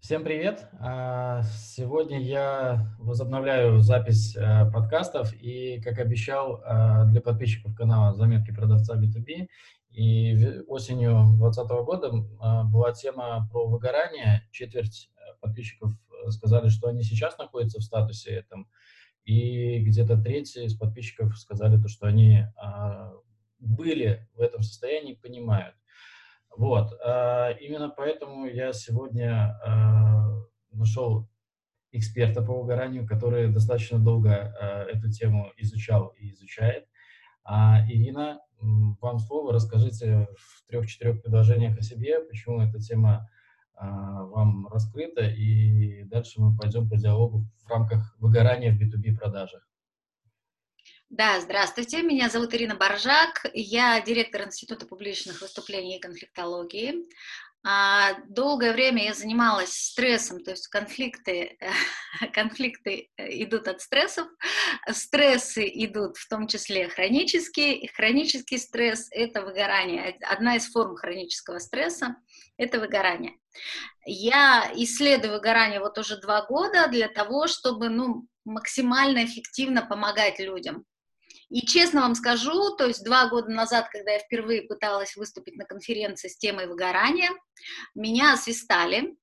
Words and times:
Всем 0.00 0.22
привет! 0.22 0.68
А, 0.78 1.42
сегодня 1.42 2.22
я 2.22 2.94
возобновляю 2.98 3.80
запись 3.80 4.36
э, 4.36 4.70
подкастов 4.70 5.34
и, 5.34 5.80
как 5.82 5.98
обещал, 5.98 6.62
э, 6.62 7.06
для 7.06 7.20
подписчиков 7.20 7.74
канала 7.74 8.14
«Заметки 8.14 8.52
продавца 8.52 8.96
B2B». 8.96 9.48
И 9.90 10.60
осенью 10.68 11.34
2020 11.38 11.70
года 11.84 12.12
а, 12.38 12.62
была 12.62 12.92
тема 12.92 13.48
про 13.50 13.66
выгорание. 13.66 14.48
Четверть 14.52 15.10
э, 15.16 15.36
подписчиков 15.40 15.90
сказали, 16.28 16.68
что 16.68 16.88
они 16.88 17.02
сейчас 17.02 17.36
находятся 17.36 17.80
в 17.80 17.84
статусе 17.84 18.30
этом. 18.30 18.68
И 19.24 19.80
где-то 19.80 20.16
треть 20.16 20.56
из 20.56 20.74
подписчиков 20.74 21.36
сказали, 21.36 21.76
то, 21.76 21.88
что 21.88 22.06
они 22.06 22.44
а, 22.56 23.12
были 23.58 24.28
в 24.34 24.40
этом 24.40 24.62
состоянии, 24.62 25.14
понимают. 25.14 25.74
Вот, 26.58 26.92
э, 26.92 27.56
именно 27.60 27.88
поэтому 27.88 28.44
я 28.46 28.72
сегодня 28.72 29.56
э, 29.64 30.76
нашел 30.76 31.30
эксперта 31.92 32.42
по 32.42 32.60
выгоранию, 32.60 33.06
который 33.06 33.52
достаточно 33.52 34.00
долго 34.00 34.30
э, 34.30 34.96
эту 34.96 35.08
тему 35.08 35.52
изучал 35.56 36.08
и 36.18 36.32
изучает. 36.32 36.88
А, 37.44 37.86
Ирина, 37.88 38.40
вам 38.60 39.20
слово, 39.20 39.52
расскажите 39.52 40.26
в 40.36 40.66
трех-четырех 40.66 41.22
предложениях 41.22 41.78
о 41.78 41.82
себе, 41.82 42.18
почему 42.24 42.60
эта 42.60 42.80
тема 42.80 43.28
вам 43.80 44.66
раскрыта, 44.66 45.24
и 45.24 46.02
дальше 46.02 46.40
мы 46.40 46.56
пойдем 46.56 46.88
по 46.88 46.96
диалогу 46.96 47.46
в 47.64 47.70
рамках 47.70 48.16
выгорания 48.18 48.72
в 48.72 48.82
B2B 48.82 49.16
продажах. 49.16 49.67
Да, 51.10 51.40
здравствуйте, 51.40 52.02
меня 52.02 52.28
зовут 52.28 52.52
Ирина 52.52 52.74
Боржак, 52.74 53.46
я 53.54 53.98
директор 54.02 54.42
Института 54.42 54.84
публичных 54.84 55.40
выступлений 55.40 55.96
и 55.96 56.00
конфликтологии. 56.00 57.06
А, 57.66 58.12
долгое 58.28 58.74
время 58.74 59.06
я 59.06 59.14
занималась 59.14 59.72
стрессом, 59.72 60.44
то 60.44 60.50
есть 60.50 60.68
конфликты, 60.68 61.56
конфликты 62.34 63.08
идут 63.16 63.68
от 63.68 63.80
стрессов, 63.80 64.28
стрессы 64.92 65.66
идут 65.66 66.18
в 66.18 66.28
том 66.28 66.46
числе 66.46 66.90
хронические, 66.90 67.78
и 67.78 67.86
хронический 67.86 68.58
стресс– 68.58 69.08
это 69.10 69.40
выгорание. 69.40 70.18
Одна 70.20 70.56
из 70.56 70.70
форм 70.70 70.94
хронического 70.94 71.58
стресса– 71.58 72.16
это 72.58 72.80
выгорание. 72.80 73.38
Я 74.04 74.70
исследую 74.74 75.32
выгорание 75.32 75.80
вот 75.80 75.96
уже 75.96 76.20
два 76.20 76.44
года 76.44 76.86
для 76.88 77.08
того, 77.08 77.46
чтобы 77.46 77.88
ну, 77.88 78.28
максимально 78.44 79.24
эффективно 79.24 79.80
помогать 79.80 80.38
людям. 80.38 80.84
И 81.50 81.66
честно 81.66 82.02
вам 82.02 82.14
скажу, 82.14 82.76
то 82.76 82.86
есть 82.86 83.04
два 83.04 83.28
года 83.28 83.50
назад, 83.50 83.88
когда 83.90 84.12
я 84.12 84.18
впервые 84.18 84.62
пыталась 84.62 85.16
выступить 85.16 85.56
на 85.56 85.64
конференции 85.64 86.28
с 86.28 86.36
темой 86.36 86.66
выгорания, 86.66 87.30
меня 87.94 88.34
освистали 88.34 89.16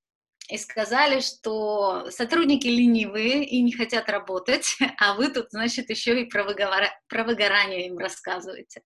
и 0.50 0.58
сказали, 0.58 1.22
что 1.22 2.10
сотрудники 2.12 2.68
ленивые 2.68 3.46
и 3.46 3.62
не 3.62 3.72
хотят 3.72 4.10
работать, 4.10 4.78
а 5.00 5.14
вы 5.14 5.30
тут, 5.30 5.48
значит, 5.52 5.90
еще 5.90 6.22
и 6.22 6.26
про, 6.26 6.44
выговор... 6.44 6.90
про 7.08 7.24
выгорание 7.24 7.88
им 7.88 7.98
рассказываете. 7.98 8.82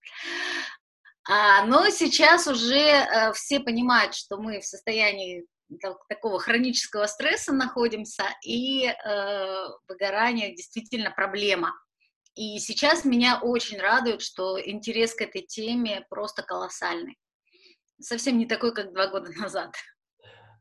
А, 1.30 1.66
но 1.66 1.90
сейчас 1.90 2.48
уже 2.48 2.80
э, 2.80 3.34
все 3.34 3.60
понимают, 3.60 4.16
что 4.16 4.38
мы 4.38 4.62
в 4.62 4.66
состоянии 4.66 5.46
такого 6.08 6.40
хронического 6.40 7.06
стресса 7.06 7.54
находимся, 7.54 8.24
и 8.44 8.88
э, 8.88 9.64
выгорание 9.88 10.56
действительно 10.56 11.12
проблема. 11.12 11.74
И 12.40 12.58
сейчас 12.60 13.04
меня 13.04 13.38
очень 13.42 13.80
радует, 13.80 14.22
что 14.22 14.58
интерес 14.58 15.14
к 15.14 15.22
этой 15.22 15.42
теме 15.42 16.06
просто 16.10 16.42
колоссальный. 16.42 17.18
Совсем 18.00 18.38
не 18.38 18.46
такой, 18.46 18.74
как 18.74 18.94
два 18.94 19.08
года 19.08 19.30
назад. 19.38 19.76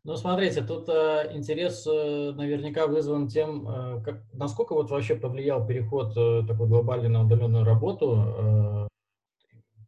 Ну, 0.02 0.16
смотрите, 0.16 0.62
тут 0.62 0.88
э, 0.88 1.30
интерес 1.34 1.86
э, 1.86 2.32
наверняка 2.32 2.88
вызван 2.88 3.28
тем, 3.28 3.68
э, 3.68 4.02
как, 4.02 4.24
насколько 4.32 4.74
вот 4.74 4.90
вообще 4.90 5.14
повлиял 5.14 5.64
переход 5.68 6.16
э, 6.16 6.44
такой 6.48 6.66
глобальный 6.66 7.10
на 7.10 7.24
удаленную 7.24 7.64
работу 7.64 8.24
э, 8.26 8.88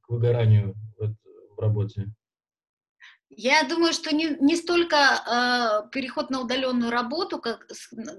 к 0.02 0.10
выгоранию 0.10 0.76
в, 0.96 1.12
в 1.56 1.58
работе. 1.58 2.06
Я 3.30 3.64
думаю, 3.64 3.92
что 3.92 4.14
не, 4.14 4.36
не 4.40 4.54
столько 4.54 4.96
э, 4.96 5.90
переход 5.90 6.30
на 6.30 6.40
удаленную 6.40 6.92
работу, 6.92 7.40
как, 7.40 7.66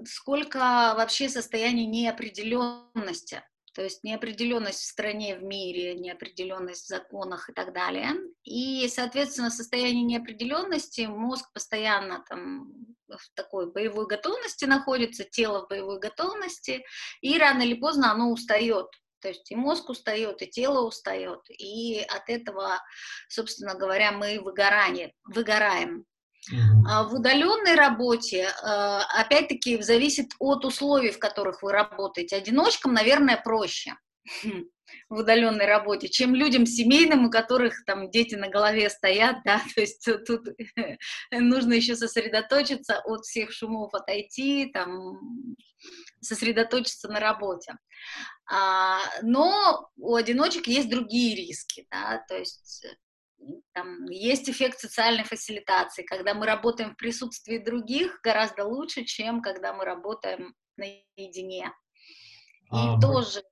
сколько 0.04 0.58
вообще 0.58 1.30
состояние 1.30 1.86
неопределенности 1.86 3.42
то 3.74 3.82
есть 3.82 4.04
неопределенность 4.04 4.80
в 4.80 4.86
стране, 4.86 5.36
в 5.36 5.42
мире, 5.42 5.94
неопределенность 5.94 6.84
в 6.84 6.88
законах 6.88 7.48
и 7.48 7.52
так 7.52 7.72
далее. 7.72 8.10
И, 8.44 8.86
соответственно, 8.88 9.50
в 9.50 9.54
состоянии 9.54 10.04
неопределенности 10.04 11.02
мозг 11.02 11.50
постоянно 11.52 12.24
там 12.28 12.72
в 13.08 13.34
такой 13.34 13.70
боевой 13.70 14.06
готовности 14.06 14.64
находится, 14.64 15.24
тело 15.24 15.64
в 15.64 15.68
боевой 15.68 15.98
готовности, 15.98 16.84
и 17.20 17.38
рано 17.38 17.62
или 17.62 17.74
поздно 17.74 18.12
оно 18.12 18.30
устает. 18.30 18.86
То 19.20 19.28
есть 19.28 19.50
и 19.52 19.56
мозг 19.56 19.88
устает, 19.88 20.42
и 20.42 20.48
тело 20.48 20.86
устает, 20.86 21.40
и 21.48 22.00
от 22.00 22.28
этого, 22.28 22.82
собственно 23.28 23.74
говоря, 23.74 24.10
мы 24.10 24.40
выгорание, 24.40 25.14
выгораем. 25.24 26.04
Uh-huh. 26.50 27.08
В 27.08 27.14
удаленной 27.14 27.76
работе, 27.76 28.48
а, 28.62 29.04
опять-таки, 29.20 29.80
зависит 29.80 30.32
от 30.40 30.64
условий, 30.64 31.10
в 31.10 31.20
которых 31.20 31.62
вы 31.62 31.70
работаете. 31.70 32.36
Одиночкам, 32.36 32.92
наверное, 32.94 33.36
проще 33.36 33.94
в 35.08 35.18
удаленной 35.18 35.66
работе, 35.66 36.08
чем 36.08 36.34
людям 36.34 36.66
семейным, 36.66 37.26
у 37.26 37.30
которых 37.30 37.84
там 37.84 38.10
дети 38.10 38.34
на 38.34 38.48
голове 38.48 38.90
стоят, 38.90 39.36
да, 39.44 39.60
то 39.74 39.80
есть 39.80 40.08
тут 40.26 40.48
нужно 41.30 41.74
еще 41.74 41.94
сосредоточиться 41.94 43.00
от 43.04 43.24
всех 43.24 43.52
шумов, 43.52 43.94
отойти, 43.94 44.70
там, 44.72 45.18
сосредоточиться 46.20 47.08
на 47.08 47.20
работе. 47.20 47.76
А, 48.50 48.98
но 49.22 49.90
у 49.96 50.14
одиночек 50.14 50.66
есть 50.66 50.90
другие 50.90 51.36
риски, 51.36 51.86
да, 51.90 52.24
то 52.28 52.36
есть 52.36 52.86
там, 53.72 54.04
есть 54.06 54.48
эффект 54.48 54.78
социальной 54.78 55.24
фасилитации, 55.24 56.02
когда 56.02 56.34
мы 56.34 56.46
работаем 56.46 56.92
в 56.92 56.96
присутствии 56.96 57.58
других 57.58 58.20
гораздо 58.22 58.64
лучше, 58.64 59.04
чем 59.04 59.42
когда 59.42 59.72
мы 59.72 59.84
работаем 59.84 60.54
наедине. 60.76 61.72
И 62.66 62.76
а, 62.76 63.00
тоже... 63.00 63.42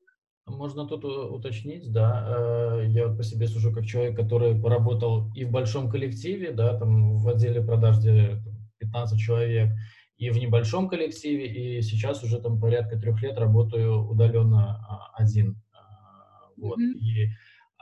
Можно 0.47 0.87
тут 0.87 1.05
уточнить, 1.05 1.93
да, 1.93 2.81
э, 2.81 2.87
я 2.89 3.07
вот 3.07 3.17
по 3.17 3.23
себе 3.23 3.47
сужу 3.47 3.73
как 3.73 3.85
человек, 3.85 4.17
который 4.17 4.61
поработал 4.61 5.33
и 5.35 5.45
в 5.45 5.51
большом 5.51 5.91
коллективе, 5.91 6.51
да, 6.51 6.79
там 6.79 7.19
в 7.19 7.29
отделе 7.29 7.63
продаж, 7.63 7.99
где 7.99 8.43
15 8.79 9.21
человек, 9.21 9.71
и 10.17 10.31
в 10.31 10.39
небольшом 10.39 10.89
коллективе, 10.89 11.47
и 11.47 11.83
сейчас 11.83 12.23
уже 12.23 12.41
там 12.41 12.61
порядка 12.61 12.99
трех 12.99 13.23
лет 13.23 13.39
работаю 13.39 14.07
удаленно 14.07 14.77
а, 14.87 15.11
один. 15.15 15.63
А, 15.73 16.51
вот. 16.57 16.79
Mm-hmm. 16.79 16.99
И 16.99 17.29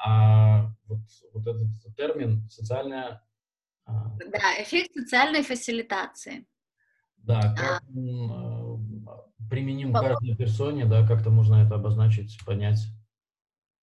а 0.05 0.71
вот, 0.87 1.01
вот 1.33 1.47
этот 1.47 1.69
термин 1.97 2.49
социальная... 2.49 3.23
А, 3.85 4.17
да, 4.19 4.63
эффект 4.63 4.93
социальной 4.95 5.43
фасилитации. 5.43 6.47
Да, 7.17 7.41
а. 7.41 7.55
как 7.57 7.83
а, 7.83 8.79
применим 9.51 9.93
к 9.93 10.01
каждой 10.01 10.37
персоне, 10.37 10.85
да, 10.85 11.07
как-то 11.07 11.31
можно 11.31 11.57
это 11.57 11.75
обозначить, 11.75 12.39
понять. 12.45 12.81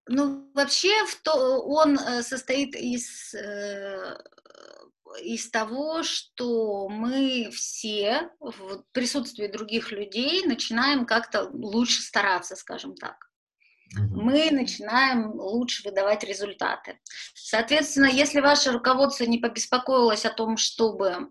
Ну, 0.07 0.51
вообще, 0.55 0.93
он 1.27 1.99
э, 1.99 2.23
состоит 2.23 2.77
из, 2.77 3.35
э, 3.35 4.19
из 5.23 5.51
того, 5.51 6.03
что 6.03 6.91
мы 6.91 7.49
все 7.51 8.31
в 8.39 8.85
присутствии 8.93 9.47
других 9.47 9.93
людей 9.93 10.45
начинаем 10.47 11.07
как-то 11.07 11.49
лучше 11.51 12.03
стараться, 12.03 12.55
скажем 12.55 12.95
так 12.95 13.17
мы 13.97 14.51
начинаем 14.51 15.33
лучше 15.33 15.83
выдавать 15.85 16.25
результаты. 16.25 16.99
Соответственно, 17.35 18.07
если 18.07 18.41
ваше 18.41 18.73
руководство 18.73 19.25
не 19.25 19.39
побеспокоилось 19.39 20.25
о 20.25 20.31
том, 20.31 20.57
чтобы 20.57 21.31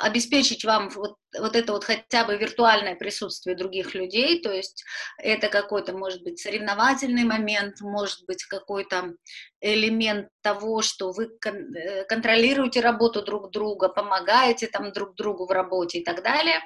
обеспечить 0.00 0.64
вам 0.64 0.90
вот, 0.90 1.16
вот 1.38 1.56
это 1.56 1.72
вот 1.72 1.84
хотя 1.84 2.24
бы 2.24 2.36
виртуальное 2.36 2.94
присутствие 2.94 3.56
других 3.56 3.94
людей, 3.94 4.42
то 4.42 4.52
есть 4.52 4.84
это 5.18 5.48
какой-то, 5.48 5.96
может 5.96 6.22
быть, 6.22 6.40
соревновательный 6.40 7.24
момент, 7.24 7.80
может 7.80 8.24
быть, 8.26 8.44
какой-то 8.44 9.14
элемент 9.60 10.28
того, 10.42 10.82
что 10.82 11.12
вы 11.12 11.30
э, 11.44 12.04
контролируете 12.04 12.80
работу 12.80 13.22
друг 13.22 13.50
друга, 13.50 13.88
помогаете 13.88 14.66
там 14.66 14.92
друг 14.92 15.14
другу 15.14 15.46
в 15.46 15.50
работе 15.50 15.98
и 15.98 16.04
так 16.04 16.22
далее, 16.22 16.60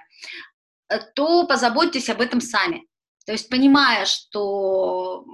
э, 0.89 0.99
то 1.15 1.47
позаботьтесь 1.47 2.09
об 2.09 2.21
этом 2.21 2.41
сами. 2.41 2.87
То 3.27 3.33
есть 3.33 3.49
понимая, 3.51 4.07
что 4.07 5.25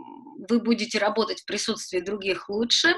вы 0.49 0.61
будете 0.61 0.99
работать 0.99 1.43
в 1.43 1.47
присутствии 1.47 2.01
других 2.01 2.49
лучше, 2.49 2.97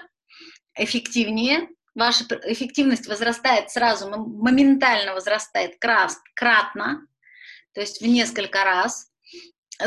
эффективнее, 0.76 1.68
ваша 1.94 2.24
эффективность 2.44 3.06
возрастает 3.06 3.70
сразу, 3.70 4.08
моментально 4.08 5.14
возрастает 5.14 5.76
кратно, 5.78 7.06
то 7.72 7.80
есть 7.80 8.00
в 8.00 8.06
несколько 8.06 8.64
раз, 8.64 9.08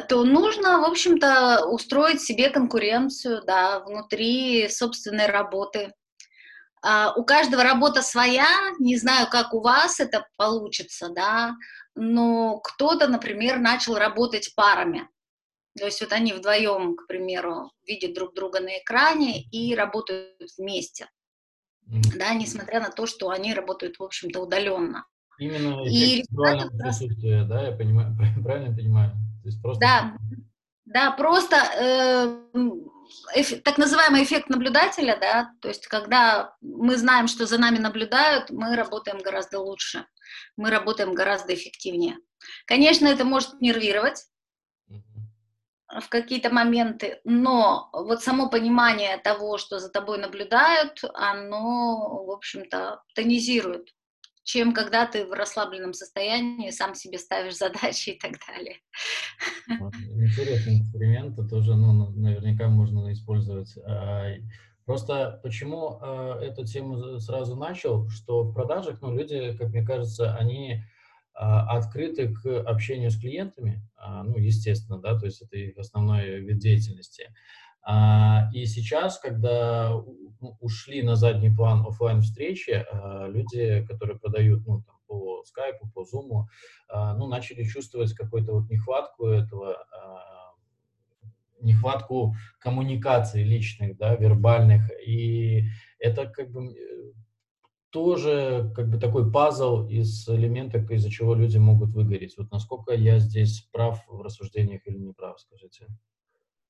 то 0.10 0.24
нужно, 0.26 0.80
в 0.80 0.84
общем-то, 0.84 1.66
устроить 1.68 2.22
себе 2.22 2.50
конкуренцию, 2.50 3.44
да, 3.46 3.80
внутри 3.80 4.68
собственной 4.70 5.28
работы. 5.28 5.94
а, 6.84 7.14
у 7.16 7.24
каждого 7.24 7.64
работа 7.64 8.02
своя, 8.02 8.48
не 8.80 8.98
знаю, 8.98 9.28
как 9.30 9.54
у 9.54 9.62
вас 9.62 10.00
это 10.00 10.26
получится, 10.38 11.10
да, 11.10 11.56
но 11.98 12.60
кто-то, 12.60 13.08
например, 13.08 13.60
начал 13.60 13.96
работать 13.98 14.54
парами. 14.56 15.10
То 15.78 15.86
есть 15.86 16.00
вот 16.02 16.12
они 16.14 16.34
вдвоем, 16.34 16.96
к 16.96 17.08
примеру, 17.08 17.72
видят 17.86 18.14
друг 18.14 18.34
друга 18.34 18.60
на 18.60 18.80
экране 18.80 19.42
и 19.42 19.76
работают 19.76 20.50
вместе, 20.58 21.08
mm-hmm. 21.88 22.18
да, 22.18 22.34
несмотря 22.34 22.80
на 22.80 22.90
то, 22.90 23.06
что 23.06 23.30
они 23.30 23.54
работают, 23.54 23.98
в 24.00 24.04
общем-то, 24.04 24.42
удаленно. 24.42 25.06
Именно 25.40 25.84
визуального 25.84 26.70
присутствия, 26.70 27.44
да, 27.44 27.68
я 27.68 27.76
понимаю, 27.76 28.16
правильно 28.44 28.76
понимаю? 28.76 29.12
То 29.44 29.50
есть 29.50 29.62
просто... 29.62 29.80
Да, 29.80 30.18
да, 30.88 31.12
просто 31.12 31.58
э, 31.76 32.62
эф, 33.36 33.62
так 33.64 33.78
называемый 33.78 34.24
эффект 34.24 34.50
наблюдателя, 34.50 35.18
да, 35.20 35.52
то 35.62 35.68
есть 35.68 35.88
когда 35.88 36.56
мы 36.62 36.96
знаем, 36.96 37.28
что 37.28 37.46
за 37.46 37.58
нами 37.58 37.78
наблюдают, 37.78 38.50
мы 38.50 38.76
работаем 38.76 39.20
гораздо 39.20 39.60
лучше, 39.60 40.06
мы 40.56 40.70
работаем 40.70 41.14
гораздо 41.14 41.54
эффективнее. 41.54 42.18
Конечно, 42.66 43.08
это 43.08 43.26
может 43.26 43.60
нервировать 43.60 44.26
в 45.90 46.08
какие-то 46.10 46.54
моменты, 46.54 47.20
но 47.26 47.90
вот 47.92 48.24
само 48.24 48.50
понимание 48.50 49.18
того, 49.18 49.58
что 49.58 49.80
за 49.80 49.90
тобой 49.90 50.20
наблюдают, 50.20 51.02
оно, 51.14 52.24
в 52.24 52.32
общем-то, 52.32 53.02
тонизирует 53.14 53.90
чем 54.48 54.74
когда 54.74 55.06
ты 55.06 55.26
в 55.26 55.34
расслабленном 55.34 55.94
состоянии 55.94 56.70
сам 56.70 56.96
себе 56.96 57.18
ставишь 57.18 57.58
задачи 57.58 58.12
и 58.12 58.18
так 58.18 58.32
далее. 58.48 58.78
Интересный 59.68 60.80
эксперимент, 60.80 61.34
это 61.34 61.46
тоже, 61.50 61.76
ну, 61.76 62.12
наверняка 62.12 62.70
можно 62.70 63.12
использовать. 63.12 63.78
А, 63.86 64.36
просто 64.86 65.42
почему 65.44 66.00
э, 66.02 66.40
эту 66.44 66.66
тему 66.66 67.20
сразу 67.20 67.58
начал, 67.58 68.08
что 68.08 68.44
в 68.44 68.54
продажах, 68.54 69.02
ну, 69.02 69.14
люди, 69.14 69.54
как 69.58 69.72
мне 69.72 69.84
кажется, 69.84 70.34
они 70.34 70.82
а, 71.34 71.78
открыты 71.78 72.34
к 72.34 72.46
общению 72.62 73.12
с 73.12 73.20
клиентами, 73.20 73.86
а, 73.98 74.24
ну, 74.24 74.38
естественно, 74.38 74.98
да, 74.98 75.20
то 75.20 75.26
есть 75.26 75.42
это 75.42 75.58
их 75.58 75.78
основной 75.78 76.40
вид 76.40 76.60
деятельности. 76.60 77.34
А, 77.90 78.50
и 78.54 78.66
сейчас, 78.66 79.18
когда 79.18 79.94
ушли 80.60 81.02
на 81.04 81.16
задний 81.16 81.50
план 81.50 81.86
офлайн 81.88 82.22
встречи, 82.22 82.86
а, 82.92 83.28
люди, 83.28 83.86
которые 83.88 84.20
продают 84.20 84.68
ну, 84.68 84.82
там, 84.82 84.98
по 85.08 85.42
скайпу, 85.46 85.90
по 85.96 86.04
зуму, 86.04 86.50
а, 86.90 87.16
ну, 87.16 87.28
начали 87.28 87.64
чувствовать 87.64 88.14
какую-то 88.14 88.52
вот 88.52 88.70
нехватку 88.70 89.28
этого, 89.28 89.78
нехватку 91.62 92.36
коммуникаций 92.60 93.44
личных, 93.44 93.98
да, 93.98 94.16
вербальных. 94.16 94.92
И 95.08 95.64
это 95.98 96.28
как 96.28 96.52
бы 96.52 96.76
тоже 97.90 98.70
как 98.76 98.90
бы 98.90 99.00
такой 99.00 99.32
пазл 99.32 99.88
из 99.88 100.28
элементов, 100.28 100.92
из-за 100.92 101.10
чего 101.10 101.36
люди 101.36 101.58
могут 101.58 101.94
выгореть. 101.94 102.38
Вот 102.38 102.52
насколько 102.52 102.94
я 102.94 103.20
здесь 103.20 103.62
прав 103.72 104.04
в 104.10 104.22
рассуждениях 104.22 104.86
или 104.88 104.98
не 104.98 105.14
прав, 105.14 105.40
скажите? 105.40 105.88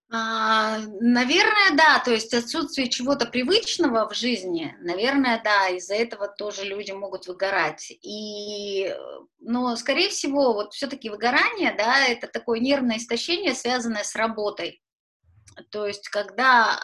А, 0.09 0.77
наверное, 1.01 1.75
да, 1.75 2.00
то 2.00 2.12
есть 2.12 2.33
отсутствие 2.33 2.88
чего-то 2.88 3.25
привычного 3.25 4.07
в 4.09 4.13
жизни, 4.13 4.74
наверное, 4.80 5.42
да, 5.44 5.68
из-за 5.69 5.95
этого 5.95 6.30
тоже 6.30 6.63
люди 6.63 6.92
могут 6.92 7.27
выгорать. 7.27 7.92
И, 8.01 8.95
но, 9.39 9.75
скорее 9.75 10.07
всего, 10.07 10.54
вот 10.54 10.74
все-таки 10.74 11.09
выгорание, 11.09 11.75
да, 11.77 12.07
это 12.07 12.27
такое 12.27 12.59
нервное 12.59 12.98
истощение, 12.98 13.54
связанное 13.54 14.04
с 14.04 14.15
работой. 14.15 14.81
То 15.71 15.86
есть, 15.86 16.07
когда 16.07 16.80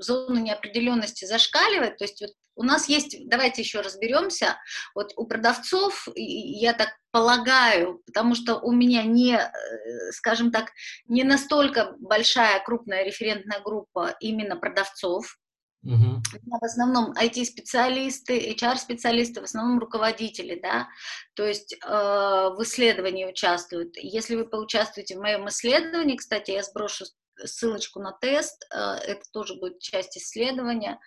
зона 0.00 0.38
неопределенности 0.38 1.26
зашкаливает, 1.26 1.98
то 1.98 2.04
есть 2.04 2.20
вот 2.22 2.30
у 2.58 2.64
нас 2.64 2.88
есть, 2.88 3.16
давайте 3.28 3.62
еще 3.62 3.80
разберемся, 3.80 4.58
вот 4.94 5.12
у 5.16 5.26
продавцов, 5.26 6.08
я 6.16 6.72
так 6.72 6.90
полагаю, 7.12 8.02
потому 8.04 8.34
что 8.34 8.56
у 8.56 8.72
меня 8.72 9.04
не, 9.04 9.34
э, 9.34 10.10
скажем 10.10 10.50
так, 10.50 10.72
не 11.06 11.22
настолько 11.22 11.94
большая 12.00 12.60
крупная 12.64 13.04
референтная 13.04 13.60
группа 13.60 14.16
именно 14.20 14.56
продавцов, 14.56 15.38
Uh-huh. 15.86 15.92
У 15.92 16.46
меня 16.46 16.58
в 16.60 16.64
основном 16.64 17.12
IT-специалисты, 17.12 18.52
HR-специалисты, 18.52 19.40
в 19.40 19.44
основном 19.44 19.78
руководители, 19.78 20.58
да, 20.60 20.88
то 21.34 21.46
есть 21.46 21.72
э, 21.72 21.88
в 21.88 22.58
исследовании 22.64 23.24
участвуют. 23.24 23.96
Если 23.96 24.34
вы 24.34 24.44
поучаствуете 24.44 25.16
в 25.16 25.20
моем 25.20 25.48
исследовании, 25.48 26.16
кстати, 26.16 26.50
я 26.50 26.64
сброшу 26.64 27.04
ссылочку 27.44 28.00
на 28.00 28.12
тест, 28.12 28.64
э, 28.72 28.78
это 28.78 29.22
тоже 29.32 29.54
будет 29.54 29.80
часть 29.80 30.16
исследования. 30.16 30.98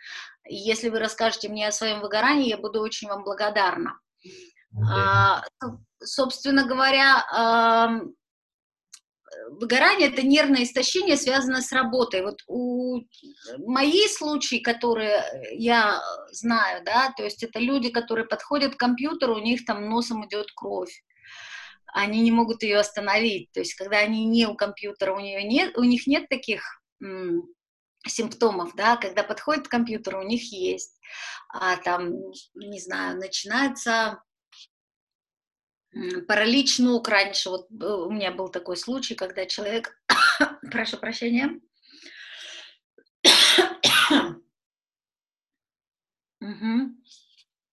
Если 0.46 0.90
вы 0.90 1.00
расскажете 1.00 1.50
мне 1.50 1.68
о 1.68 1.72
своем 1.72 2.02
выгорании, 2.02 2.50
я 2.50 2.58
буду 2.58 2.82
очень 2.82 3.08
вам 3.08 3.24
благодарна. 3.24 4.00
Okay. 4.74 4.86
А, 4.90 5.44
собственно 6.00 6.66
говоря, 6.66 7.26
выгорание– 9.50 10.08
это 10.14 10.26
нервное 10.26 10.64
истощение, 10.64 11.18
связанное 11.18 11.62
с 11.62 11.72
работой. 11.72 12.22
Вот 12.22 12.40
у 12.48 13.02
мои 13.58 14.08
случаи, 14.08 14.58
которые 14.58 15.24
я 15.52 16.02
знаю, 16.32 16.84
да, 16.86 17.14
то 17.16 17.24
есть 17.24 17.44
это 17.44 17.60
люди, 17.60 17.90
которые 17.90 18.26
подходят 18.26 18.76
к 18.76 18.80
компьютеру, 18.80 19.36
у 19.36 19.44
них 19.44 19.66
там 19.66 19.90
носом 19.90 20.26
идет 20.26 20.48
кровь 20.56 21.04
они 21.94 22.22
не 22.22 22.32
могут 22.32 22.64
ее 22.64 22.80
остановить. 22.80 23.52
То 23.52 23.60
есть, 23.60 23.76
когда 23.76 24.00
они 24.00 24.26
не 24.26 24.48
у 24.48 24.56
компьютера, 24.56 25.14
у, 25.14 25.20
нее 25.20 25.44
нет, 25.44 25.78
у 25.78 25.84
них 25.84 26.08
нет 26.08 26.28
таких 26.30 26.82
симптомов, 28.08 28.76
да, 28.76 28.98
когда 28.98 29.24
подходит 29.24 29.68
к 29.68 29.72
компьютеру, 29.72 30.20
у 30.20 30.28
них 30.28 30.52
есть. 30.52 31.00
А 31.50 31.78
там, 31.78 32.12
не 32.56 32.80
знаю, 32.80 33.18
начинается 33.18 34.24
паралич 36.28 36.80
ног 36.80 37.08
раньше. 37.08 37.50
Вот 37.50 37.68
у 37.70 38.10
меня 38.10 38.32
был 38.32 38.50
такой 38.50 38.78
случай, 38.78 39.16
когда 39.16 39.46
человек, 39.46 39.98
прошу 40.72 40.98
прощения, 40.98 41.60
угу 46.42 46.96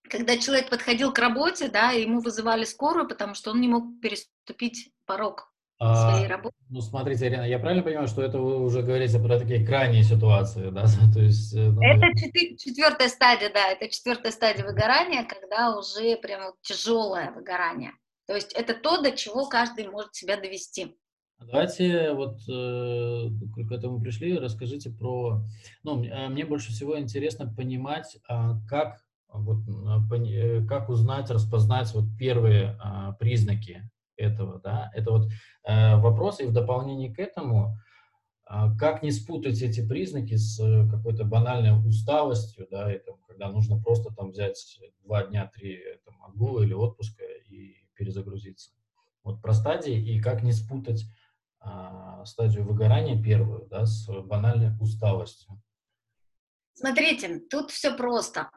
когда 0.09 0.37
человек 0.37 0.69
подходил 0.69 1.13
к 1.13 1.19
работе, 1.19 1.69
да, 1.69 1.91
ему 1.91 2.19
вызывали 2.19 2.65
скорую, 2.65 3.07
потому 3.07 3.35
что 3.35 3.51
он 3.51 3.61
не 3.61 3.67
мог 3.67 4.01
переступить 4.01 4.91
порог 5.05 5.51
а, 5.79 6.11
своей 6.11 6.27
работы. 6.27 6.55
Ну, 6.69 6.81
смотрите, 6.81 7.27
Ирина, 7.27 7.47
я 7.47 7.57
правильно 7.59 7.83
понимаю, 7.83 8.07
что 8.07 8.21
это 8.21 8.39
вы 8.39 8.61
уже 8.61 8.81
говорите 8.81 9.19
про 9.19 9.39
такие 9.39 9.65
крайние 9.65 10.03
ситуации, 10.03 10.69
да? 10.69 10.85
То 11.13 11.21
есть, 11.21 11.55
э, 11.55 11.69
ну, 11.69 11.81
это 11.81 12.07
четвертая 12.57 13.07
стадия, 13.07 13.49
да, 13.53 13.69
это 13.69 13.87
четвертая 13.89 14.31
стадия 14.31 14.65
выгорания, 14.65 15.23
когда 15.23 15.77
уже 15.77 16.17
прям 16.17 16.53
тяжелое 16.61 17.31
выгорание. 17.31 17.93
То 18.27 18.35
есть 18.35 18.53
это 18.53 18.75
то, 18.75 19.01
до 19.01 19.11
чего 19.11 19.47
каждый 19.47 19.87
может 19.87 20.13
себя 20.13 20.37
довести. 20.37 20.95
Давайте 21.39 22.11
вот 22.11 22.37
э, 22.49 23.29
к 23.67 23.71
этому 23.71 24.01
пришли, 24.01 24.37
расскажите 24.37 24.89
про... 24.89 25.41
Ну, 25.83 26.03
э, 26.03 26.27
мне 26.27 26.45
больше 26.45 26.71
всего 26.71 26.99
интересно 26.99 27.51
понимать, 27.55 28.17
а, 28.27 28.55
как 28.67 28.99
вот, 29.31 29.59
э, 29.67 30.65
как 30.67 30.89
узнать, 30.89 31.29
распознать 31.29 31.93
вот 31.93 32.05
первые 32.17 32.77
а, 32.79 33.13
признаки 33.13 33.89
этого, 34.17 34.59
да, 34.59 34.91
это 34.93 35.11
вот 35.11 35.29
а, 35.63 35.97
вопрос, 35.97 36.39
и 36.39 36.45
в 36.45 36.51
дополнение 36.51 37.13
к 37.13 37.19
этому, 37.19 37.77
а, 38.45 38.75
как 38.75 39.03
не 39.03 39.11
спутать 39.11 39.61
эти 39.61 39.87
признаки 39.87 40.35
с 40.35 40.59
э, 40.59 40.89
какой-то 40.89 41.23
банальной 41.23 41.77
усталостью, 41.87 42.67
да, 42.71 42.91
это 42.91 43.11
когда 43.27 43.49
нужно 43.49 43.81
просто 43.81 44.13
там 44.13 44.31
взять 44.31 44.79
два 45.03 45.23
дня, 45.23 45.49
три 45.53 45.79
там, 46.05 46.21
отгула 46.23 46.63
или 46.63 46.73
отпуска 46.73 47.23
и 47.47 47.75
перезагрузиться. 47.93 48.71
Вот 49.23 49.41
про 49.41 49.53
стадии 49.53 49.93
и 49.93 50.19
как 50.19 50.41
не 50.41 50.51
спутать 50.51 51.05
а, 51.59 52.25
стадию 52.25 52.65
выгорания 52.65 53.21
первую, 53.21 53.67
да, 53.67 53.85
с 53.85 54.07
банальной 54.23 54.71
усталостью. 54.79 55.61
Смотрите, 56.73 57.39
тут 57.49 57.71
все 57.71 57.95
просто. 57.95 58.49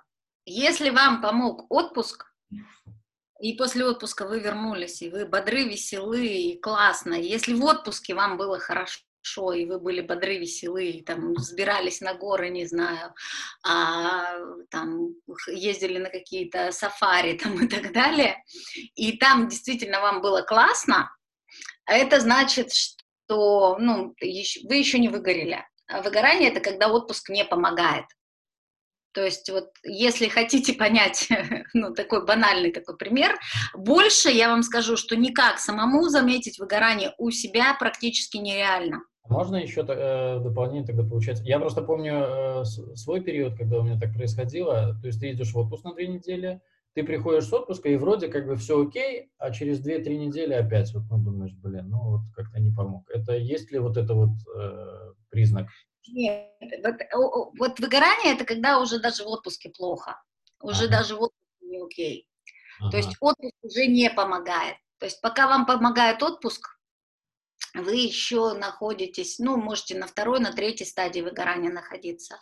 Если 0.45 0.91
вам 0.91 1.23
помог 1.23 1.67
отпуск, 1.71 2.27
и 3.41 3.55
после 3.55 3.85
отпуска 3.85 4.27
вы 4.27 4.41
вернулись, 4.41 5.03
и 5.03 5.11
вы 5.11 5.27
бодры, 5.27 5.65
веселы, 5.65 6.27
и 6.27 6.61
классно, 6.61 7.15
если 7.15 7.55
в 7.55 7.65
отпуске 7.65 8.15
вам 8.15 8.37
было 8.37 8.59
хорошо, 8.59 9.53
и 9.53 9.67
вы 9.67 9.79
были 9.79 10.01
бодры, 10.01 10.39
веселы, 10.39 10.87
и 10.87 11.03
там 11.03 11.35
взбирались 11.35 12.01
на 12.01 12.15
горы, 12.15 12.51
не 12.51 12.67
знаю, 12.67 13.15
а, 13.65 14.37
там 14.71 15.15
ездили 15.49 15.99
на 15.99 16.11
какие-то 16.11 16.73
сафари 16.73 17.39
там 17.43 17.65
и 17.65 17.69
так 17.69 17.93
далее, 17.93 18.43
и 18.95 19.17
там 19.19 19.49
действительно 19.49 20.01
вам 20.01 20.21
было 20.21 20.43
классно, 20.43 21.11
это 21.87 22.21
значит, 22.21 22.73
что 22.73 23.77
ну, 23.79 24.15
вы 24.21 24.75
еще 24.75 24.99
не 24.99 25.09
выгорели. 25.09 25.65
Выгорание– 26.03 26.51
это 26.51 26.61
когда 26.61 26.89
отпуск 26.89 27.29
не 27.29 27.45
помогает. 27.45 28.07
То 29.15 29.25
есть 29.25 29.51
вот 29.51 29.71
если 29.85 30.29
хотите 30.29 30.73
понять, 30.79 31.29
ну, 31.75 31.95
такой 31.95 32.25
банальный 32.25 32.73
такой 32.73 32.97
пример, 32.97 33.37
больше 33.75 34.31
я 34.31 34.49
вам 34.49 34.63
скажу, 34.63 34.97
что 34.97 35.17
никак 35.17 35.59
самому 35.59 36.09
заметить 36.09 36.59
выгорание 36.59 37.15
у 37.19 37.31
себя 37.31 37.77
практически 37.79 38.39
нереально. 38.39 39.03
Можно 39.29 39.57
еще 39.57 39.85
э, 39.87 40.41
дополнение 40.41 40.85
тогда 40.85 41.05
получается? 41.05 41.45
Я 41.45 41.61
просто 41.61 41.83
помню 41.83 42.15
э, 42.15 42.65
свой 42.65 43.21
период, 43.23 43.57
когда 43.57 43.79
у 43.79 43.83
меня 43.83 43.99
так 43.99 44.13
происходило. 44.13 44.99
То 45.01 45.07
есть 45.07 45.21
ты 45.21 45.31
идешь 45.31 45.53
в 45.53 45.59
отпуск 45.59 45.85
на 45.85 45.95
две 45.95 46.09
недели, 46.09 46.61
ты 46.95 47.05
приходишь 47.05 47.45
с 47.45 47.53
отпуска, 47.53 47.89
и 47.89 47.97
вроде 47.97 48.29
как 48.29 48.47
бы 48.47 48.57
все 48.57 48.85
окей, 48.85 49.31
а 49.39 49.51
через 49.53 49.81
2-3 49.81 50.17
недели 50.17 50.53
опять 50.53 50.93
вот 50.93 51.05
ну, 51.11 51.19
думаешь, 51.19 51.55
блин, 51.55 51.89
ну 51.89 51.99
вот 52.11 52.21
как-то 52.35 52.61
не 52.61 52.73
помог. 52.73 53.09
Это 53.11 53.37
есть 53.37 53.71
ли 53.71 53.79
вот 53.79 53.97
это 53.97 54.15
вот 54.15 54.31
э, 54.57 55.13
признак? 55.31 55.69
Нет, 56.09 56.51
вот, 56.85 57.53
вот 57.59 57.81
выгорание 57.81 58.35
это 58.35 58.45
когда 58.45 58.81
уже 58.81 58.99
даже 58.99 59.25
в 59.25 59.29
отпуске 59.29 59.71
плохо, 59.71 60.21
уже 60.61 60.85
ага. 60.85 60.99
даже 60.99 61.17
в 61.17 61.23
отпуске 61.23 61.47
не 61.61 61.81
окей. 61.83 62.29
Ага. 62.81 62.91
То 62.91 62.97
есть 62.97 63.17
отпуск 63.21 63.55
уже 63.63 63.87
не 63.87 64.11
помогает. 64.11 64.77
То 64.99 65.07
есть 65.07 65.21
пока 65.21 65.47
вам 65.47 65.67
помогает 65.67 66.23
отпуск, 66.23 66.79
вы 67.75 67.95
еще 67.95 68.53
находитесь, 68.53 69.39
ну, 69.39 69.57
можете 69.57 69.97
на 69.97 70.07
второй, 70.07 70.41
на 70.41 70.53
третьей 70.53 70.87
стадии 70.87 71.21
выгорания 71.21 71.71
находиться. 71.71 72.39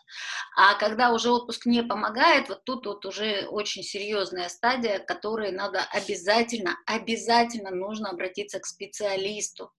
А 0.56 0.74
когда 0.74 1.12
уже 1.12 1.30
отпуск 1.30 1.66
не 1.66 1.82
помогает, 1.82 2.48
вот 2.48 2.64
тут 2.64 2.86
вот 2.86 3.06
уже 3.06 3.46
очень 3.48 3.82
серьезная 3.82 4.48
стадия, 4.48 4.98
которой 4.98 5.52
надо 5.52 5.84
обязательно, 5.92 6.76
обязательно 6.84 7.70
нужно 7.70 8.10
обратиться 8.10 8.58
к 8.58 8.66
специалисту, 8.66 9.72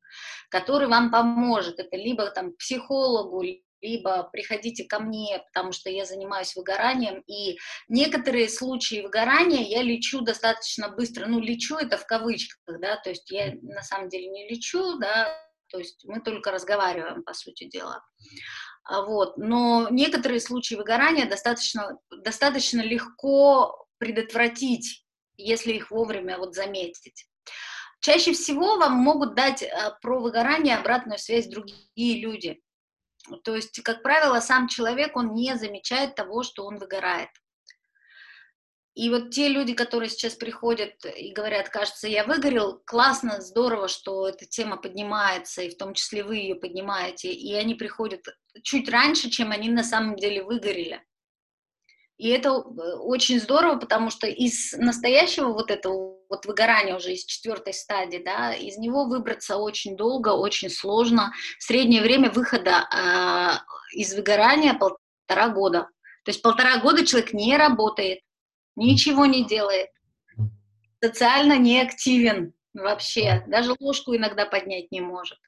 который 0.50 0.88
вам 0.88 1.11
поможет. 1.11 1.79
Это 1.79 1.97
либо 1.97 2.29
там 2.31 2.53
психологу, 2.53 3.41
либо 3.81 4.23
приходите 4.31 4.85
ко 4.85 5.00
мне, 5.00 5.43
потому 5.47 5.71
что 5.71 5.89
я 5.89 6.05
занимаюсь 6.05 6.55
выгоранием, 6.55 7.23
и 7.27 7.57
некоторые 7.88 8.50
случаи 8.50 9.01
выгорания 9.01 9.63
я 9.63 9.81
лечу 9.81 10.21
достаточно 10.21 10.89
быстро, 10.89 11.25
ну, 11.27 11.39
лечу 11.39 11.77
это 11.77 11.97
в 11.97 12.05
кавычках, 12.05 12.79
да, 12.79 12.97
то 12.97 13.09
есть 13.09 13.29
я 13.31 13.53
на 13.61 13.83
самом 13.83 14.09
деле 14.09 14.27
не 14.27 14.47
лечу, 14.47 14.97
да, 15.00 15.35
то 15.69 15.79
есть 15.79 16.03
мы 16.05 16.21
только 16.21 16.51
разговариваем, 16.51 17.23
по 17.23 17.33
сути 17.33 17.65
дела. 17.65 18.03
А 18.83 19.03
вот. 19.03 19.38
Но 19.38 19.88
некоторые 19.89 20.39
случаи 20.39 20.75
выгорания 20.75 21.29
достаточно, 21.29 21.97
достаточно 22.23 22.81
легко 22.81 23.88
предотвратить, 23.97 25.05
если 25.38 25.73
их 25.73 25.91
вовремя 25.91 26.38
вот 26.38 26.55
заметить. 26.55 27.27
Чаще 28.01 28.33
всего 28.33 28.77
вам 28.77 28.93
могут 28.93 29.35
дать 29.35 29.63
а, 29.63 29.91
про 30.01 30.19
выгорание 30.19 30.75
обратную 30.75 31.19
связь 31.19 31.47
другие 31.47 32.19
люди. 32.19 32.59
То 33.43 33.55
есть, 33.55 33.81
как 33.83 34.03
правило, 34.03 34.39
сам 34.39 34.67
человек, 34.67 35.15
он 35.15 35.33
не 35.33 35.55
замечает 35.57 36.15
того, 36.15 36.43
что 36.43 36.65
он 36.65 36.77
выгорает. 36.77 37.29
И 38.93 39.09
вот 39.09 39.29
те 39.29 39.47
люди, 39.47 39.73
которые 39.73 40.09
сейчас 40.09 40.35
приходят 40.35 41.05
и 41.05 41.31
говорят, 41.31 41.69
кажется, 41.69 42.09
я 42.09 42.25
выгорел, 42.25 42.81
классно, 42.85 43.39
здорово, 43.39 43.87
что 43.87 44.27
эта 44.27 44.45
тема 44.45 44.75
поднимается, 44.75 45.61
и 45.61 45.69
в 45.69 45.77
том 45.77 45.93
числе 45.93 46.23
вы 46.23 46.37
ее 46.37 46.55
поднимаете, 46.55 47.31
и 47.31 47.53
они 47.53 47.75
приходят 47.75 48.25
чуть 48.63 48.89
раньше, 48.89 49.29
чем 49.29 49.51
они 49.51 49.69
на 49.69 49.83
самом 49.83 50.17
деле 50.17 50.43
выгорели. 50.43 51.01
И 52.21 52.27
это 52.27 52.49
э, 52.49 52.51
очень 52.99 53.39
здорово, 53.39 53.77
потому 53.79 54.11
что 54.11 54.27
из 54.27 54.73
настоящего 54.73 55.53
вот 55.53 55.71
этого 55.71 56.19
вот 56.29 56.45
выгорания 56.45 56.95
уже 56.95 57.13
из 57.13 57.25
четвертой 57.25 57.73
стадии, 57.73 58.21
да, 58.23 58.53
из 58.53 58.77
него 58.77 59.05
выбраться 59.05 59.57
очень 59.57 59.97
долго, 59.97 60.29
очень 60.29 60.69
сложно. 60.69 61.33
Среднее 61.57 62.03
время 62.03 62.29
выхода 62.29 62.87
э, 62.93 63.97
из 63.97 64.13
выгорания 64.13 64.75
полтора 64.75 65.49
года. 65.49 65.87
То 66.23 66.29
есть 66.29 66.43
полтора 66.43 66.77
года 66.77 67.03
человек 67.07 67.33
не 67.33 67.57
работает, 67.57 68.19
ничего 68.75 69.25
не 69.25 69.43
делает, 69.43 69.89
социально 71.03 71.57
не 71.57 71.81
активен 71.81 72.53
вообще, 72.75 73.43
даже 73.47 73.73
ложку 73.79 74.15
иногда 74.15 74.45
поднять 74.45 74.91
не 74.91 75.01
может. 75.01 75.39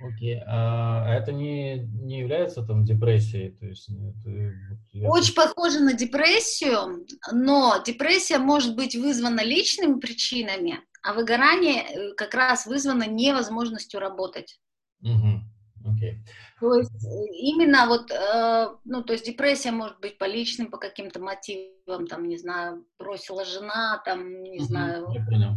Окей, 0.00 0.40
а 0.46 1.12
это 1.12 1.32
не, 1.32 1.78
не 1.78 2.20
является 2.20 2.62
там 2.62 2.84
депрессией? 2.84 3.50
То 3.50 3.66
есть, 3.66 3.88
это, 3.88 5.08
Очень 5.08 5.34
похоже 5.34 5.80
на 5.80 5.92
депрессию, 5.92 7.04
но 7.32 7.82
депрессия 7.84 8.38
может 8.38 8.76
быть 8.76 8.94
вызвана 8.94 9.42
личными 9.42 9.98
причинами, 9.98 10.80
а 11.02 11.14
выгорание 11.14 11.82
э, 11.82 12.14
как 12.14 12.34
раз 12.34 12.66
вызвано 12.66 13.08
невозможностью 13.08 13.98
работать. 13.98 14.60
Угу. 15.02 15.42
Okay. 15.84 16.18
То 16.60 16.74
есть 16.74 17.04
э, 17.04 17.26
именно 17.34 17.86
вот, 17.86 18.10
э, 18.10 18.68
ну, 18.84 19.02
то 19.02 19.12
есть 19.12 19.26
депрессия 19.26 19.72
может 19.72 19.98
быть 20.00 20.18
по 20.18 20.26
личным, 20.26 20.70
по 20.70 20.78
каким-то 20.78 21.20
мотивам, 21.20 22.06
там, 22.06 22.28
не 22.28 22.36
знаю, 22.36 22.84
бросила 22.98 23.44
жена, 23.44 24.00
там, 24.04 24.42
не 24.42 24.58
uh-huh, 24.58 24.64
знаю, 24.64 25.06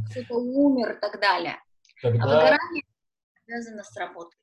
кто-то 0.10 0.36
умер 0.36 0.94
и 0.94 1.00
так 1.00 1.20
далее. 1.20 1.58
А 2.04 2.08
Тогда... 2.08 2.24
А 2.24 2.28
выгорание 2.28 2.84
связано 3.52 3.84
с 3.84 3.96
работой. 3.98 4.38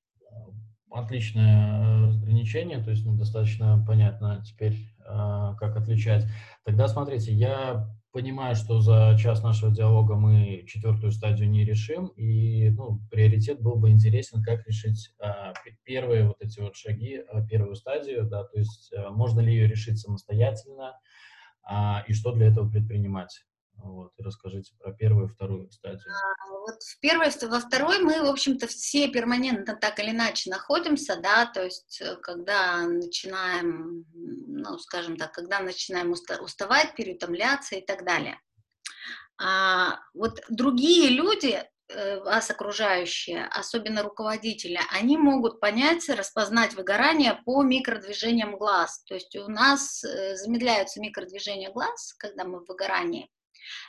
Отличное 0.91 2.07
разграничение, 2.07 2.83
то 2.83 2.91
есть 2.91 3.05
ну, 3.05 3.17
достаточно 3.17 3.83
понятно 3.87 4.43
теперь, 4.45 4.75
э, 5.01 5.55
как 5.59 5.77
отличать. 5.77 6.25
Тогда 6.65 6.89
смотрите, 6.89 7.33
я 7.33 7.89
понимаю, 8.11 8.55
что 8.57 8.81
за 8.81 9.17
час 9.19 9.43
нашего 9.43 9.71
диалога 9.71 10.15
мы 10.15 10.65
четвертую 10.67 11.13
стадию 11.13 11.51
не 11.51 11.65
решим, 11.65 12.07
и 12.17 12.71
ну, 12.71 13.01
приоритет 13.11 13.61
был 13.61 13.77
бы 13.77 13.91
интересен, 13.91 14.43
как 14.43 14.67
решить 14.67 15.11
а, 15.21 15.53
первые 15.85 16.27
вот 16.27 16.37
эти 16.41 16.59
вот 16.61 16.75
шаги, 16.75 17.19
а, 17.19 17.47
первую 17.47 17.77
стадию, 17.77 18.27
да, 18.27 18.45
то 18.45 18.59
есть 18.59 18.91
а, 18.97 19.11
можно 19.11 19.41
ли 19.41 19.53
ее 19.53 19.69
решить 19.69 19.99
самостоятельно, 19.99 20.99
а, 21.63 22.03
и 22.09 22.15
что 22.15 22.33
для 22.33 22.47
этого 22.47 22.69
предпринимать. 22.69 23.45
Вот, 23.83 24.13
и 24.19 24.23
расскажите 24.23 24.75
про 24.79 24.93
первую 24.93 25.27
и 25.27 25.31
вторую 25.31 25.71
стадию. 25.71 26.03
А, 26.11 26.51
вот 26.51 26.83
в 26.83 27.01
первой, 27.01 27.31
во 27.43 27.61
второй 27.61 28.01
мы, 28.01 28.23
в 28.23 28.27
общем-то, 28.27 28.67
все 28.67 29.09
перманентно 29.09 29.77
так 29.77 29.99
или 30.01 30.11
иначе 30.11 30.51
находимся, 30.51 31.17
да, 31.17 31.47
то 31.47 31.65
есть 31.65 32.01
э, 32.01 32.17
когда 32.17 32.83
начинаем, 32.83 34.05
ну, 34.13 34.79
скажем 34.79 35.17
так, 35.17 35.33
когда 35.33 35.61
начинаем 35.61 36.13
уставать, 36.13 36.95
переутомляться 36.97 37.77
и 37.77 37.81
так 37.81 38.05
далее. 38.05 38.41
А, 39.41 40.01
вот 40.15 40.41
другие 40.49 41.11
люди, 41.11 41.63
э, 41.89 42.21
вас 42.21 42.51
окружающие, 42.51 43.45
особенно 43.47 44.03
руководители, 44.03 44.81
они 44.91 45.17
могут 45.17 45.61
понять, 45.61 46.09
распознать 46.09 46.75
выгорание 46.75 47.41
по 47.45 47.63
микродвижениям 47.63 48.59
глаз. 48.59 49.05
То 49.05 49.15
есть 49.15 49.37
у 49.37 49.49
нас 49.49 50.03
э, 50.03 50.35
замедляются 50.35 51.01
микродвижения 51.01 51.71
глаз, 51.71 52.15
когда 52.19 52.45
мы 52.45 52.65
в 52.65 52.69
выгорании, 52.69 53.31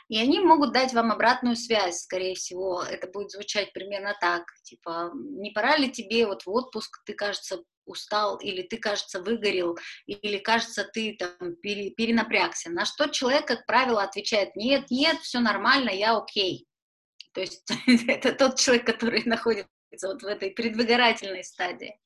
и 0.08 0.18
они 0.18 0.40
могут 0.40 0.72
дать 0.72 0.92
вам 0.92 1.12
обратную 1.12 1.56
связь, 1.56 2.02
скорее 2.02 2.34
всего, 2.34 2.82
это 2.82 3.06
будет 3.08 3.30
звучать 3.30 3.72
примерно 3.72 4.16
так, 4.20 4.44
типа, 4.64 5.12
не 5.14 5.50
пора 5.50 5.76
ли 5.76 5.90
тебе 5.90 6.26
вот 6.26 6.44
в 6.44 6.50
отпуск, 6.50 7.02
ты, 7.04 7.14
кажется, 7.14 7.62
устал, 7.84 8.38
или 8.38 8.62
ты, 8.62 8.78
кажется, 8.78 9.20
выгорел, 9.20 9.76
или, 10.06 10.38
кажется, 10.38 10.84
ты 10.84 11.16
там 11.18 11.56
пере, 11.56 11.90
перенапрягся. 11.90 12.70
На 12.70 12.84
что 12.84 13.08
человек, 13.08 13.46
как 13.46 13.66
правило, 13.66 14.02
отвечает, 14.02 14.54
нет, 14.56 14.90
нет, 14.90 15.18
все 15.20 15.40
нормально, 15.40 15.90
я 15.90 16.16
окей. 16.16 16.66
То 17.32 17.40
есть 17.40 17.62
это 18.08 18.32
тот 18.32 18.58
человек, 18.58 18.86
который 18.86 19.22
находится 19.26 19.68
вот 20.02 20.22
в 20.22 20.26
этой 20.26 20.50
предвыгорательной 20.50 21.44
стадии. 21.44 21.98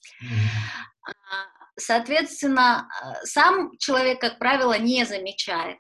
А, 1.07 1.13
соответственно, 1.79 2.89
а, 2.89 3.15
сам 3.25 3.77
человек, 3.79 4.21
как 4.21 4.39
правило, 4.39 4.79
не 4.79 5.05
замечает 5.05 5.79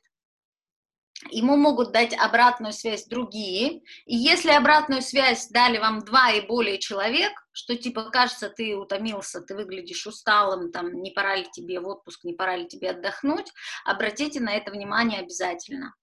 ему 1.30 1.56
могут 1.56 1.92
дать 1.92 2.14
обратную 2.16 2.72
связь 2.72 3.06
другие, 3.06 3.82
и 4.06 4.16
если 4.16 4.50
обратную 4.50 5.02
связь 5.02 5.48
дали 5.48 5.78
вам 5.78 6.04
два 6.04 6.32
и 6.32 6.46
более 6.46 6.78
человек, 6.78 7.32
что 7.52 7.76
типа 7.76 8.10
кажется, 8.10 8.48
ты 8.48 8.76
утомился, 8.76 9.40
ты 9.40 9.54
выглядишь 9.54 10.06
усталым, 10.06 10.72
там, 10.72 11.02
не 11.02 11.10
пора 11.10 11.36
ли 11.36 11.46
тебе 11.52 11.80
в 11.80 11.86
отпуск, 11.86 12.24
не 12.24 12.34
пора 12.34 12.56
ли 12.56 12.66
тебе 12.66 12.90
отдохнуть, 12.90 13.52
обратите 13.84 14.40
на 14.40 14.54
это 14.54 14.70
внимание 14.70 15.20
обязательно. 15.20 15.94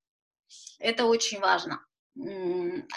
Это 0.80 1.06
очень 1.06 1.40
важно. 1.40 1.86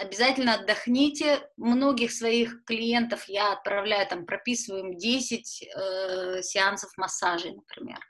Обязательно 0.01 0.55
отдохните. 0.55 1.49
Многих 1.57 2.11
своих 2.11 2.65
клиентов 2.65 3.25
я 3.29 3.53
отправляю, 3.53 4.09
там, 4.09 4.27
прописываем 4.27 4.97
10 4.97 5.63
э, 5.63 6.43
сеансов 6.43 6.91
массажей, 6.97 7.53
например. 7.53 8.01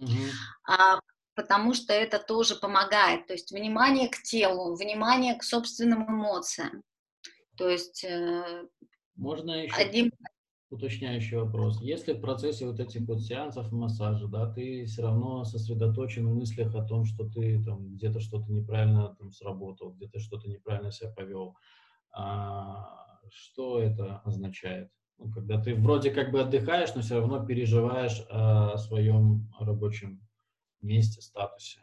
Mm-hmm. 0.00 0.30
А 0.68 0.98
потому 1.34 1.74
что 1.74 1.92
это 1.92 2.18
тоже 2.18 2.56
помогает. 2.56 3.26
То 3.26 3.32
есть 3.32 3.50
внимание 3.52 4.08
к 4.08 4.22
телу, 4.22 4.74
внимание 4.74 5.34
к 5.34 5.42
собственным 5.42 6.08
эмоциям. 6.08 6.82
То 7.56 7.68
есть... 7.68 8.04
Э, 8.04 8.66
Можно 9.16 9.64
еще 9.64 9.74
один... 9.74 10.12
уточняющий 10.70 11.36
вопрос. 11.36 11.80
Если 11.80 12.12
в 12.12 12.20
процессе 12.20 12.66
вот 12.66 12.80
этих 12.80 13.02
вот 13.02 13.20
сеансов 13.22 13.70
массажа, 13.72 14.26
да, 14.28 14.52
ты 14.52 14.84
все 14.86 15.02
равно 15.02 15.44
сосредоточен 15.44 16.28
в 16.28 16.34
мыслях 16.34 16.74
о 16.74 16.84
том, 16.84 17.04
что 17.04 17.28
ты 17.28 17.62
там 17.64 17.94
где-то 17.94 18.20
что-то 18.20 18.50
неправильно 18.50 19.14
там 19.18 19.30
сработал, 19.30 19.92
где-то 19.92 20.18
что-то 20.18 20.48
неправильно 20.48 20.90
себя 20.90 21.10
повел, 21.10 21.56
а, 22.12 23.20
что 23.30 23.80
это 23.80 24.20
означает? 24.24 24.88
Ну, 25.18 25.30
когда 25.30 25.60
ты 25.60 25.74
вроде 25.74 26.10
как 26.10 26.32
бы 26.32 26.40
отдыхаешь, 26.40 26.94
но 26.94 27.02
все 27.02 27.20
равно 27.20 27.44
переживаешь 27.44 28.24
о 28.30 28.76
своем 28.78 29.48
рабочем 29.60 30.20
месте, 30.84 31.20
статусе. 31.20 31.80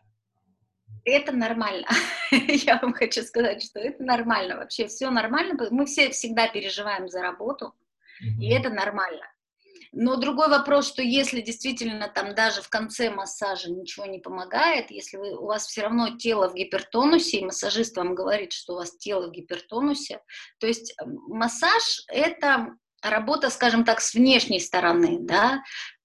Это 1.03 1.31
нормально. 1.31 1.87
Я 2.31 2.77
вам 2.79 2.93
хочу 2.93 3.23
сказать, 3.23 3.63
что 3.63 3.79
это 3.79 4.03
нормально. 4.03 4.57
Вообще 4.57 4.87
все 4.87 5.09
нормально. 5.09 5.57
Мы 5.71 5.85
все 5.85 6.11
всегда 6.11 6.47
переживаем 6.47 7.07
за 7.07 7.21
работу, 7.21 7.73
mm-hmm. 8.23 8.41
и 8.41 8.53
это 8.53 8.69
нормально. 8.69 9.25
Но 9.93 10.15
другой 10.15 10.47
вопрос, 10.47 10.87
что 10.87 11.01
если 11.01 11.41
действительно 11.41 12.07
там 12.07 12.33
даже 12.33 12.61
в 12.61 12.69
конце 12.69 13.09
массажа 13.09 13.69
ничего 13.69 14.05
не 14.05 14.19
помогает, 14.19 14.89
если 14.89 15.17
вы, 15.17 15.35
у 15.35 15.47
вас 15.47 15.67
все 15.67 15.81
равно 15.81 16.15
тело 16.17 16.47
в 16.47 16.55
гипертонусе, 16.55 17.39
и 17.39 17.45
массажист 17.45 17.97
вам 17.97 18.15
говорит, 18.15 18.53
что 18.53 18.73
у 18.73 18.75
вас 18.77 18.95
тело 18.97 19.27
в 19.27 19.31
гипертонусе, 19.31 20.21
то 20.59 20.67
есть 20.67 20.95
массаж— 21.27 22.03
это 22.07 22.75
работа, 23.01 23.49
скажем 23.49 23.83
так, 23.83 23.99
с 23.99 24.13
внешней 24.13 24.61
стороны, 24.61 25.17
да, 25.19 25.61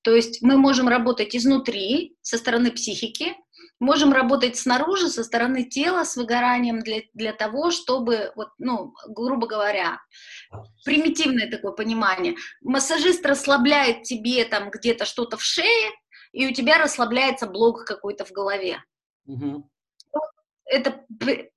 то 0.06 0.14
есть 0.14 0.40
мы 0.40 0.56
можем 0.56 0.86
работать 0.86 1.34
изнутри, 1.34 2.16
со 2.22 2.38
стороны 2.38 2.70
психики, 2.70 3.34
можем 3.80 4.12
работать 4.12 4.56
снаружи, 4.56 5.08
со 5.08 5.24
стороны 5.24 5.64
тела, 5.64 6.04
с 6.04 6.14
выгоранием 6.14 6.78
для, 6.78 7.00
для 7.12 7.32
того, 7.32 7.72
чтобы, 7.72 8.30
вот, 8.36 8.50
ну, 8.58 8.94
грубо 9.08 9.48
говоря, 9.48 9.98
примитивное 10.84 11.50
такое 11.50 11.72
понимание, 11.72 12.36
массажист 12.62 13.26
расслабляет 13.26 14.04
тебе 14.04 14.44
там 14.44 14.70
где-то 14.70 15.06
что-то 15.06 15.36
в 15.38 15.42
шее, 15.42 15.90
и 16.30 16.46
у 16.46 16.52
тебя 16.52 16.78
расслабляется 16.78 17.48
блок 17.48 17.84
какой-то 17.84 18.24
в 18.24 18.30
голове. 18.30 18.78
Угу 19.26 19.68
это 20.66 21.04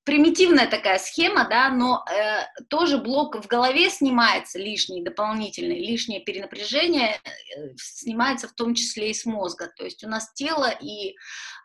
примитивная 0.03 0.69
такая 0.69 0.99
схема, 0.99 1.47
да, 1.49 1.69
но 1.69 2.05
э, 2.05 2.45
тоже 2.69 2.99
блок 2.99 3.35
в 3.35 3.47
голове 3.47 3.89
снимается 3.89 4.59
лишний, 4.59 5.03
дополнительный, 5.03 5.79
лишнее 5.79 6.21
перенапряжение 6.21 7.15
э, 7.15 7.75
снимается 7.77 8.47
в 8.47 8.53
том 8.53 8.75
числе 8.75 9.09
и 9.09 9.13
с 9.15 9.25
мозга. 9.25 9.71
То 9.75 9.83
есть 9.83 10.03
у 10.03 10.07
нас 10.07 10.31
тело 10.33 10.69
и 10.69 11.15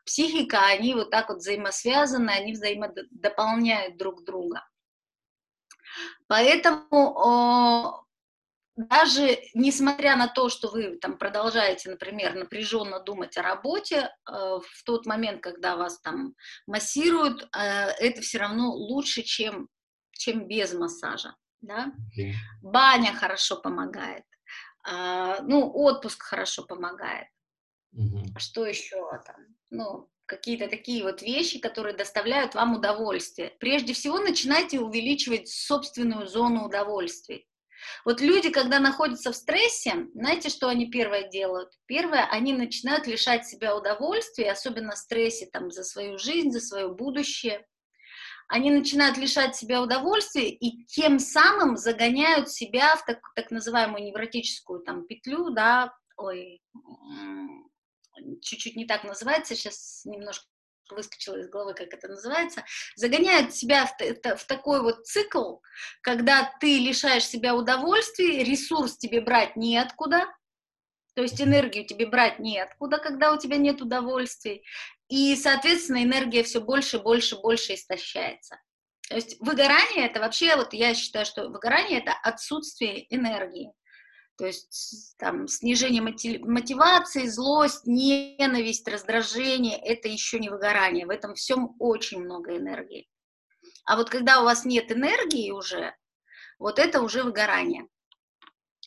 психика, 0.06 0.64
они 0.66 0.94
вот 0.94 1.10
так 1.10 1.28
вот 1.28 1.38
взаимосвязаны, 1.38 2.30
они 2.30 2.52
взаимодополняют 2.52 3.98
друг 3.98 4.24
друга. 4.24 4.66
Поэтому 6.26 8.03
даже 8.76 9.38
несмотря 9.54 10.16
на 10.16 10.26
то, 10.26 10.48
что 10.48 10.68
вы 10.68 10.96
там 10.96 11.16
продолжаете, 11.16 11.90
например, 11.90 12.34
напряженно 12.34 13.00
думать 13.00 13.36
о 13.36 13.42
работе, 13.42 13.96
э, 13.96 14.32
в 14.32 14.82
тот 14.84 15.06
момент, 15.06 15.42
когда 15.42 15.76
вас 15.76 16.00
там 16.00 16.34
массируют, 16.66 17.42
э, 17.42 17.58
это 17.58 18.20
все 18.20 18.38
равно 18.38 18.72
лучше, 18.72 19.22
чем, 19.22 19.68
чем 20.12 20.48
без 20.48 20.74
массажа. 20.74 21.36
Да? 21.60 21.92
Okay. 22.18 22.32
Баня 22.62 23.14
хорошо 23.14 23.56
помогает, 23.56 24.24
э, 24.88 25.36
ну, 25.42 25.70
отпуск 25.72 26.22
хорошо 26.22 26.64
помогает. 26.64 27.28
Mm-hmm. 27.96 28.38
Что 28.38 28.66
еще 28.66 28.96
там? 29.24 29.36
Ну, 29.70 30.10
какие-то 30.26 30.68
такие 30.68 31.04
вот 31.04 31.22
вещи, 31.22 31.60
которые 31.60 31.96
доставляют 31.96 32.54
вам 32.54 32.74
удовольствие. 32.74 33.54
Прежде 33.60 33.92
всего, 33.92 34.18
начинайте 34.18 34.80
увеличивать 34.80 35.48
собственную 35.48 36.26
зону 36.26 36.64
удовольствий. 36.64 37.46
Вот 38.04 38.20
люди, 38.20 38.50
когда 38.50 38.78
находятся 38.80 39.32
в 39.32 39.36
стрессе, 39.36 40.06
знаете, 40.14 40.48
что 40.48 40.68
они 40.68 40.90
первое 40.90 41.28
делают? 41.28 41.70
Первое, 41.86 42.26
они 42.30 42.52
начинают 42.52 43.06
лишать 43.06 43.46
себя 43.46 43.76
удовольствия, 43.76 44.52
особенно 44.52 44.92
в 44.92 44.98
стрессе 44.98 45.46
там, 45.46 45.70
за 45.70 45.84
свою 45.84 46.18
жизнь, 46.18 46.50
за 46.50 46.60
свое 46.60 46.88
будущее. 46.88 47.66
Они 48.48 48.70
начинают 48.70 49.16
лишать 49.16 49.56
себя 49.56 49.82
удовольствия 49.82 50.50
и 50.50 50.84
тем 50.86 51.18
самым 51.18 51.76
загоняют 51.76 52.50
себя 52.50 52.94
в 52.96 53.04
так, 53.04 53.20
так 53.34 53.50
называемую 53.50 54.04
невротическую 54.04 54.80
там, 54.80 55.06
петлю, 55.06 55.50
да, 55.50 55.94
ой, 56.16 56.60
чуть-чуть 58.42 58.76
не 58.76 58.86
так 58.86 59.04
называется, 59.04 59.54
сейчас 59.54 60.02
немножко 60.04 60.46
выскочило 60.90 61.36
из 61.36 61.48
головы, 61.48 61.74
как 61.74 61.92
это 61.92 62.08
называется, 62.08 62.64
загоняют 62.96 63.54
себя 63.54 63.86
в, 63.86 64.36
в 64.36 64.44
такой 64.46 64.82
вот 64.82 65.06
цикл, 65.06 65.58
когда 66.02 66.52
ты 66.60 66.78
лишаешь 66.78 67.26
себя 67.26 67.54
удовольствия, 67.54 68.44
ресурс 68.44 68.96
тебе 68.96 69.20
брать 69.20 69.56
неоткуда, 69.56 70.26
то 71.14 71.22
есть 71.22 71.40
энергию 71.40 71.86
тебе 71.86 72.06
брать 72.06 72.38
неоткуда, 72.38 72.98
когда 72.98 73.32
у 73.32 73.38
тебя 73.38 73.56
нет 73.56 73.80
удовольствий, 73.80 74.64
и, 75.08 75.36
соответственно, 75.36 76.02
энергия 76.02 76.42
все 76.42 76.60
больше, 76.60 76.98
больше, 76.98 77.36
больше 77.36 77.74
истощается. 77.74 78.58
То 79.08 79.16
есть 79.16 79.36
выгорание 79.40 80.06
это 80.06 80.20
вообще, 80.20 80.56
вот 80.56 80.72
я 80.72 80.94
считаю, 80.94 81.26
что 81.26 81.48
выгорание 81.48 82.00
это 82.00 82.12
отсутствие 82.22 83.14
энергии. 83.14 83.72
То 84.36 84.46
есть 84.46 85.14
там 85.18 85.46
снижение 85.46 86.02
мотивации, 86.02 87.28
злость, 87.28 87.86
ненависть, 87.86 88.88
раздражение– 88.88 89.78
это 89.84 90.08
еще 90.08 90.40
не 90.40 90.48
выгорание. 90.48 91.06
В 91.06 91.10
этом 91.10 91.34
всем 91.34 91.76
очень 91.78 92.20
много 92.20 92.56
энергии. 92.56 93.08
А 93.84 93.96
вот 93.96 94.10
когда 94.10 94.40
у 94.40 94.44
вас 94.44 94.64
нет 94.64 94.90
энергии 94.90 95.50
уже, 95.50 95.94
вот 96.58 96.78
это 96.78 97.00
уже 97.00 97.22
выгорание. 97.22 97.86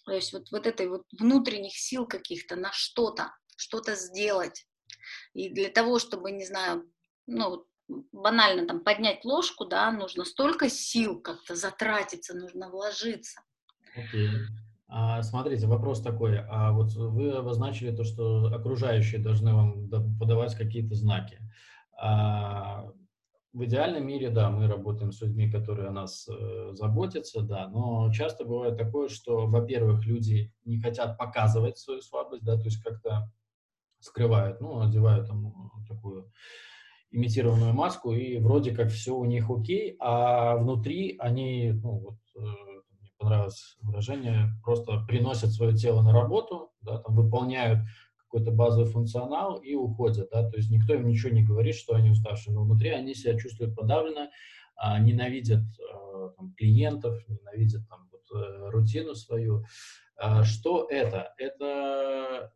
То 0.05 0.11
есть 0.11 0.33
вот, 0.33 0.51
вот 0.51 0.67
этой 0.67 0.87
вот 0.87 1.03
внутренних 1.17 1.77
сил 1.77 2.05
каких-то 2.05 2.55
на 2.55 2.71
что-то, 2.73 3.33
что-то 3.55 3.95
сделать. 3.95 4.65
И 5.33 5.49
для 5.49 5.69
того, 5.69 5.99
чтобы, 5.99 6.31
не 6.31 6.45
знаю, 6.45 6.91
ну, 7.25 7.65
банально 7.87 8.67
там 8.67 8.83
поднять 8.83 9.23
ложку, 9.23 9.65
да, 9.65 9.91
нужно 9.91 10.25
столько 10.25 10.69
сил 10.69 11.21
как-то 11.21 11.55
затратиться, 11.55 12.33
нужно 12.35 12.69
вложиться. 12.69 13.41
Okay. 13.95 14.39
А, 14.87 15.21
смотрите, 15.21 15.67
вопрос 15.67 16.01
такой. 16.01 16.39
А 16.49 16.71
вот 16.71 16.93
вы 16.93 17.31
обозначили 17.31 17.95
то, 17.95 18.03
что 18.03 18.45
окружающие 18.47 19.21
должны 19.21 19.53
вам 19.53 19.89
подавать 20.17 20.55
какие-то 20.55 20.95
знаки. 20.95 21.39
А, 21.99 22.89
в 23.53 23.65
идеальном 23.65 24.05
мире, 24.05 24.29
да, 24.29 24.49
мы 24.51 24.67
работаем 24.67 25.11
с 25.11 25.21
людьми, 25.21 25.49
которые 25.49 25.87
о 25.87 25.91
нас 25.91 26.27
э, 26.29 26.69
заботятся, 26.73 27.41
да, 27.41 27.67
но 27.69 28.11
часто 28.11 28.45
бывает 28.45 28.77
такое, 28.77 29.09
что, 29.09 29.47
во-первых, 29.47 30.05
люди 30.05 30.53
не 30.63 30.79
хотят 30.79 31.17
показывать 31.17 31.79
свою 31.79 32.01
слабость, 32.01 32.43
да, 32.43 32.55
то 32.57 32.65
есть 32.65 32.83
как-то 32.83 33.31
скрывают, 33.99 34.61
ну, 34.61 34.81
одевают 34.81 35.27
там 35.27 35.71
такую 35.87 36.31
имитированную 37.09 37.73
маску, 37.73 38.13
и 38.13 38.37
вроде 38.37 38.75
как 38.75 38.89
все 38.89 39.15
у 39.15 39.25
них 39.25 39.49
окей, 39.49 39.95
а 39.99 40.57
внутри 40.57 41.15
они, 41.17 41.71
ну, 41.71 41.99
вот, 41.99 42.19
э, 42.35 42.76
понравилось 43.27 43.77
выражение, 43.81 44.53
просто 44.63 45.03
приносят 45.05 45.51
свое 45.51 45.75
тело 45.75 46.01
на 46.01 46.13
работу, 46.13 46.71
да, 46.81 46.99
там 46.99 47.13
выполняют 47.13 47.79
какой-то 48.15 48.51
базовый 48.51 48.89
функционал 48.89 49.57
и 49.57 49.75
уходят, 49.75 50.29
да, 50.31 50.49
то 50.49 50.55
есть 50.55 50.71
никто 50.71 50.93
им 50.93 51.07
ничего 51.07 51.33
не 51.33 51.43
говорит, 51.43 51.75
что 51.75 51.95
они 51.95 52.09
уставшие, 52.09 52.53
но 52.53 52.63
внутри 52.63 52.89
они 52.89 53.13
себя 53.13 53.37
чувствуют 53.37 53.75
подавленно, 53.75 54.29
а, 54.77 54.99
ненавидят 54.99 55.63
а, 55.93 56.29
там, 56.37 56.53
клиентов, 56.53 57.21
ненавидят 57.27 57.87
там 57.89 58.07
вот, 58.11 58.23
а, 58.33 58.71
рутину 58.71 59.13
свою. 59.13 59.65
А, 60.17 60.45
что 60.45 60.87
это? 60.89 61.33
Это 61.37 62.53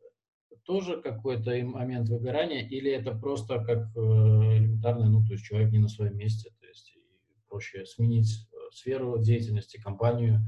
тоже 0.63 1.01
какой-то 1.01 1.51
момент 1.65 2.07
выгорания 2.07 2.65
или 2.65 2.91
это 2.91 3.13
просто 3.13 3.60
как 3.60 3.89
э, 3.97 3.99
элементарно, 3.99 5.10
ну, 5.10 5.25
то 5.25 5.34
есть 5.34 5.43
человек 5.43 5.71
не 5.71 5.79
на 5.79 5.89
своем 5.89 6.15
месте, 6.15 6.51
то 6.62 6.67
есть 6.67 6.95
проще 7.49 7.86
сменить 7.86 8.47
сферу 8.73 9.17
деятельности, 9.19 9.81
компанию. 9.81 10.39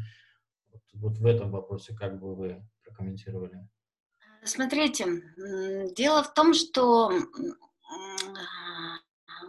Вот, 0.71 0.81
вот 0.93 1.17
в 1.17 1.25
этом 1.25 1.51
вопросе 1.51 1.95
как 1.95 2.19
бы 2.19 2.35
вы 2.35 2.65
прокомментировали? 2.83 3.67
Смотрите, 4.43 5.05
дело 5.95 6.23
в 6.23 6.33
том, 6.33 6.53
что 6.53 7.11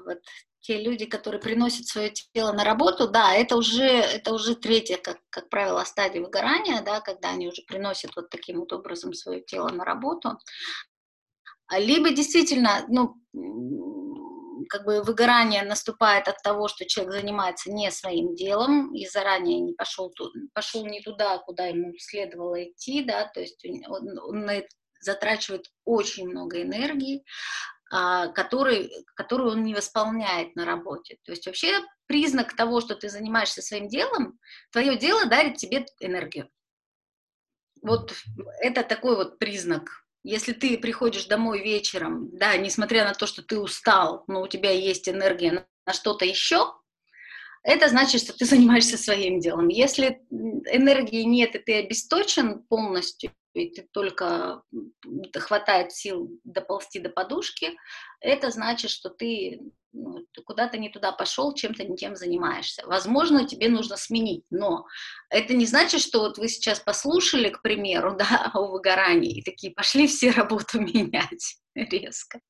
вот 0.05 0.19
те 0.61 0.83
люди, 0.83 1.05
которые 1.05 1.41
приносят 1.41 1.87
свое 1.87 2.11
тело 2.33 2.53
на 2.53 2.65
работу, 2.65 3.09
да, 3.09 3.35
это 3.35 3.57
уже, 3.57 3.85
это 3.85 4.33
уже 4.33 4.55
третья, 4.55 4.97
как, 4.97 5.19
как 5.29 5.51
правило, 5.51 5.85
стадия 5.85 6.23
выгорания, 6.23 6.81
да, 6.81 7.01
когда 7.01 7.31
они 7.31 7.49
уже 7.49 7.63
приносят 7.63 8.17
вот 8.17 8.31
таким 8.31 8.61
вот 8.61 8.73
образом 8.73 9.13
свое 9.13 9.43
тело 9.43 9.69
на 9.69 9.85
работу. 9.85 10.39
Либо 11.71 12.11
действительно, 12.11 12.87
ну, 12.89 13.17
как 14.69 14.85
бы 14.85 15.03
выгорание 15.03 15.63
наступает 15.63 16.29
от 16.29 16.43
того, 16.43 16.69
что 16.69 16.87
человек 16.87 17.15
занимается 17.15 17.71
не 17.71 17.91
своим 17.91 18.35
делом 18.35 18.95
и 18.95 19.07
заранее 19.07 19.61
не 19.61 19.73
пошел, 19.73 20.13
пошел 20.53 20.87
не 20.87 21.01
туда, 21.01 21.39
куда 21.39 21.67
ему 21.67 21.93
следовало 21.99 22.63
идти, 22.65 23.05
да, 23.05 23.27
то 23.27 23.41
есть 23.41 23.65
он, 23.89 24.19
он 24.19 24.51
затрачивает 25.01 25.67
очень 25.85 26.29
много 26.29 26.63
энергии, 26.63 27.25
а, 27.91 28.29
который, 28.29 28.91
которую 29.15 29.53
он 29.53 29.63
не 29.63 29.75
восполняет 29.75 30.57
на 30.57 30.65
работе. 30.65 31.19
То 31.25 31.33
есть 31.33 31.47
вообще 31.47 31.81
признак 32.07 32.57
того, 32.57 32.81
что 32.81 32.95
ты 32.95 33.09
занимаешься 33.09 33.63
своим 33.63 33.89
делом, 33.89 34.39
твое 34.73 34.97
дело 34.97 35.27
дарит 35.27 35.57
тебе 35.57 35.87
энергию. 36.01 36.49
Вот 37.83 38.15
это 38.61 38.83
такой 38.83 39.17
вот 39.17 39.39
признак 39.39 40.04
если 40.25 40.53
ты 40.53 40.79
приходишь 40.79 41.27
домой 41.27 41.63
вечером, 41.63 42.31
да, 42.33 42.57
несмотря 42.57 43.05
на 43.05 43.13
то, 43.13 43.27
что 43.27 43.43
ты 43.43 43.59
устал, 43.59 44.25
но 44.27 44.43
у 44.43 44.49
тебя 44.49 44.71
есть 44.71 45.09
энергия 45.09 45.53
на, 45.53 45.67
на 45.87 45.93
что-то 45.93 46.25
еще, 46.25 46.73
это 47.63 47.89
значит, 47.89 48.23
что 48.23 48.33
ты 48.37 48.45
занимаешься 48.47 48.97
своим 48.97 49.39
делом. 49.39 49.69
Если 49.69 50.23
энергии 50.31 51.23
нет, 51.23 51.55
и 51.55 51.59
ты 51.59 51.75
обесточен 51.75 52.63
полностью, 52.65 53.33
ты 53.55 53.89
только 53.93 54.63
хватает 55.37 55.93
сил 55.93 56.29
доползти 56.45 56.99
до 56.99 57.09
подушки, 57.09 57.77
это 58.21 58.51
значит, 58.51 58.91
что 58.91 59.11
ты 59.11 59.61
ну, 59.93 60.27
куда-то 60.45 60.77
не 60.77 60.89
туда 60.89 61.13
пошел, 61.13 61.55
чем-то 61.55 61.85
не 61.85 61.97
тем 61.97 62.17
занимаешься. 62.17 62.83
Возможно, 62.87 63.47
тебе 63.47 63.69
нужно 63.69 63.97
сменить, 63.97 64.45
но 64.51 64.87
это 65.31 65.55
не 65.55 65.67
значит, 65.67 66.01
что 66.01 66.19
вот 66.19 66.37
вы 66.37 66.49
сейчас 66.49 66.81
послушали, 66.81 67.51
к 67.51 67.63
примеру, 67.63 68.17
да, 68.19 68.51
о 68.53 68.67
выгорании, 68.67 69.39
и 69.39 69.43
такие 69.43 69.73
пошли 69.73 70.07
все 70.07 70.31
работу 70.31 70.81
менять 70.81 71.64
резко. 71.91 72.41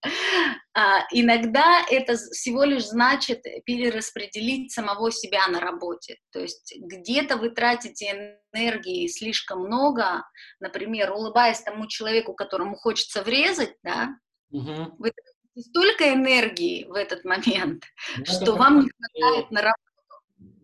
А, 0.75 1.01
иногда 1.13 1.85
это 1.91 2.17
всего 2.17 2.65
лишь 2.65 2.87
значит 2.87 3.43
перераспределить 3.65 4.73
самого 4.73 5.11
себя 5.11 5.47
на 5.49 5.61
работе. 5.61 6.19
То 6.31 6.41
есть 6.41 6.75
где-то 6.79 7.37
вы 7.37 7.51
тратите 7.51 8.39
энергии 8.53 9.07
слишком 9.07 9.61
много, 9.61 10.25
например, 10.61 11.13
улыбаясь 11.13 11.61
тому 11.61 11.87
человеку, 11.87 12.35
которому 12.35 12.77
хочется 12.77 13.23
врезать, 13.23 13.75
да, 13.83 14.17
угу. 14.51 14.95
вы 14.99 15.13
столько 15.59 16.13
энергии 16.13 16.85
в 16.85 16.95
этот 16.95 17.25
момент, 17.25 17.85
ну, 18.19 18.25
что 18.25 18.55
вам 18.57 18.81
не 18.81 18.91
хватает 18.91 19.51
на 19.51 19.63
работу. 19.63 19.81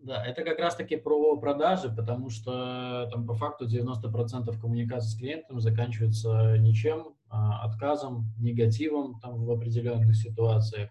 Да, 0.03 0.25
это 0.25 0.43
как 0.43 0.57
раз-таки 0.57 0.95
про 0.97 1.37
продажи, 1.37 1.93
потому 1.95 2.29
что 2.29 3.07
там 3.11 3.27
по 3.27 3.35
факту 3.35 3.67
90% 3.67 4.59
коммуникации 4.59 5.09
с 5.09 5.17
клиентом 5.17 5.59
заканчивается 5.59 6.57
ничем, 6.57 7.15
отказом, 7.31 8.33
негативом 8.37 9.19
там 9.19 9.45
в 9.45 9.51
определенных 9.51 10.15
ситуациях. 10.15 10.89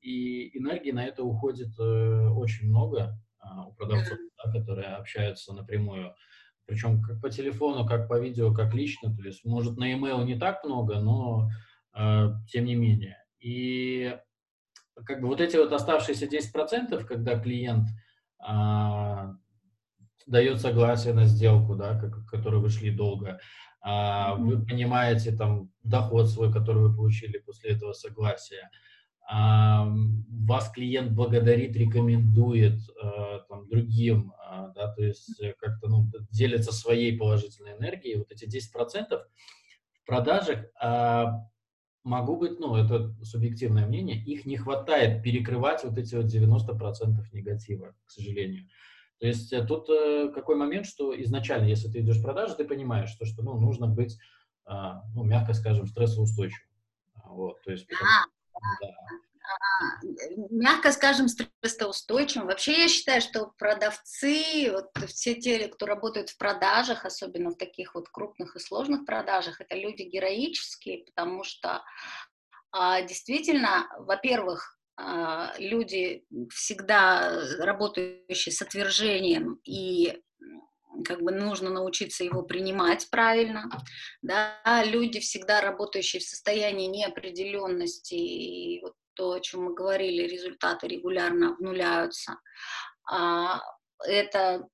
И 0.00 0.56
энергии 0.56 0.92
на 0.92 1.04
это 1.04 1.24
уходит 1.24 1.78
э, 1.78 2.28
очень 2.28 2.68
много 2.68 3.18
а, 3.40 3.66
у 3.66 3.72
продавцов, 3.72 4.18
да, 4.44 4.52
которые 4.52 4.88
общаются 4.88 5.52
напрямую. 5.52 6.14
Причем 6.66 7.02
как 7.02 7.20
по 7.20 7.30
телефону, 7.30 7.86
как 7.86 8.08
по 8.08 8.18
видео, 8.18 8.52
как 8.52 8.74
лично. 8.74 9.14
То 9.14 9.22
есть, 9.22 9.44
может, 9.44 9.76
на 9.76 9.90
e-mail 9.90 10.24
не 10.24 10.38
так 10.38 10.62
много, 10.64 11.00
но 11.00 11.50
э, 11.94 12.28
тем 12.48 12.64
не 12.64 12.74
менее. 12.74 13.16
И 13.40 14.16
как 15.04 15.20
бы 15.20 15.28
вот 15.28 15.40
эти 15.40 15.56
вот 15.56 15.72
оставшиеся 15.72 16.26
10%, 16.26 17.04
когда 17.04 17.38
клиент 17.38 17.88
а, 18.40 19.34
дает 20.26 20.60
согласие 20.60 21.14
на 21.14 21.24
сделку, 21.24 21.74
да, 21.74 21.98
как, 21.98 22.26
который 22.26 22.60
вы 22.60 22.68
шли 22.68 22.90
долго, 22.90 23.30
а, 23.30 23.38
вы 23.82 24.64
понимаете 24.66 25.32
там 25.32 25.70
доход 25.82 26.28
свой, 26.28 26.52
который 26.52 26.82
вы 26.82 26.94
получили 26.94 27.38
после 27.38 27.70
этого 27.70 27.92
согласия, 27.92 28.70
а, 29.30 29.86
вас 30.46 30.70
клиент 30.70 31.12
благодарит, 31.12 31.76
рекомендует 31.76 32.80
а, 33.02 33.40
там, 33.40 33.68
другим, 33.68 34.32
а, 34.42 34.68
да, 34.68 34.90
то 34.94 35.02
есть 35.04 35.38
как-то 35.58 35.88
ну, 35.88 36.10
делится 36.30 36.72
своей 36.72 37.16
положительной 37.16 37.76
энергией, 37.76 38.16
вот 38.16 38.32
эти 38.32 38.46
10% 38.46 39.20
в 39.92 40.06
продажах 40.06 40.64
а, 40.80 41.46
могу 42.04 42.36
быть, 42.36 42.58
ну, 42.58 42.76
это 42.76 43.14
субъективное 43.22 43.86
мнение, 43.86 44.16
их 44.16 44.46
не 44.46 44.56
хватает 44.56 45.22
перекрывать 45.22 45.84
вот 45.84 45.98
эти 45.98 46.14
вот 46.14 46.24
90% 46.24 47.22
негатива, 47.32 47.94
к 48.06 48.10
сожалению. 48.10 48.66
То 49.20 49.26
есть 49.26 49.52
э, 49.52 49.64
тут 49.64 49.88
э, 49.90 50.30
какой 50.32 50.56
момент, 50.56 50.86
что 50.86 51.18
изначально, 51.22 51.66
если 51.66 51.88
ты 51.88 52.00
идешь 52.00 52.18
в 52.18 52.22
продажи, 52.22 52.54
ты 52.54 52.64
понимаешь, 52.64 53.10
что, 53.10 53.24
что 53.24 53.42
ну, 53.42 53.58
нужно 53.58 53.86
быть, 53.86 54.16
э, 54.66 54.72
ну, 55.14 55.24
мягко 55.24 55.54
скажем, 55.54 55.86
стрессоустойчивым. 55.86 56.68
Вот, 57.24 57.60
то 57.62 57.72
есть, 57.72 57.86
а, 57.92 58.26
да. 58.80 58.88
А, 58.88 59.96
мягко 60.50 60.92
скажем, 60.92 61.28
стрессоустойчивым. 61.28 62.46
Вообще 62.46 62.82
я 62.82 62.88
считаю, 62.88 63.20
что 63.20 63.52
продавцы, 63.58 64.70
вот 64.70 64.90
все 65.08 65.34
те, 65.34 65.68
кто 65.68 65.86
работают 65.86 66.30
в 66.30 66.38
продажах, 66.38 67.04
особенно 67.04 67.50
в 67.50 67.56
таких 67.56 67.94
вот 67.94 68.08
крупных 68.08 68.56
и 68.56 68.60
сложных 68.60 69.04
продажах, 69.04 69.60
это 69.60 69.74
люди 69.74 70.02
героические, 70.02 71.04
потому 71.04 71.44
что 71.44 71.82
а, 72.70 73.02
действительно, 73.02 73.88
во-первых, 73.98 74.76
а, 74.76 74.77
люди 75.58 76.24
всегда 76.50 77.40
работающие 77.60 78.52
с 78.52 78.62
отвержением 78.62 79.60
и 79.64 80.20
как 81.04 81.22
бы 81.22 81.30
нужно 81.30 81.70
научиться 81.70 82.24
его 82.24 82.42
принимать 82.42 83.08
правильно, 83.10 83.70
да, 84.22 84.58
люди 84.84 85.20
всегда 85.20 85.60
работающие 85.60 86.20
в 86.20 86.24
состоянии 86.24 86.86
неопределенности 86.86 88.14
и 88.14 88.80
вот 88.82 88.94
то, 89.14 89.32
о 89.32 89.40
чем 89.40 89.64
мы 89.64 89.74
говорили, 89.74 90.28
результаты 90.28 90.86
регулярно 90.86 91.50
обнуляются. 91.50 92.38
А, 93.10 93.60
это 94.06 94.68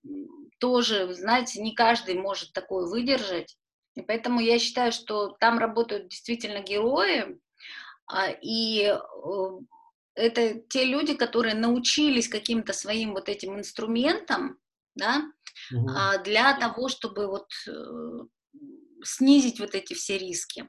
тоже, 0.61 1.13
знаете, 1.15 1.63
не 1.63 1.75
каждый 1.75 2.15
может 2.15 2.53
такое 2.53 2.87
выдержать. 2.87 3.57
И 3.95 4.03
поэтому 4.03 4.41
я 4.41 4.59
считаю, 4.59 4.93
что 4.93 5.29
там 5.41 5.59
работают 5.59 6.09
действительно 6.09 6.61
герои, 6.61 7.39
а, 8.07 8.29
и 8.31 8.83
э, 8.83 8.99
это 10.15 10.55
те 10.69 10.85
люди, 10.85 11.15
которые 11.15 11.55
научились 11.55 12.29
каким-то 12.29 12.73
своим 12.73 13.13
вот 13.13 13.29
этим 13.29 13.59
инструментам, 13.59 14.59
да, 14.95 15.23
угу. 15.73 15.91
для 16.25 16.55
того, 16.55 16.89
чтобы 16.89 17.27
вот 17.27 17.49
э, 17.67 17.73
снизить 19.03 19.61
вот 19.61 19.75
эти 19.75 19.95
все 19.95 20.19
риски 20.19 20.69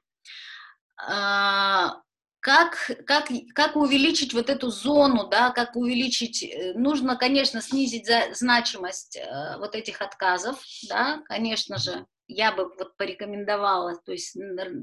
как, 2.45 2.91
как, 3.07 3.29
как 3.55 3.75
увеличить 3.75 4.35
вот 4.35 4.51
эту 4.51 4.69
зону, 4.69 5.27
да, 5.27 5.49
как 5.49 5.75
увеличить, 5.75 6.43
э, 6.43 6.73
нужно, 6.75 7.15
конечно, 7.15 7.59
снизить 7.59 8.05
за, 8.05 8.35
значимость 8.35 9.17
э, 9.17 9.57
вот 9.57 9.73
этих 9.73 9.99
отказов, 9.99 10.63
да, 10.87 11.23
конечно 11.25 11.79
же, 11.79 12.05
я 12.27 12.51
бы 12.51 12.71
вот 12.77 12.97
порекомендовала, 12.97 13.95
то 14.05 14.11
есть 14.11 14.37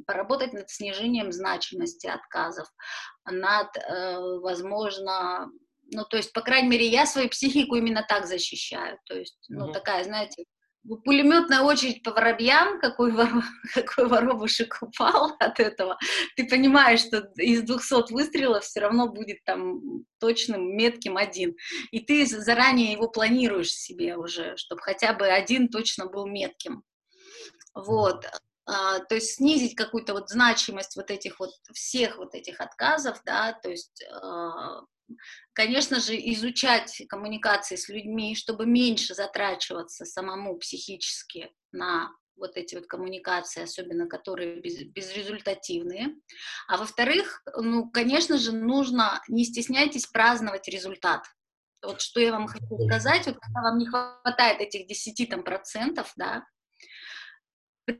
поработать 0.06 0.52
над 0.52 0.70
снижением 0.70 1.32
значимости 1.32 2.06
отказов, 2.06 2.68
над, 3.24 3.76
э, 3.76 4.18
возможно, 4.40 5.50
ну, 5.90 6.04
то 6.04 6.16
есть, 6.16 6.32
по 6.32 6.40
крайней 6.40 6.68
мере, 6.68 6.86
я 6.86 7.06
свою 7.06 7.28
психику 7.28 7.76
именно 7.76 8.04
так 8.08 8.26
защищаю, 8.26 8.98
то 9.04 9.16
есть, 9.16 9.38
ну, 9.48 9.68
mm-hmm. 9.68 9.72
такая, 9.72 10.04
знаете, 10.04 10.44
пулеметная 11.04 11.60
очередь 11.60 12.02
по 12.02 12.10
воробьям, 12.10 12.80
какой, 12.80 13.12
вор... 13.12 13.28
какой 13.74 14.08
воробушек 14.08 14.78
упал 14.80 15.36
от 15.38 15.60
этого, 15.60 15.98
ты 16.36 16.46
понимаешь, 16.46 17.00
что 17.00 17.18
из 17.36 17.62
200 17.62 18.12
выстрелов 18.12 18.64
все 18.64 18.80
равно 18.80 19.08
будет 19.08 19.44
там 19.44 19.80
точным, 20.18 20.76
метким 20.76 21.16
один. 21.16 21.54
И 21.90 22.00
ты 22.00 22.26
заранее 22.26 22.92
его 22.92 23.08
планируешь 23.08 23.72
себе 23.72 24.16
уже, 24.16 24.56
чтобы 24.56 24.82
хотя 24.82 25.12
бы 25.12 25.26
один 25.26 25.68
точно 25.68 26.06
был 26.06 26.26
метким. 26.26 26.82
Вот. 27.74 28.26
А, 28.64 29.00
то 29.00 29.14
есть 29.16 29.36
снизить 29.36 29.74
какую-то 29.74 30.14
вот 30.14 30.28
значимость 30.28 30.96
вот 30.96 31.10
этих 31.10 31.40
вот 31.40 31.50
всех 31.72 32.18
вот 32.18 32.34
этих 32.34 32.60
отказов, 32.60 33.20
да, 33.24 33.52
то 33.52 33.70
есть 33.70 34.04
а, 34.10 34.82
конечно 35.52 36.00
же, 36.00 36.14
изучать 36.16 37.02
коммуникации 37.08 37.76
с 37.76 37.88
людьми, 37.88 38.34
чтобы 38.36 38.66
меньше 38.66 39.14
затрачиваться 39.14 40.04
самому 40.04 40.56
психически 40.58 41.50
на 41.72 42.10
вот 42.36 42.56
эти 42.56 42.74
вот 42.74 42.86
коммуникации, 42.86 43.62
особенно 43.62 44.06
которые 44.06 44.60
без, 44.60 44.82
безрезультативные. 44.84 46.16
А 46.66 46.76
во-вторых, 46.76 47.42
ну, 47.56 47.90
конечно 47.90 48.38
же, 48.38 48.52
нужно, 48.52 49.22
не 49.28 49.44
стесняйтесь 49.44 50.06
праздновать 50.06 50.68
результат. 50.68 51.24
Вот 51.82 52.00
что 52.00 52.20
я 52.20 52.32
вам 52.32 52.46
хочу 52.46 52.78
сказать, 52.86 53.26
вот 53.26 53.38
когда 53.38 53.60
вам 53.62 53.78
не 53.78 53.86
хватает 53.86 54.60
этих 54.60 54.86
10 54.86 55.28
там, 55.28 55.42
процентов, 55.42 56.12
да, 56.16 56.44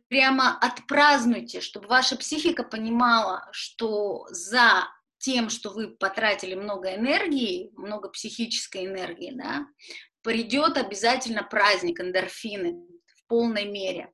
прямо 0.08 0.58
отпразднуйте, 0.58 1.60
чтобы 1.60 1.88
ваша 1.88 2.16
психика 2.16 2.62
понимала, 2.62 3.48
что 3.52 4.26
за 4.30 4.88
тем, 5.18 5.50
что 5.50 5.70
вы 5.70 5.88
потратили 5.88 6.54
много 6.54 6.94
энергии, 6.94 7.70
много 7.76 8.08
психической 8.08 8.86
энергии, 8.86 9.32
да, 9.34 9.66
придет 10.22 10.76
обязательно 10.76 11.42
праздник, 11.42 12.00
эндорфины 12.00 12.86
в 13.06 13.26
полной 13.26 13.64
мере. 13.64 14.12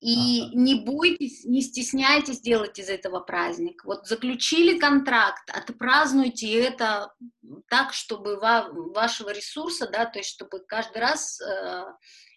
И 0.00 0.42
ага. 0.42 0.50
не 0.54 0.74
бойтесь, 0.74 1.44
не 1.44 1.62
стесняйтесь 1.62 2.40
делать 2.40 2.78
из 2.78 2.90
этого 2.90 3.20
праздник. 3.20 3.84
Вот 3.84 4.06
заключили 4.06 4.78
контракт, 4.78 5.48
отпразднуйте 5.48 6.60
это 6.60 7.14
так, 7.70 7.94
чтобы 7.94 8.36
ва- 8.36 8.68
вашего 8.70 9.30
ресурса, 9.30 9.88
да, 9.88 10.04
то 10.04 10.18
есть 10.18 10.28
чтобы 10.28 10.60
каждый 10.66 10.98
раз 10.98 11.40
э, 11.40 11.84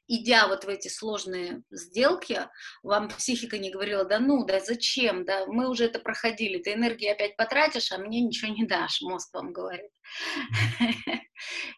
идя 0.08 0.48
вот 0.48 0.64
в 0.64 0.70
эти 0.70 0.88
сложные 0.88 1.64
сделки, 1.70 2.48
вам 2.84 3.10
психика 3.10 3.58
не 3.58 3.70
говорила, 3.70 4.06
да 4.06 4.20
ну, 4.20 4.46
да 4.46 4.60
зачем, 4.60 5.26
да, 5.26 5.46
мы 5.46 5.70
уже 5.70 5.86
это 5.86 6.00
проходили, 6.00 6.62
ты 6.62 6.74
энергии 6.74 7.10
опять 7.10 7.36
потратишь, 7.36 7.92
а 7.92 7.98
мне 7.98 8.22
ничего 8.22 8.54
не 8.54 8.66
дашь, 8.66 9.02
мозг 9.02 9.34
вам 9.34 9.54
говорит. 9.54 9.92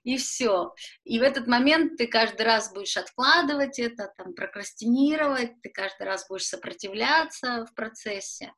И 0.03 0.17
все. 0.17 0.73
И 1.03 1.19
в 1.19 1.23
этот 1.23 1.47
момент 1.47 1.97
ты 1.97 2.07
каждый 2.07 2.43
раз 2.43 2.71
будешь 2.71 2.97
откладывать 2.97 3.79
это, 3.79 4.13
там, 4.17 4.33
прокрастинировать, 4.33 5.61
ты 5.61 5.69
каждый 5.69 6.03
раз 6.03 6.27
будешь 6.27 6.45
сопротивляться 6.45 7.65
в 7.65 7.73
процессе, 7.73 8.53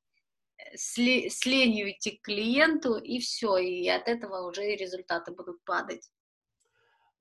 с 0.76 0.98
ленью 0.98 1.92
идти 1.92 2.12
к 2.12 2.22
клиенту, 2.22 2.98
и 2.98 3.20
все, 3.20 3.58
и 3.58 3.88
от 3.88 4.08
этого 4.08 4.48
уже 4.48 4.64
результаты 4.76 5.32
будут 5.32 5.64
падать. 5.64 6.08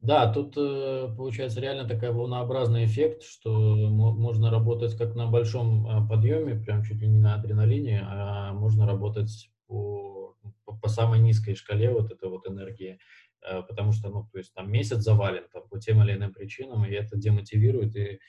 Да, 0.00 0.32
тут 0.32 0.54
э, 0.56 1.12
получается 1.14 1.60
реально 1.60 1.86
такая 1.86 2.10
волнообразный 2.12 2.86
эффект, 2.86 3.22
что 3.22 3.50
можно 3.90 4.50
работать 4.50 4.96
как 4.96 5.14
на 5.14 5.26
большом 5.26 5.86
а, 5.86 6.06
подъеме, 6.06 6.54
прям 6.58 6.82
чуть 6.82 7.02
ли 7.02 7.08
не 7.08 7.18
на 7.18 7.34
адреналине, 7.34 8.02
а 8.08 8.54
можно 8.54 8.86
работать 8.86 9.50
по, 9.66 10.34
по 10.80 10.88
самой 10.88 11.20
низкой 11.20 11.54
шкале 11.54 11.90
вот 11.90 12.10
этой 12.10 12.30
вот 12.30 12.46
энергии, 12.48 12.98
э, 13.42 13.62
потому 13.62 13.92
что, 13.92 14.08
ну, 14.08 14.26
то 14.32 14.38
есть 14.38 14.54
там 14.54 14.72
месяц 14.72 15.00
завален 15.02 15.44
там, 15.52 15.68
по 15.68 15.78
тем 15.78 16.02
или 16.02 16.14
иным 16.14 16.32
причинам, 16.32 16.86
и 16.86 16.92
это 16.92 17.18
демотивирует 17.18 17.94
и 17.94 18.20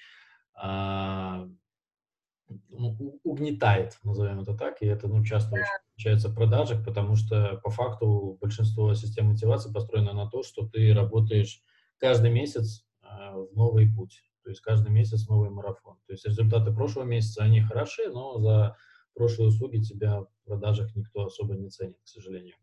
а, 0.54 1.48
ну, 2.70 3.20
угнетает, 3.24 3.98
назовем 4.04 4.42
это 4.42 4.56
так, 4.56 4.82
и 4.82 4.86
это 4.86 5.08
ну, 5.08 5.24
часто 5.24 5.56
очень 5.56 5.66
встречается 5.90 6.30
в 6.30 6.36
продажах, 6.36 6.84
потому 6.86 7.16
что 7.16 7.60
по 7.64 7.70
факту 7.70 8.38
большинство 8.42 8.94
систем 8.94 9.28
мотивации 9.28 9.72
построено 9.72 10.14
на 10.14 10.30
то, 10.30 10.44
что 10.44 10.68
ты 10.68 10.94
работаешь 10.94 11.62
каждый 11.98 12.32
месяц 12.32 12.86
э, 13.04 13.08
в 13.08 13.56
новый 13.56 13.92
путь, 13.92 14.24
то 14.44 14.50
есть 14.50 14.62
каждый 14.62 14.92
месяц 14.92 15.28
новый 15.28 15.50
марафон. 15.50 15.98
То 16.08 16.14
есть 16.14 16.26
результаты 16.26 16.74
прошлого 16.74 17.06
месяца, 17.06 17.44
они 17.44 17.62
хороши, 17.62 18.10
но 18.10 18.40
за 18.40 18.76
прошлые 19.14 19.50
услуги 19.50 19.78
тебя 19.78 20.22
в 20.22 20.28
продажах 20.46 20.96
никто 20.96 21.26
особо 21.26 21.56
не 21.56 21.70
ценит, 21.70 21.98
к 22.04 22.08
сожалению. 22.08 22.56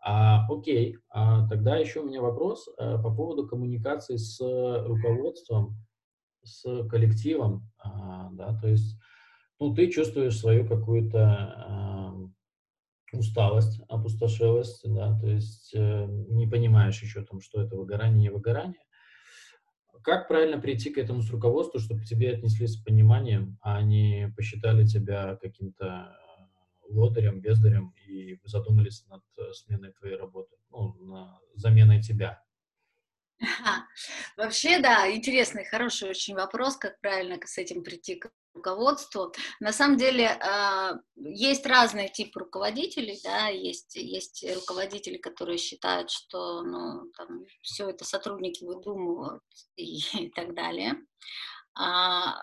А, 0.00 0.46
окей, 0.48 0.96
а, 1.10 1.46
тогда 1.48 1.76
еще 1.76 2.00
у 2.00 2.06
меня 2.06 2.22
вопрос 2.22 2.68
а, 2.78 2.98
по 2.98 3.14
поводу 3.14 3.46
коммуникации 3.46 4.16
с 4.16 4.38
руководством 4.40 5.76
с 6.42 6.86
коллективом, 6.88 7.70
а, 7.78 8.30
да, 8.32 8.58
то 8.60 8.68
есть, 8.68 8.98
ну, 9.60 9.74
ты 9.74 9.90
чувствуешь 9.90 10.38
свою 10.38 10.66
какую-то 10.66 11.18
а, 11.20 12.14
усталость, 13.12 13.80
опустошелость, 13.88 14.82
да, 14.84 15.18
то 15.18 15.26
есть 15.26 15.72
э, 15.74 16.06
не 16.28 16.46
понимаешь 16.46 17.02
еще 17.02 17.24
там, 17.24 17.40
что 17.40 17.62
это 17.62 17.76
выгорание, 17.76 18.20
не 18.20 18.30
выгорание. 18.30 18.80
Как 20.02 20.28
правильно 20.28 20.60
прийти 20.60 20.90
к 20.90 20.98
этому 20.98 21.22
с 21.22 21.30
руководству, 21.30 21.80
чтобы 21.80 22.02
к 22.02 22.04
тебе 22.04 22.32
отнеслись 22.32 22.74
с 22.74 22.82
пониманием, 22.82 23.58
а 23.62 23.82
не 23.82 24.32
посчитали 24.36 24.86
тебя 24.86 25.36
каким-то 25.36 26.16
лодырем, 26.88 27.40
бездарем 27.40 27.94
и 28.06 28.38
задумались 28.44 29.06
над 29.06 29.22
э, 29.38 29.52
сменой 29.52 29.92
твоей 29.92 30.16
работы, 30.16 30.56
ну, 30.70 30.94
на 31.04 31.38
заменой 31.54 32.02
тебя? 32.02 32.42
Вообще, 34.36 34.80
да, 34.80 35.10
интересный, 35.10 35.64
хороший 35.64 36.10
очень 36.10 36.34
вопрос, 36.34 36.76
как 36.76 37.00
правильно 37.00 37.38
с 37.44 37.58
этим 37.58 37.82
прийти 37.82 38.16
к 38.16 38.30
руководству. 38.54 39.32
На 39.60 39.72
самом 39.72 39.96
деле 39.96 40.26
а, 40.26 40.94
есть 41.16 41.64
разные 41.66 42.08
типы 42.08 42.40
руководителей, 42.40 43.20
да, 43.22 43.48
есть, 43.48 43.94
есть 43.94 44.44
руководители, 44.54 45.18
которые 45.18 45.58
считают, 45.58 46.10
что 46.10 46.62
ну, 46.62 47.10
там, 47.16 47.44
все 47.62 47.90
это 47.90 48.04
сотрудники 48.04 48.64
выдумывают 48.64 49.42
и, 49.76 49.98
и 50.24 50.30
так 50.30 50.54
далее. 50.54 50.96
А, 51.74 52.36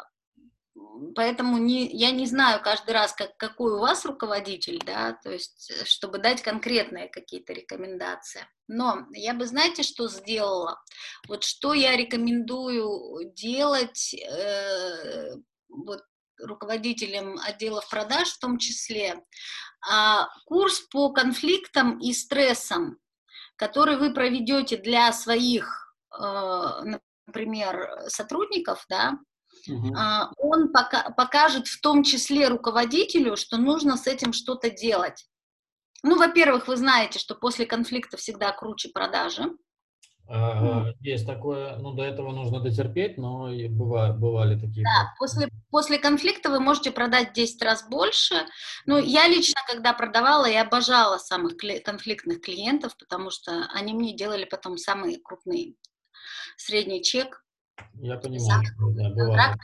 поэтому 1.16 1.58
не, 1.58 1.88
я 1.88 2.12
не 2.12 2.26
знаю 2.26 2.62
каждый 2.62 2.92
раз, 2.92 3.14
как, 3.14 3.36
какой 3.38 3.74
у 3.74 3.80
вас 3.80 4.06
руководитель, 4.06 4.82
да, 4.86 5.14
то 5.24 5.32
есть, 5.32 5.72
э, 5.72 5.86
чтобы 5.86 6.18
дать 6.18 6.42
конкретные 6.42 7.08
какие-то 7.08 7.54
рекомендации. 7.54 8.48
Но 8.68 9.06
я 9.12 9.34
бы, 9.34 9.46
знаете, 9.46 9.84
что 9.84 10.08
сделала? 10.08 10.82
Вот 11.28 11.44
что 11.44 11.74
я 11.74 11.96
рекомендую 11.96 13.32
делать 13.34 14.14
э, 14.14 15.36
вот, 15.70 16.04
руководителям 16.40 17.40
отделов 17.40 17.90
продаж 17.90 18.30
в 18.30 18.40
том 18.40 18.58
числе, 18.58 19.24
а, 19.90 20.28
курс 20.46 20.82
по 20.92 21.14
конфликтам 21.14 22.00
и 22.00 22.12
стрессам, 22.12 22.98
который 23.56 23.98
вы 23.98 24.14
проведете 24.14 24.76
для 24.78 25.14
своих, 25.14 25.96
э, 26.12 26.98
например, 27.28 28.04
сотрудников, 28.08 28.86
да, 28.90 29.18
Угу. 29.68 29.96
Он 30.38 30.72
пока, 30.72 31.10
покажет 31.12 31.68
в 31.68 31.82
том 31.82 32.04
числе 32.04 32.48
руководителю, 32.48 33.36
что 33.36 33.58
нужно 33.58 33.98
с 33.98 34.08
этим 34.08 34.34
что-то 34.34 34.70
делать. 34.70 35.26
Ну, 36.04 36.18
во-первых, 36.18 36.68
вы 36.68 36.78
знаете, 36.78 37.20
что 37.20 37.36
после 37.36 37.66
конфликта 37.66 38.18
всегда 38.18 38.52
круче 38.52 38.90
продажи. 38.90 39.52
Есть 41.02 41.28
такое, 41.28 41.78
ну, 41.78 41.94
до 41.94 42.04
этого 42.04 42.32
нужно 42.32 42.60
дотерпеть, 42.60 43.18
но 43.18 43.50
бывали, 43.70 44.14
бывали 44.14 44.60
такие. 44.60 44.84
Да, 44.84 45.14
после, 45.20 45.50
после 45.70 46.00
конфликта 46.00 46.50
вы 46.50 46.60
можете 46.60 46.90
продать 46.92 47.34
10 47.34 47.62
раз 47.62 47.88
больше. 47.88 48.36
Ну, 48.88 48.98
я 48.98 49.28
лично, 49.28 49.62
когда 49.68 49.94
продавала, 49.94 50.48
я 50.48 50.64
обожала 50.64 51.20
самых 51.20 51.58
конфликтных 51.58 52.42
клиентов, 52.42 52.98
потому 52.98 53.30
что 53.30 53.68
они 53.74 53.94
мне 53.94 54.16
делали 54.16 54.46
потом 54.46 54.78
самые 54.78 55.20
крупные. 55.20 55.76
Средний 56.58 57.04
чек 57.04 57.45
я 57.96 58.18
понимаю, 58.18 58.64
да, 58.96 59.10
бывает. 59.10 59.58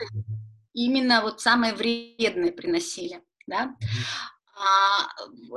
Именно 0.74 1.22
вот 1.22 1.40
самые 1.40 1.74
вредные 1.74 2.52
приносили, 2.52 3.22
да. 3.46 3.76
А, 4.54 5.08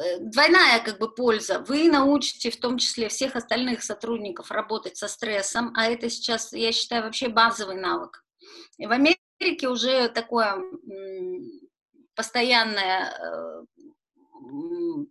э, 0.01 0.19
двойная 0.19 0.79
как 0.83 0.99
бы 0.99 1.13
польза. 1.13 1.59
Вы 1.59 1.89
научите 1.89 2.49
в 2.49 2.59
том 2.59 2.77
числе 2.77 3.09
всех 3.09 3.35
остальных 3.35 3.83
сотрудников 3.83 4.51
работать 4.51 4.97
со 4.97 5.07
стрессом, 5.07 5.73
а 5.75 5.85
это 5.85 6.09
сейчас, 6.09 6.53
я 6.53 6.71
считаю, 6.71 7.03
вообще 7.03 7.27
базовый 7.27 7.75
навык. 7.75 8.23
И 8.77 8.85
в 8.85 8.91
Америке 8.91 9.67
уже 9.67 10.09
такое 10.09 10.61
постоянное 12.15 13.65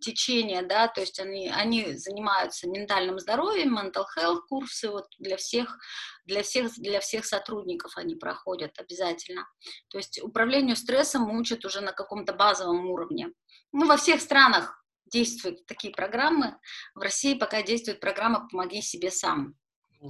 течение, 0.01 0.61
да, 0.61 0.87
то 0.87 1.01
есть 1.01 1.19
они, 1.19 1.49
они 1.49 1.95
занимаются 1.95 2.67
ментальным 2.67 3.19
здоровьем, 3.19 3.77
mental 3.77 4.05
health 4.17 4.41
курсы 4.47 4.89
вот 4.89 5.05
для 5.19 5.37
всех, 5.37 5.77
для 6.25 6.43
всех, 6.43 6.73
для 6.75 6.99
всех 6.99 7.25
сотрудников 7.25 7.97
они 7.97 8.15
проходят 8.15 8.77
обязательно. 8.79 9.47
То 9.89 9.97
есть 9.97 10.21
управлению 10.21 10.75
стрессом 10.75 11.29
учат 11.29 11.65
уже 11.65 11.81
на 11.81 11.91
каком-то 11.91 12.33
базовом 12.33 12.89
уровне. 12.89 13.29
Ну, 13.71 13.87
во 13.87 13.97
всех 13.97 14.21
странах 14.21 14.83
действуют 15.05 15.65
такие 15.65 15.93
программы. 15.93 16.57
В 16.95 16.99
России 16.99 17.35
пока 17.35 17.61
действует 17.61 17.99
программа 17.99 18.47
«Помоги 18.49 18.81
себе 18.81 19.11
сам». 19.11 19.55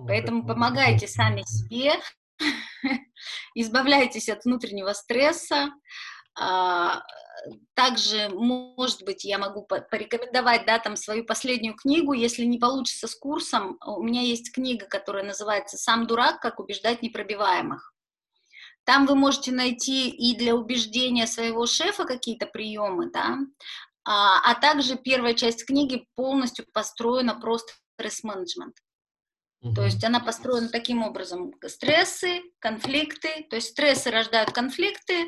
Поэтому 0.08 0.46
помогайте 0.46 1.08
сами 1.08 1.44
себе, 1.44 1.94
избавляйтесь 3.56 4.30
от 4.30 4.44
внутреннего 4.44 4.94
стресса, 4.94 5.72
также, 7.74 8.30
может 8.30 9.04
быть, 9.04 9.24
я 9.24 9.38
могу 9.38 9.64
порекомендовать, 9.64 10.66
да, 10.66 10.80
там 10.80 10.96
свою 10.96 11.26
последнюю 11.26 11.76
книгу, 11.76 12.14
если 12.14 12.44
не 12.44 12.58
получится 12.58 13.08
с 13.08 13.16
курсом, 13.16 13.78
у 13.86 14.04
меня 14.04 14.22
есть 14.22 14.52
книга, 14.52 14.86
которая 14.86 15.24
называется 15.24 15.78
«Сам 15.78 16.08
дурак. 16.08 16.42
Как 16.42 16.60
убеждать 16.60 17.02
непробиваемых». 17.02 17.94
Там 18.84 19.08
вы 19.08 19.16
можете 19.16 19.52
найти 19.52 20.10
и 20.10 20.36
для 20.36 20.56
убеждения 20.56 21.26
своего 21.26 21.66
шефа 21.66 22.06
какие-то 22.06 22.46
приемы, 22.46 23.10
да, 23.12 23.38
а, 24.04 24.40
а 24.52 24.56
также 24.56 24.96
первая 24.96 25.34
часть 25.34 25.66
книги 25.66 26.08
полностью 26.16 26.66
построена 26.72 27.34
просто 27.34 27.74
стресс-менеджмент. 27.96 28.76
То 29.74 29.84
есть 29.84 30.04
она 30.04 30.20
построена 30.20 30.70
таким 30.70 31.02
образом. 31.02 31.52
Стрессы, 31.66 32.44
конфликты, 32.60 33.48
то 33.50 33.56
есть 33.56 33.70
стрессы 33.70 34.12
рождают 34.12 34.52
конфликты, 34.52 35.26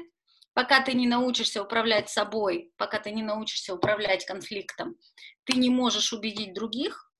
пока 0.57 0.81
ты 0.81 0.95
не 0.95 1.05
научишься 1.05 1.61
управлять 1.61 2.09
собой, 2.09 2.71
пока 2.77 2.97
ты 2.97 3.11
не 3.11 3.21
научишься 3.21 3.75
управлять 3.75 4.25
конфликтом, 4.25 4.95
ты 5.43 5.55
не 5.55 5.69
можешь 5.69 6.13
убедить 6.13 6.55
других. 6.55 7.11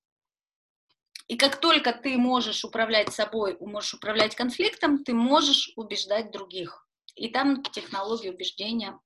И 1.28 1.36
как 1.36 1.60
только 1.60 1.92
ты 1.92 2.18
можешь 2.18 2.64
управлять 2.64 3.12
собой, 3.12 3.56
можешь 3.60 3.94
управлять 3.94 4.34
конфликтом, 4.34 5.04
ты 5.04 5.14
можешь 5.14 5.70
убеждать 5.76 6.32
других. 6.32 6.84
И 7.14 7.28
там 7.28 7.62
технологии 7.62 8.28
убеждения 8.28 8.98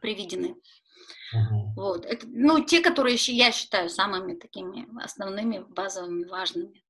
приведены. 0.00 0.56
Uh-huh. 1.34 1.74
Вот. 1.76 2.06
Это, 2.06 2.26
ну, 2.26 2.64
те, 2.64 2.80
которые 2.80 3.16
я 3.16 3.52
считаю 3.52 3.90
самыми 3.90 4.34
такими 4.34 4.88
основными, 5.04 5.58
базовыми, 5.58 6.24
важными. 6.24 6.82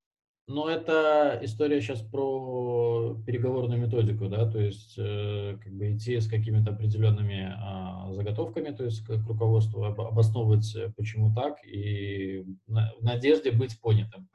Но 0.47 0.69
это 0.69 1.39
история 1.43 1.81
сейчас 1.81 2.03
про 2.03 3.17
переговорную 3.25 3.81
методику, 3.81 4.29
да, 4.29 4.51
то 4.51 4.59
есть 4.59 4.99
э, 4.99 5.57
как 5.63 5.73
бы 5.73 5.95
идти 5.95 6.19
с 6.19 6.29
какими-то 6.29 6.73
определенными 6.73 7.55
э, 7.55 8.15
заготовками, 8.15 8.75
то 8.75 8.85
есть 8.85 9.07
к 9.07 9.11
руководству 9.29 9.85
об, 9.85 10.01
обосновывать, 10.01 10.75
э, 10.75 10.93
почему 10.97 11.33
так, 11.33 11.65
и 11.65 12.45
на, 12.67 12.93
в 12.99 13.05
надежде 13.05 13.53
быть 13.53 13.81
понятым. 13.81 14.29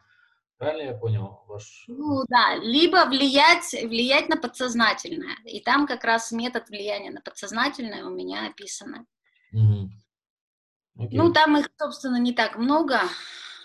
Правильно 0.58 0.92
я 0.92 0.98
понял 0.98 1.44
ваш? 1.48 1.84
Ну 1.88 2.24
да, 2.30 2.56
либо 2.56 3.06
влиять, 3.10 3.74
влиять 3.84 4.30
на 4.30 4.38
подсознательное. 4.38 5.36
И 5.44 5.60
там 5.60 5.86
как 5.86 6.06
раз 6.06 6.32
метод 6.32 6.70
влияния 6.70 7.12
на 7.12 7.20
подсознательное 7.20 8.06
у 8.06 8.10
меня 8.10 8.48
описан. 8.48 9.06
Угу. 9.52 9.92
Ну, 11.12 11.34
там 11.34 11.58
их, 11.58 11.70
собственно, 11.78 12.18
не 12.18 12.32
так 12.32 12.58
много. 12.58 13.02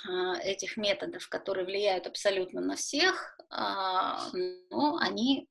А, 0.09 0.39
этих 0.39 0.77
методов, 0.77 1.29
которые 1.29 1.67
влияют 1.67 2.07
абсолютно 2.07 2.61
на 2.61 2.77
всех, 2.77 3.37
а, 3.51 4.31
но 4.71 4.97
они 4.99 5.49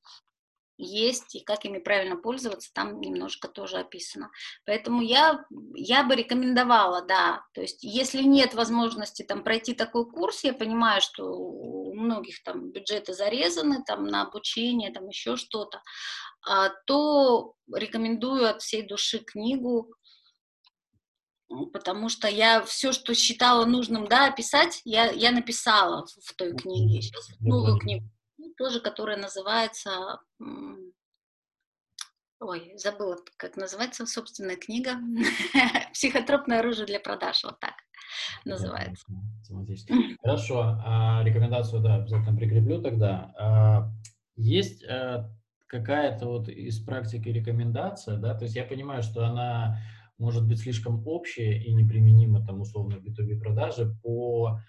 есть, 0.79 1.35
и 1.35 1.43
как 1.43 1.65
ими 1.65 1.79
правильно 1.79 2.15
пользоваться, 2.15 2.71
там 2.73 3.01
немножко 3.01 3.49
тоже 3.49 3.77
описано. 3.77 4.31
Поэтому 4.65 5.01
я, 5.01 5.45
я 5.75 6.03
бы 6.03 6.15
рекомендовала, 6.15 7.01
да, 7.01 7.43
то 7.53 7.62
есть 7.62 7.83
если 7.83 8.23
нет 8.23 8.53
возможности 8.53 9.23
там 9.23 9.43
пройти 9.43 9.73
такой 9.73 10.09
курс, 10.09 10.43
я 10.45 10.53
понимаю, 10.53 11.01
что 11.01 11.25
у 11.25 11.93
многих 11.93 12.41
там 12.43 12.71
бюджеты 12.71 13.13
зарезаны 13.13 13.83
там 13.85 14.05
на 14.05 14.21
обучение, 14.21 14.91
там 14.91 15.07
еще 15.09 15.35
что-то, 15.35 15.81
а, 16.47 16.69
то 16.85 17.53
рекомендую 17.73 18.49
от 18.49 18.62
всей 18.62 18.83
души 18.83 19.19
книгу, 19.19 19.93
потому 21.73 22.09
что 22.09 22.27
я 22.27 22.62
все, 22.63 22.91
что 22.91 23.13
считала 23.13 23.65
нужным, 23.65 24.07
да, 24.07 24.31
писать, 24.31 24.81
я, 24.85 25.12
я 25.12 25.31
написала 25.31 26.05
в 26.23 26.33
той 26.35 26.55
книге. 26.55 27.01
Сейчас 27.01 27.29
новую 27.39 27.77
книгу, 27.79 28.05
тоже, 28.57 28.79
которая 28.79 29.17
называется 29.17 30.19
Ой, 32.41 32.71
забыла, 32.77 33.17
как 33.35 33.57
называется 33.57 34.05
собственная 34.05 34.55
книга. 34.55 34.91
Психотропное 35.93 36.59
оружие 36.59 36.85
для 36.85 37.01
продаж, 37.01 37.43
вот 37.43 37.59
так 37.59 37.73
называется. 38.45 39.05
Хорошо, 40.21 40.79
а, 40.85 41.21
рекомендацию, 41.25 41.81
да, 41.81 41.95
обязательно 41.95 42.38
прикреплю 42.38 42.81
тогда. 42.81 43.33
А, 43.38 43.91
есть 44.38 44.85
а, 44.85 45.29
какая-то 45.67 46.27
вот 46.27 46.47
из 46.47 46.79
практики 46.79 47.27
рекомендация, 47.27 48.17
да, 48.17 48.33
то 48.35 48.45
есть 48.45 48.55
я 48.55 48.63
понимаю, 48.63 49.03
что 49.03 49.25
она 49.25 49.77
может 50.19 50.47
быть 50.47 50.60
слишком 50.60 51.05
общая 51.08 51.58
и 51.58 51.73
неприменима 51.73 52.45
там 52.45 52.62
условно 52.62 52.97
в 52.97 53.05
B2B 53.05 53.39
продаже 53.39 53.95
по 54.03 54.60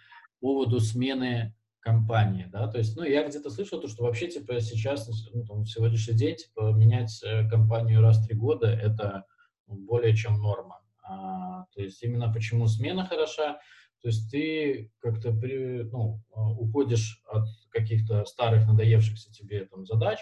поводу 0.41 0.81
смены 0.81 1.55
компании, 1.81 2.47
да, 2.53 2.69
то 2.69 2.79
есть, 2.79 2.97
ну, 2.97 3.05
я 3.05 3.27
где-то 3.27 3.51
слышал 3.51 3.81
то, 3.81 3.89
что 3.89 4.05
вообще, 4.05 4.29
типа, 4.29 4.61
сейчас, 4.61 5.09
ну, 5.33 5.45
там, 5.45 5.65
сегодняшний 5.65 6.15
день, 6.15 6.37
типа, 6.37 6.73
менять 6.73 7.23
э, 7.25 7.49
компанию 7.49 8.03
раз 8.03 8.19
в 8.19 8.27
три 8.27 8.37
года– 8.37 8.67
это 8.69 9.25
более 9.67 10.15
чем 10.15 10.39
норма. 10.41 10.83
А, 11.03 11.65
то 11.75 11.83
есть, 11.83 12.03
именно 12.03 12.31
почему 12.33 12.67
смена 12.67 13.07
хороша, 13.07 13.61
то 14.03 14.09
есть 14.09 14.31
ты 14.31 14.93
как-то 14.99 15.33
при, 15.33 15.83
ну, 15.85 16.23
а, 16.33 16.51
уходишь 16.51 17.23
от 17.27 17.47
каких-то 17.71 18.25
старых 18.25 18.67
надоевшихся 18.67 19.33
тебе 19.33 19.65
там 19.67 19.85
задач 19.87 20.19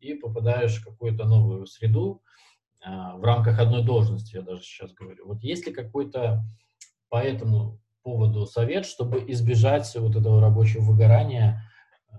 и 0.00 0.14
попадаешь 0.14 0.76
в 0.76 0.84
какую-то 0.84 1.24
новую 1.24 1.66
среду 1.66 2.22
в 2.84 3.22
рамках 3.22 3.58
одной 3.58 3.84
должности, 3.84 4.36
я 4.36 4.42
даже 4.42 4.62
сейчас 4.62 4.92
говорю. 4.92 5.26
Вот 5.26 5.42
есть 5.42 5.66
ли 5.66 5.72
какой-то 5.72 6.42
по 7.08 7.16
этому 7.16 7.80
поводу 8.02 8.46
совет, 8.46 8.86
чтобы 8.86 9.24
избежать 9.30 9.94
вот 9.96 10.16
этого 10.16 10.40
рабочего 10.40 10.82
выгорания, 10.82 11.62
э, 12.10 12.14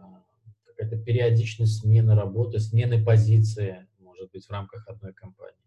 какая-то 0.66 0.98
периодичность 1.04 1.82
смены 1.82 2.16
работы, 2.16 2.60
смены 2.60 3.04
позиции, 3.04 3.88
может 4.00 4.32
быть, 4.32 4.46
в 4.46 4.52
рамках 4.52 4.88
одной 4.88 5.14
компании? 5.14 5.58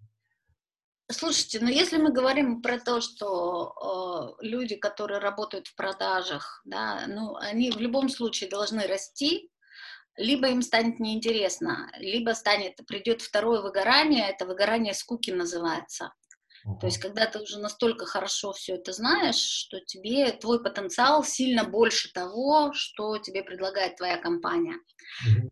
Слушайте, 1.09 1.61
ну 1.61 1.69
если 1.69 1.99
мы 1.99 2.13
говорим 2.13 2.63
про 2.63 2.81
то, 2.81 3.01
что 3.01 4.37
э, 4.41 4.45
люди, 4.45 4.75
которые 4.75 5.21
работают 5.21 5.69
в 5.69 5.77
продажах, 5.77 6.63
да, 6.65 7.07
ну 7.07 7.37
они 7.37 7.71
в 7.71 7.79
любом 7.79 8.09
случае 8.09 8.51
должны 8.51 8.87
расти, 8.87 9.51
либо 10.17 10.49
им 10.49 10.63
станет 10.63 11.01
неинтересно, 11.01 11.91
либо 11.99 12.31
станет, 12.31 12.77
придет 12.87 13.23
второе 13.23 13.61
выгорание, 13.61 14.29
это 14.29 14.47
выгорание 14.47 14.95
скуки 14.95 15.31
называется. 15.31 16.13
То 16.81 16.87
есть, 16.87 16.99
когда 16.99 17.27
ты 17.27 17.39
уже 17.39 17.61
настолько 17.61 18.07
хорошо 18.07 18.53
все 18.53 18.75
это 18.75 18.93
знаешь, 18.93 19.37
что 19.37 19.79
тебе 19.81 20.33
твой 20.33 20.61
потенциал 20.61 21.23
сильно 21.23 21.63
больше 21.63 22.13
того, 22.13 22.73
что 22.75 23.19
тебе 23.19 23.45
предлагает 23.45 23.97
твоя 23.97 24.17
компания. 24.17 24.75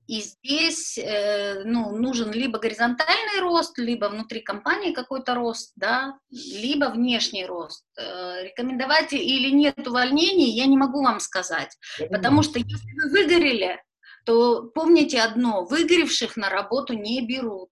И 0.08 0.20
здесь 0.20 0.98
э, 0.98 1.62
ну, 1.64 1.96
нужен 1.96 2.32
либо 2.32 2.58
горизонтальный 2.58 3.40
рост, 3.40 3.78
либо 3.78 4.06
внутри 4.06 4.40
компании 4.40 4.92
какой-то 4.92 5.36
рост, 5.36 5.72
да, 5.76 6.18
либо 6.30 6.86
внешний 6.86 7.46
рост. 7.46 7.84
Э, 7.96 8.42
рекомендовать 8.42 9.12
или 9.12 9.50
нет 9.50 9.86
увольнений, 9.86 10.50
я 10.50 10.66
не 10.66 10.76
могу 10.76 11.02
вам 11.04 11.20
сказать. 11.20 11.78
Потому 12.10 12.42
что 12.42 12.58
если 12.58 12.92
вы 12.92 13.10
выгорели, 13.10 13.80
то 14.24 14.62
помните 14.62 15.20
одно, 15.20 15.64
выгоревших 15.64 16.36
на 16.36 16.48
работу 16.48 16.94
не 16.94 17.26
берут. 17.26 17.70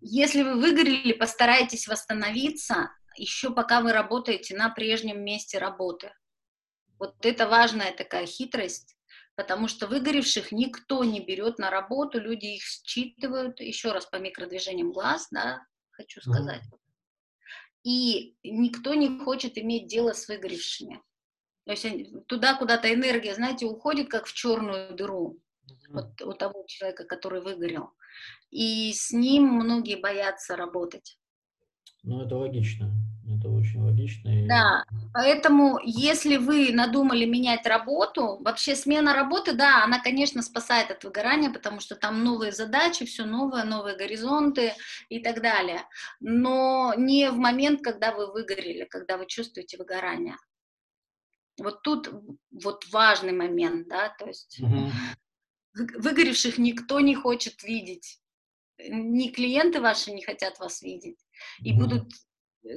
Если 0.00 0.42
вы 0.42 0.54
выгорели, 0.60 1.12
постарайтесь 1.12 1.86
восстановиться 1.86 2.90
еще 3.16 3.52
пока 3.52 3.80
вы 3.80 3.92
работаете 3.92 4.56
на 4.56 4.70
прежнем 4.70 5.24
месте 5.24 5.58
работы. 5.58 6.12
Вот 6.98 7.24
это 7.24 7.48
важная 7.48 7.92
такая 7.92 8.26
хитрость, 8.26 8.96
потому 9.34 9.68
что 9.68 9.86
выгоревших 9.86 10.52
никто 10.52 11.04
не 11.04 11.20
берет 11.20 11.58
на 11.58 11.70
работу, 11.70 12.20
люди 12.20 12.46
их 12.46 12.62
считывают, 12.62 13.60
еще 13.60 13.92
раз 13.92 14.06
по 14.06 14.16
микродвижениям 14.16 14.92
глаз, 14.92 15.28
да, 15.30 15.66
хочу 15.90 16.20
сказать. 16.20 16.62
И 17.82 18.36
никто 18.44 18.94
не 18.94 19.18
хочет 19.20 19.58
иметь 19.58 19.88
дело 19.88 20.12
с 20.12 20.28
выгоревшими. 20.28 21.02
То 21.64 21.72
есть 21.72 22.26
туда 22.26 22.54
куда-то 22.54 22.92
энергия, 22.92 23.34
знаете, 23.34 23.66
уходит 23.66 24.08
как 24.08 24.26
в 24.26 24.32
черную 24.32 24.94
дыру 24.94 25.38
mm-hmm. 25.66 25.92
вот, 25.92 26.22
у 26.22 26.32
того 26.32 26.64
человека, 26.66 27.04
который 27.04 27.40
выгорел 27.40 27.90
и 28.52 28.92
с 28.92 29.10
ним 29.12 29.44
многие 29.44 29.96
боятся 29.96 30.56
работать. 30.56 31.18
Ну, 32.04 32.22
это 32.22 32.36
логично. 32.36 32.92
Это 33.24 33.48
очень 33.48 33.80
логично. 33.80 34.28
И... 34.28 34.48
Да, 34.48 34.84
поэтому 35.14 35.78
если 35.84 36.36
вы 36.36 36.72
надумали 36.72 37.24
менять 37.24 37.64
работу, 37.66 38.38
вообще 38.42 38.74
смена 38.74 39.14
работы, 39.14 39.54
да, 39.54 39.84
она, 39.84 40.00
конечно, 40.00 40.42
спасает 40.42 40.90
от 40.90 41.04
выгорания, 41.04 41.50
потому 41.50 41.80
что 41.80 41.94
там 41.94 42.24
новые 42.24 42.52
задачи, 42.52 43.06
все 43.06 43.24
новое, 43.24 43.64
новые 43.64 43.96
горизонты 43.96 44.72
и 45.08 45.20
так 45.20 45.40
далее. 45.40 45.82
Но 46.20 46.92
не 46.96 47.30
в 47.30 47.36
момент, 47.36 47.80
когда 47.80 48.12
вы 48.12 48.30
выгорели, 48.32 48.84
когда 48.84 49.16
вы 49.16 49.26
чувствуете 49.26 49.78
выгорание. 49.78 50.36
Вот 51.58 51.82
тут 51.82 52.10
вот 52.50 52.86
важный 52.90 53.32
момент, 53.32 53.88
да, 53.88 54.08
то 54.18 54.26
есть 54.26 54.60
угу. 54.60 54.90
выгоревших 55.74 56.58
никто 56.58 57.00
не 57.00 57.14
хочет 57.14 57.62
видеть 57.62 58.22
ни 58.88 59.28
клиенты 59.28 59.80
ваши 59.80 60.12
не 60.12 60.22
хотят 60.22 60.58
вас 60.58 60.82
видеть 60.82 61.18
и 61.60 61.72
mm-hmm. 61.72 61.76
будут 61.76 62.12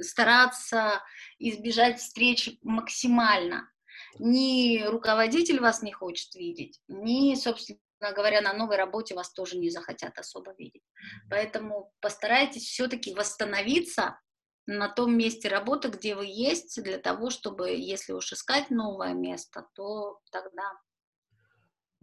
стараться 0.00 1.02
избежать 1.38 2.00
встречи 2.00 2.58
максимально. 2.62 3.70
Ни 4.18 4.82
руководитель 4.84 5.60
вас 5.60 5.82
не 5.82 5.92
хочет 5.92 6.34
видеть, 6.34 6.80
ни, 6.88 7.34
собственно 7.34 7.78
говоря, 8.00 8.40
на 8.40 8.52
новой 8.52 8.76
работе 8.76 9.14
вас 9.14 9.32
тоже 9.32 9.58
не 9.58 9.70
захотят 9.70 10.18
особо 10.18 10.54
видеть. 10.58 10.82
Поэтому 11.30 11.92
постарайтесь 12.00 12.64
все-таки 12.64 13.14
восстановиться 13.14 14.18
на 14.66 14.88
том 14.88 15.16
месте 15.16 15.48
работы, 15.48 15.88
где 15.88 16.14
вы 16.14 16.26
есть, 16.26 16.82
для 16.82 16.98
того, 16.98 17.30
чтобы, 17.30 17.70
если 17.70 18.12
уж 18.12 18.32
искать 18.32 18.70
новое 18.70 19.14
место, 19.14 19.66
то 19.74 20.20
тогда 20.30 20.72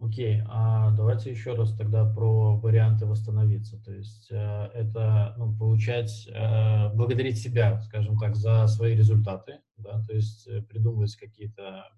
Окей, 0.00 0.42
а 0.48 0.90
давайте 0.90 1.30
еще 1.30 1.54
раз 1.54 1.72
тогда 1.76 2.04
про 2.04 2.56
варианты 2.56 3.06
восстановиться. 3.06 3.80
То 3.82 3.92
есть 3.92 4.30
э, 4.30 4.70
это 4.74 5.34
ну, 5.38 5.56
получать, 5.56 6.28
э, 6.28 6.92
благодарить 6.92 7.38
себя, 7.38 7.80
скажем 7.82 8.18
так, 8.18 8.34
за 8.34 8.66
свои 8.66 8.96
результаты, 8.96 9.60
да, 9.76 10.02
то 10.02 10.12
есть 10.12 10.48
э, 10.48 10.62
придумывать 10.62 11.14
какие-то 11.14 11.88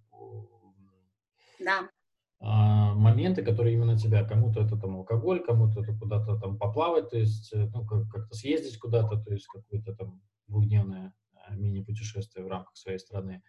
да. 1.59 1.89
э, 2.41 2.95
моменты, 2.95 3.43
которые 3.43 3.75
именно 3.75 3.99
тебя, 3.99 4.25
кому-то 4.25 4.61
это 4.61 4.77
там 4.77 4.97
алкоголь, 4.97 5.43
кому-то 5.43 5.81
это 5.81 5.93
куда-то 5.99 6.39
там 6.39 6.59
поплавать, 6.59 7.09
то 7.11 7.19
есть 7.19 7.53
ну, 7.55 7.85
как- 7.87 8.09
как-то 8.11 8.37
съездить 8.37 8.79
куда-то, 8.79 9.17
то 9.17 9.33
есть 9.33 9.47
какое-то 9.47 9.97
там 9.97 10.23
двухдневное 10.49 11.13
э, 11.35 11.57
мини-путешествие 11.57 12.45
в 12.45 12.49
рамках 12.49 12.77
своей 12.77 12.99
страны. 12.99 13.43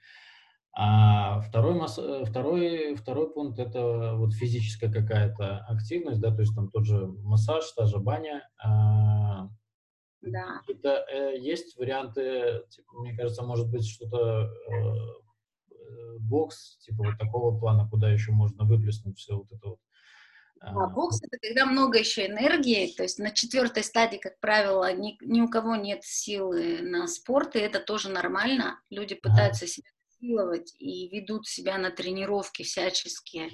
А 0.74 1.42
второй, 1.42 1.74
масс... 1.74 1.98
Э, 1.98 2.24
второй, 2.26 2.96
второй 2.96 3.34
пункт– 3.34 3.60
это 3.60 4.14
вот 4.16 4.34
физическая 4.34 4.92
какая-то 4.92 5.60
активность, 5.68 6.20
да, 6.20 6.34
то 6.34 6.42
есть 6.42 6.54
там 6.54 6.70
тот 6.70 6.86
же 6.86 7.08
массаж, 7.08 7.72
та 7.72 7.86
же 7.86 7.98
баня. 8.00 8.48
А, 8.64 9.50
да. 10.22 10.62
Это, 10.68 11.06
э, 11.12 11.40
есть 11.40 11.78
варианты, 11.78 12.64
типа, 12.70 12.94
мне 13.00 13.16
кажется, 13.16 13.44
может 13.44 13.70
быть, 13.70 13.88
что-то 13.88 14.52
э, 14.70 15.18
бокс, 16.20 16.78
типа 16.80 17.06
вот 17.06 17.18
такого 17.18 17.58
плана, 17.58 17.88
куда 17.90 18.12
еще 18.12 18.32
можно 18.32 18.66
выплеснуть 18.66 19.18
все 19.18 19.36
вот 19.36 19.52
это 19.52 19.70
вот. 19.70 19.80
А, 20.62 20.88
бокс 20.88 21.22
это 21.22 21.38
когда 21.40 21.66
много 21.66 22.00
еще 22.00 22.28
энергии, 22.28 22.94
то 22.96 23.04
есть 23.04 23.20
на 23.20 23.32
четвертой 23.32 23.84
стадии, 23.84 24.18
как 24.18 24.40
правило, 24.40 24.94
ни, 24.94 25.18
ни 25.22 25.42
у 25.42 25.50
кого 25.50 25.76
нет 25.76 26.04
силы 26.04 26.80
на 26.82 27.08
спорт, 27.08 27.56
и 27.56 27.60
это 27.60 27.80
тоже 27.80 28.10
нормально. 28.10 28.80
Люди 28.90 29.16
пытаются 29.16 29.66
ага. 29.66 29.74
себя 29.74 29.90
насиловать 30.20 30.74
и 30.80 31.10
ведут 31.10 31.48
себя 31.48 31.78
на 31.78 31.92
тренировки 31.92 32.64
всяческие, 32.64 33.52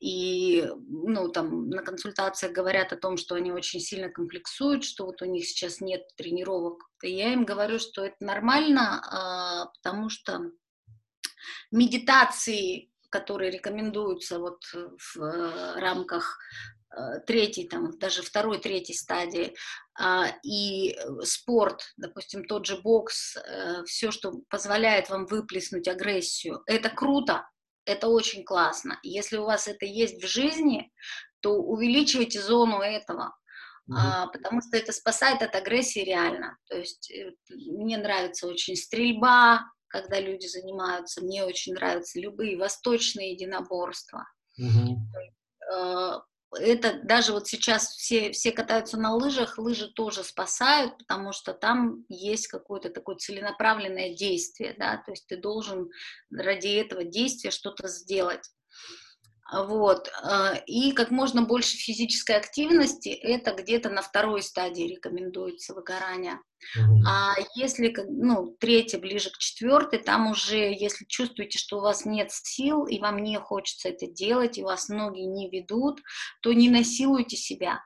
и, 0.00 0.66
ну, 0.88 1.28
там, 1.28 1.68
на 1.68 1.82
консультациях 1.82 2.52
говорят 2.52 2.92
о 2.92 2.96
том, 2.96 3.16
что 3.16 3.34
они 3.34 3.52
очень 3.52 3.80
сильно 3.80 4.10
комплексуют, 4.10 4.84
что 4.84 5.06
вот 5.06 5.22
у 5.22 5.26
них 5.26 5.46
сейчас 5.46 5.80
нет 5.80 6.02
тренировок, 6.16 6.82
и 7.02 7.12
я 7.12 7.32
им 7.32 7.44
говорю, 7.44 7.78
что 7.78 8.04
это 8.04 8.16
нормально, 8.20 9.02
а, 9.06 9.66
потому 9.66 10.08
что 10.08 10.50
медитации, 11.70 12.89
которые 13.10 13.50
рекомендуются 13.50 14.38
вот 14.38 14.62
в 14.72 15.18
э, 15.18 15.80
рамках 15.80 16.38
Э, 16.92 17.20
третьей, 17.24 17.68
там, 17.68 17.96
даже 17.98 18.22
второй, 18.22 18.58
третьей 18.58 18.96
стадии, 18.96 19.54
а, 19.96 20.26
и 20.42 20.90
э, 20.90 21.20
спорт, 21.22 21.84
допустим, 21.96 22.44
тот 22.44 22.66
же 22.66 22.80
бокс, 22.80 23.36
э, 23.36 23.84
все, 23.84 24.10
что 24.10 24.32
позволяет 24.48 25.08
вам 25.08 25.26
выплеснуть 25.26 25.86
агрессию, 25.86 26.64
это 26.66 26.90
круто, 26.90 27.48
это 27.84 28.08
очень 28.08 28.44
классно. 28.44 28.98
Если 29.04 29.36
у 29.36 29.44
вас 29.44 29.68
это 29.68 29.86
есть 29.86 30.20
в 30.20 30.26
жизни, 30.26 30.90
то 31.38 31.52
увеличивайте 31.54 32.42
зону 32.42 32.80
этого, 32.80 33.36
а, 33.92 34.26
потому 34.26 34.60
что 34.60 34.76
это 34.76 34.92
спасает 34.92 35.42
от 35.42 35.54
агрессии 35.54 36.00
реально. 36.00 36.58
То 36.68 36.76
есть 36.76 37.08
э, 37.12 37.34
мне 37.48 37.98
нравится 37.98 38.48
очень 38.48 38.74
стрельба, 38.74 39.64
когда 39.90 40.18
люди 40.18 40.46
занимаются, 40.46 41.22
мне 41.22 41.44
очень 41.44 41.74
нравятся 41.74 42.18
любые 42.18 42.56
восточные 42.56 43.32
единоборства. 43.32 44.24
Mm-hmm 44.58 46.20
это 46.58 47.00
даже 47.04 47.32
вот 47.32 47.46
сейчас 47.46 47.90
все, 47.90 48.32
все 48.32 48.50
катаются 48.50 48.96
на 48.96 49.14
лыжах, 49.14 49.58
лыжи 49.58 49.88
тоже 49.88 50.24
спасают, 50.24 50.98
потому 50.98 51.32
что 51.32 51.54
там 51.54 52.04
есть 52.08 52.48
какое-то 52.48 52.90
такое 52.90 53.16
целенаправленное 53.16 54.14
действие, 54.14 54.74
да, 54.76 54.96
то 54.96 55.12
есть 55.12 55.26
ты 55.28 55.36
должен 55.36 55.90
ради 56.30 56.68
этого 56.68 57.04
действия 57.04 57.50
что-то 57.50 57.86
сделать. 57.88 58.50
Вот. 59.52 60.08
Э, 60.22 60.62
и 60.66 60.92
как 60.92 61.10
можно 61.10 61.42
больше 61.42 61.76
физической 61.76 62.36
активности, 62.36 63.08
это 63.08 63.52
где-то 63.52 63.90
на 63.90 64.02
второй 64.02 64.42
стадии 64.42 64.84
рекомендуется 64.84 65.74
выгорание. 65.74 66.40
Угу. 66.76 67.02
А 67.06 67.34
если, 67.54 67.94
ну, 68.08 68.56
третья 68.60 68.98
ближе 68.98 69.30
к 69.30 69.38
четвертой, 69.38 69.98
там 69.98 70.30
уже, 70.30 70.72
если 70.72 71.04
чувствуете, 71.06 71.58
что 71.58 71.78
у 71.78 71.80
вас 71.80 72.04
нет 72.04 72.30
сил, 72.30 72.86
и 72.86 73.00
вам 73.00 73.22
не 73.22 73.38
хочется 73.38 73.88
это 73.88 74.06
делать, 74.06 74.58
и 74.58 74.62
вас 74.62 74.88
ноги 74.88 75.20
не 75.20 75.50
ведут, 75.50 76.00
то 76.42 76.52
не 76.52 76.70
насилуйте 76.70 77.36
себя. 77.36 77.80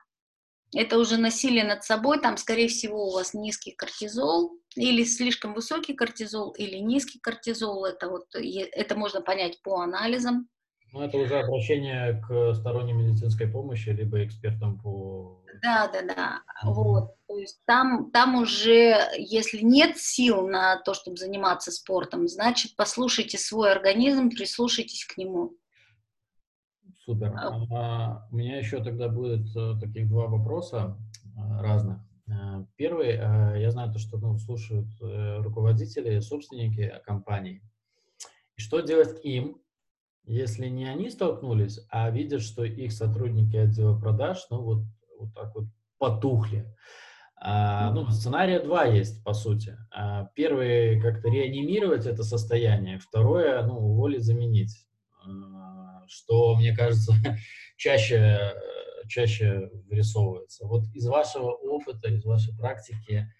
Это 0.73 0.99
уже 0.99 1.17
насилие 1.17 1.63
над 1.63 1.83
собой, 1.83 2.19
там, 2.19 2.37
скорее 2.37 2.67
всего, 2.67 3.07
у 3.07 3.13
вас 3.13 3.33
низкий 3.33 3.71
кортизол, 3.71 4.59
или 4.75 5.05
слишком 5.05 5.53
высокий 5.53 5.93
кортизол, 5.93 6.51
или 6.51 6.77
низкий 6.77 7.19
кортизол, 7.19 7.85
это 7.85 8.09
вот, 8.09 8.25
это 8.35 8.95
можно 8.95 9.21
понять 9.21 9.61
по 9.61 9.79
анализам, 9.79 10.49
ну, 10.95 11.01
это 11.01 11.17
уже 11.17 11.39
обращение 11.39 12.21
к 12.25 12.53
сторонней 12.53 12.93
медицинской 12.93 13.47
помощи, 13.47 13.89
либо 13.89 14.23
экспертам 14.23 14.79
по... 14.79 15.43
Да, 15.61 15.89
да, 15.91 16.01
да. 16.01 16.41
Mm-hmm. 16.63 16.73
Вот. 16.73 17.15
То 17.27 17.37
есть 17.37 17.59
там, 17.65 18.11
там 18.11 18.35
уже, 18.35 18.95
если 19.17 19.59
нет 19.59 19.97
сил 19.97 20.47
на 20.47 20.77
то, 20.77 20.93
чтобы 20.93 21.17
заниматься 21.17 21.71
спортом, 21.71 22.29
значит, 22.29 22.77
послушайте 22.77 23.37
свой 23.37 23.73
организм, 23.73 24.29
прислушайтесь 24.29 25.03
к 25.05 25.17
нему. 25.17 25.51
Супер. 27.03 27.33
А, 27.35 27.65
а 27.71 28.27
у 28.31 28.35
меня 28.37 28.57
еще 28.57 28.81
тогда 28.81 29.09
будет 29.09 29.53
э, 29.53 29.77
таких 29.81 30.07
два 30.07 30.27
вопроса 30.27 30.97
э, 31.25 31.61
разных. 31.61 31.99
Э, 32.29 32.63
первый, 32.77 33.15
я 33.15 33.69
знаю 33.69 33.91
то, 33.91 33.99
что 33.99 34.17
ну, 34.17 34.37
слушают 34.37 34.87
руководители, 35.43 36.21
собственники 36.21 37.01
компаний. 37.03 37.61
И 38.55 38.61
что 38.61 38.79
делать 38.79 39.19
им, 39.25 39.61
если 40.25 40.67
не 40.67 40.85
они 40.85 41.09
столкнулись, 41.09 41.79
а 41.89 42.09
видят, 42.09 42.41
что 42.41 42.63
их 42.63 42.91
сотрудники 42.91 43.55
отдела 43.55 43.99
продаж, 43.99 44.45
ну 44.49 44.61
вот, 44.61 44.83
вот 45.19 45.33
так 45.33 45.55
вот 45.55 45.65
потухли. 45.97 46.65
А, 47.37 47.91
ну, 47.91 48.09
сценария 48.09 48.59
два 48.59 48.85
есть, 48.85 49.23
по 49.23 49.33
сути. 49.33 49.77
А, 49.91 50.29
первый, 50.35 50.99
как-то 50.99 51.29
реанимировать 51.29 52.05
это 52.05 52.23
состояние. 52.23 52.97
Второе, 52.97 53.61
ну, 53.63 53.77
уволить, 53.77 54.23
заменить. 54.23 54.87
А, 55.23 56.07
что, 56.07 56.55
мне 56.55 56.75
кажется, 56.75 57.13
чаще, 57.77 58.53
чаще 59.07 59.69
вырисовывается. 59.87 60.65
Вот 60.65 60.85
из 60.93 61.05
вашего 61.07 61.51
опыта, 61.51 62.09
из 62.09 62.25
вашей 62.25 62.55
практики, 62.57 63.31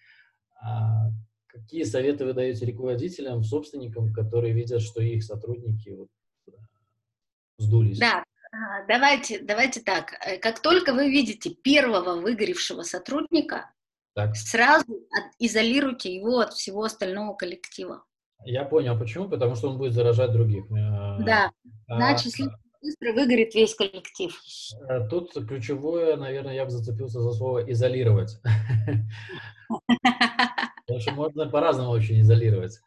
а, 0.62 1.10
какие 1.46 1.84
советы 1.84 2.26
вы 2.26 2.32
даете 2.34 2.66
руководителям, 2.66 3.42
собственникам, 3.42 4.12
которые 4.12 4.52
видят, 4.52 4.82
что 4.82 5.02
их 5.02 5.24
сотрудники 5.24 5.90
вот, 5.90 6.08
сдулись. 7.58 7.98
Да, 7.98 8.24
давайте, 8.88 9.40
давайте 9.40 9.80
так. 9.80 10.14
Э, 10.24 10.38
как 10.38 10.60
только 10.60 10.92
вы 10.92 11.10
видите 11.10 11.50
первого 11.50 12.20
выгоревшего 12.20 12.82
сотрудника, 12.82 13.70
так. 14.14 14.36
сразу 14.36 14.86
изолируйте 15.38 16.14
его 16.14 16.40
от 16.40 16.54
всего 16.54 16.84
остального 16.84 17.34
коллектива. 17.34 18.04
Я 18.44 18.64
понял, 18.64 18.98
почему? 18.98 19.28
Потому 19.28 19.54
что 19.56 19.70
он 19.70 19.78
будет 19.78 19.92
заражать 19.92 20.32
других. 20.32 20.64
Э, 20.70 21.22
да, 21.24 21.52
а, 21.88 21.96
иначе 21.96 22.30
слишком 22.30 22.60
быстро 22.82 23.12
выгорит 23.12 23.54
весь 23.54 23.74
коллектив. 23.74 24.34
Э, 24.88 25.08
тут 25.08 25.32
ключевое, 25.32 26.16
наверное, 26.16 26.54
я 26.54 26.64
бы 26.64 26.70
зацепился 26.70 27.20
за 27.20 27.32
слово 27.32 27.70
«изолировать». 27.70 28.40
Потому 30.86 31.00
что 31.00 31.12
можно 31.12 31.48
по-разному 31.48 31.90
очень 31.90 32.20
изолировать. 32.20 32.78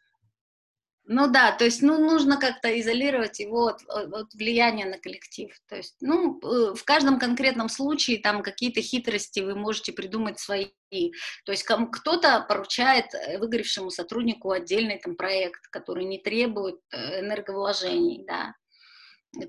Ну 1.12 1.26
да, 1.26 1.50
то 1.50 1.64
есть, 1.64 1.82
ну, 1.82 1.98
нужно 1.98 2.38
как-то 2.38 2.68
изолировать 2.80 3.40
его 3.40 3.66
от, 3.66 3.82
от 3.88 4.32
влияния 4.32 4.84
на 4.84 4.96
коллектив. 4.96 5.50
То 5.68 5.74
есть, 5.74 5.96
ну, 6.00 6.38
э, 6.38 6.72
в 6.72 6.84
каждом 6.84 7.18
конкретном 7.18 7.68
случае 7.68 8.20
там 8.20 8.44
какие-то 8.44 8.80
хитрости 8.80 9.40
вы 9.40 9.56
можете 9.56 9.92
придумать 9.92 10.38
свои. 10.38 10.68
То 11.44 11.50
есть, 11.50 11.64
кто-то 11.64 12.46
поручает 12.48 13.06
э, 13.12 13.38
выгоревшему 13.38 13.90
сотруднику 13.90 14.52
отдельный 14.52 15.00
там 15.00 15.16
проект, 15.16 15.66
который 15.70 16.04
не 16.04 16.18
требует 16.18 16.78
э, 16.92 17.22
энерговложений, 17.22 18.24
да. 18.28 18.54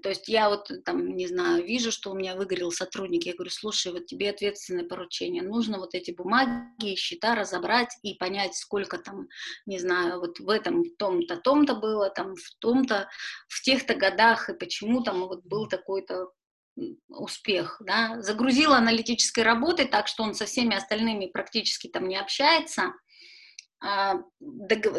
То 0.03 0.09
есть 0.09 0.27
я 0.27 0.49
вот 0.49 0.69
там, 0.85 1.15
не 1.15 1.27
знаю, 1.27 1.65
вижу, 1.65 1.91
что 1.91 2.11
у 2.11 2.15
меня 2.15 2.35
выгорел 2.35 2.71
сотрудник, 2.71 3.23
я 3.23 3.33
говорю, 3.33 3.49
слушай, 3.49 3.91
вот 3.91 4.05
тебе 4.05 4.29
ответственное 4.29 4.87
поручение, 4.87 5.41
нужно 5.41 5.79
вот 5.79 5.95
эти 5.95 6.11
бумаги, 6.11 6.95
счета 6.95 7.33
разобрать 7.33 7.97
и 8.03 8.13
понять, 8.13 8.55
сколько 8.55 8.99
там, 8.99 9.27
не 9.65 9.79
знаю, 9.79 10.19
вот 10.19 10.39
в 10.39 10.49
этом, 10.49 10.83
в 10.83 10.95
том-то, 10.97 11.37
том-то 11.37 11.75
было, 11.75 12.11
там, 12.11 12.35
в 12.35 12.55
том-то, 12.59 13.09
в 13.47 13.61
тех-то 13.63 13.95
годах, 13.95 14.49
и 14.49 14.53
почему 14.53 15.01
там 15.01 15.21
вот 15.21 15.43
был 15.45 15.67
такой-то 15.67 16.31
успех, 17.09 17.81
да, 17.83 18.21
загрузила 18.21 18.77
аналитической 18.77 19.43
работой 19.43 19.85
так, 19.85 20.07
что 20.07 20.23
он 20.23 20.35
со 20.35 20.45
всеми 20.45 20.75
остальными 20.75 21.25
практически 21.25 21.87
там 21.87 22.07
не 22.07 22.17
общается, 22.17 22.93
а, 23.83 24.21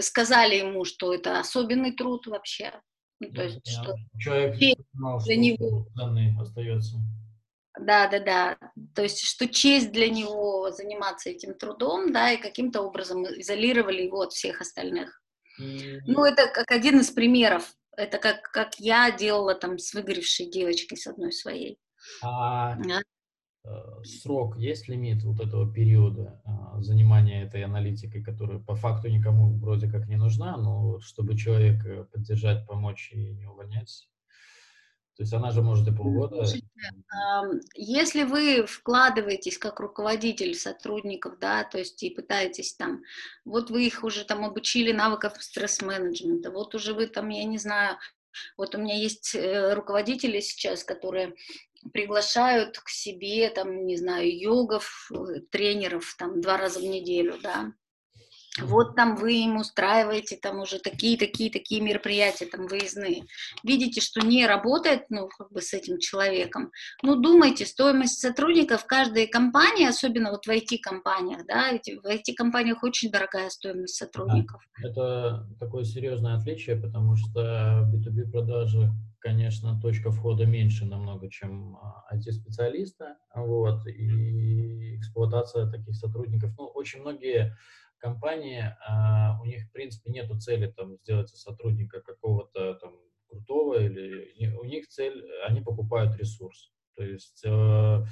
сказали 0.01 0.57
ему, 0.57 0.85
что 0.85 1.15
это 1.15 1.39
особенный 1.39 1.93
труд 1.93 2.27
вообще, 2.27 2.81
ну, 3.29 3.35
то 3.35 3.43
есть, 3.45 3.67
что 3.67 3.95
человек 4.19 4.79
знал, 4.95 5.21
для 5.21 5.37
него 5.37 5.87
данный 5.95 6.37
остается. 6.41 6.97
Да, 7.79 8.09
да, 8.09 8.19
да. 8.21 8.59
То 8.95 9.03
есть, 9.03 9.21
что 9.21 9.49
честь 9.49 9.93
для 9.93 10.11
него 10.11 10.71
заниматься 10.71 11.31
этим 11.31 11.55
трудом, 11.55 12.13
да, 12.13 12.33
и 12.33 12.41
каким-то 12.41 12.83
образом 12.83 13.25
изолировали 13.25 14.03
его 14.03 14.21
от 14.21 14.33
всех 14.33 14.61
остальных. 14.61 15.23
Mm-hmm. 15.61 16.01
Ну, 16.07 16.25
это 16.25 16.49
как 16.49 16.71
один 16.71 17.01
из 17.01 17.11
примеров. 17.11 17.73
Это 17.97 18.19
как, 18.19 18.43
как 18.43 18.79
я 18.79 19.11
делала 19.11 19.55
там 19.55 19.79
с 19.79 19.93
выгоревшей 19.95 20.51
девочкой 20.51 20.99
с 20.99 21.07
одной 21.07 21.33
своей. 21.33 21.79
А, 22.23 22.77
да. 22.77 23.01
Э, 23.65 24.03
срок, 24.05 24.57
есть 24.57 24.89
лимит 24.89 25.23
вот 25.23 25.41
этого 25.41 25.73
периода 25.73 26.41
а, 26.45 26.81
занимания 26.81 27.45
этой 27.45 27.63
аналитикой, 27.63 28.23
которая 28.23 28.59
по 28.59 28.75
факту 28.75 29.09
никому 29.09 29.57
вроде 29.59 29.89
как 29.89 30.09
не 30.09 30.17
нужна, 30.17 30.57
но 30.57 30.99
чтобы 31.01 31.37
человек 31.37 32.11
поддержать, 32.11 32.67
помочь 32.67 33.13
и 33.13 33.33
не 33.35 33.47
увольнять? 33.47 34.09
То 35.17 35.23
есть 35.25 35.33
она 35.35 35.51
же 35.51 35.63
может 35.63 35.87
и 35.87 35.95
полгода. 35.95 36.45
Если 37.77 38.25
вы 38.25 38.65
вкладываетесь 38.67 39.59
как 39.59 39.79
руководитель 39.79 40.55
сотрудников, 40.55 41.39
да, 41.39 41.65
то 41.65 41.79
есть 41.79 42.03
и 42.03 42.11
пытаетесь 42.11 42.75
там, 42.75 43.03
вот 43.45 43.71
вы 43.71 43.87
их 43.87 44.05
уже 44.05 44.25
там 44.25 44.45
обучили 44.45 44.91
навыков 44.91 45.35
стресс-менеджмента, 45.39 46.51
вот 46.51 46.75
уже 46.75 46.95
вы 46.95 47.07
там, 47.07 47.29
я 47.29 47.45
не 47.45 47.59
знаю, 47.59 47.99
вот 48.57 48.75
у 48.75 48.79
меня 48.79 48.95
есть 48.95 49.35
э, 49.35 49.75
руководители 49.75 50.41
сейчас, 50.41 50.83
которые 50.83 51.35
приглашают 51.93 52.79
к 52.79 52.89
себе, 52.89 53.51
там, 53.51 53.87
не 53.87 53.97
знаю, 53.97 54.39
йогов, 54.39 55.11
э, 55.11 55.41
тренеров, 55.51 56.15
там, 56.19 56.41
два 56.41 56.57
раза 56.57 56.81
в 56.81 56.85
неделю, 56.85 57.39
да. 57.43 57.73
Вот 58.61 58.97
там 58.97 59.17
вы 59.17 59.45
им 59.45 59.57
устраиваете 59.57 60.37
там 60.37 60.61
уже 60.61 60.79
такие, 60.79 61.17
такие, 61.17 61.51
такие 61.51 61.81
мероприятия, 61.81 62.45
там 62.45 62.67
выездные. 62.67 63.23
Видите, 63.65 64.03
что 64.03 64.21
не 64.21 64.47
работает, 64.47 65.07
ну, 65.09 65.29
как 65.29 65.51
бы 65.51 65.63
с 65.63 65.73
этим 65.73 65.99
человеком. 65.99 66.71
Ну, 67.03 67.17
думайте, 67.17 67.65
стоимость 67.65 68.21
сотрудников 68.21 68.85
каждой 68.85 69.27
компании, 69.27 69.89
особенно 69.89 70.31
вот 70.31 70.45
в 70.45 70.51
IT-компаниях, 70.51 71.47
да, 71.47 71.73
в 71.73 72.07
IT-компаниях 72.07 72.83
очень 72.83 73.11
дорогая 73.11 73.49
стоимость 73.49 73.97
сотрудников. 73.97 74.63
Да, 74.83 74.89
это 74.89 75.47
такое 75.59 75.85
серьезное 75.85 76.37
отличие, 76.37 76.77
потому 76.77 77.17
что 77.17 77.89
B2B 77.91 78.31
продажи 78.31 78.91
конечно, 79.23 79.81
точка 79.81 80.11
входа 80.11 80.45
меньше 80.47 80.85
намного, 80.85 81.31
чем 81.31 81.79
IT-специалиста, 82.13 83.17
а, 83.31 83.43
вот, 83.43 83.87
и 83.87 84.97
эксплуатация 84.97 85.71
таких 85.71 85.95
сотрудников. 85.95 86.51
Ну, 86.59 86.65
очень 86.67 87.01
многие 87.03 87.57
компании, 88.03 88.75
а, 88.87 89.39
у 89.41 89.45
них, 89.45 89.69
в 89.69 89.73
принципе, 89.73 90.11
нету 90.11 90.39
цели 90.39 90.67
там 90.67 90.97
сделать 90.99 91.29
сотрудника 91.31 92.01
какого-то 92.01 92.75
там 92.75 92.93
крутого, 93.29 93.81
или 93.81 94.55
у 94.57 94.65
них 94.65 94.89
цель, 94.89 95.25
они 95.47 95.61
покупают 95.63 96.17
ресурс. 96.17 96.73
То 96.97 97.05
есть 97.05 97.43
э, 97.47 98.05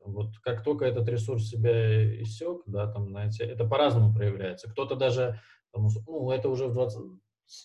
вот 0.00 0.38
как 0.42 0.62
только 0.64 0.84
этот 0.84 1.08
ресурс 1.08 1.48
себя 1.48 2.22
иссек, 2.22 2.62
да, 2.66 2.92
там, 2.92 3.08
знаете, 3.08 3.44
это 3.44 3.64
по-разному 3.64 4.12
проявляется. 4.14 4.68
Кто-то 4.70 4.96
даже, 4.96 5.40
там, 5.72 5.88
ну, 6.06 6.30
это 6.30 6.48
уже 6.48 6.66
в 6.66 6.72
20, 6.72 6.98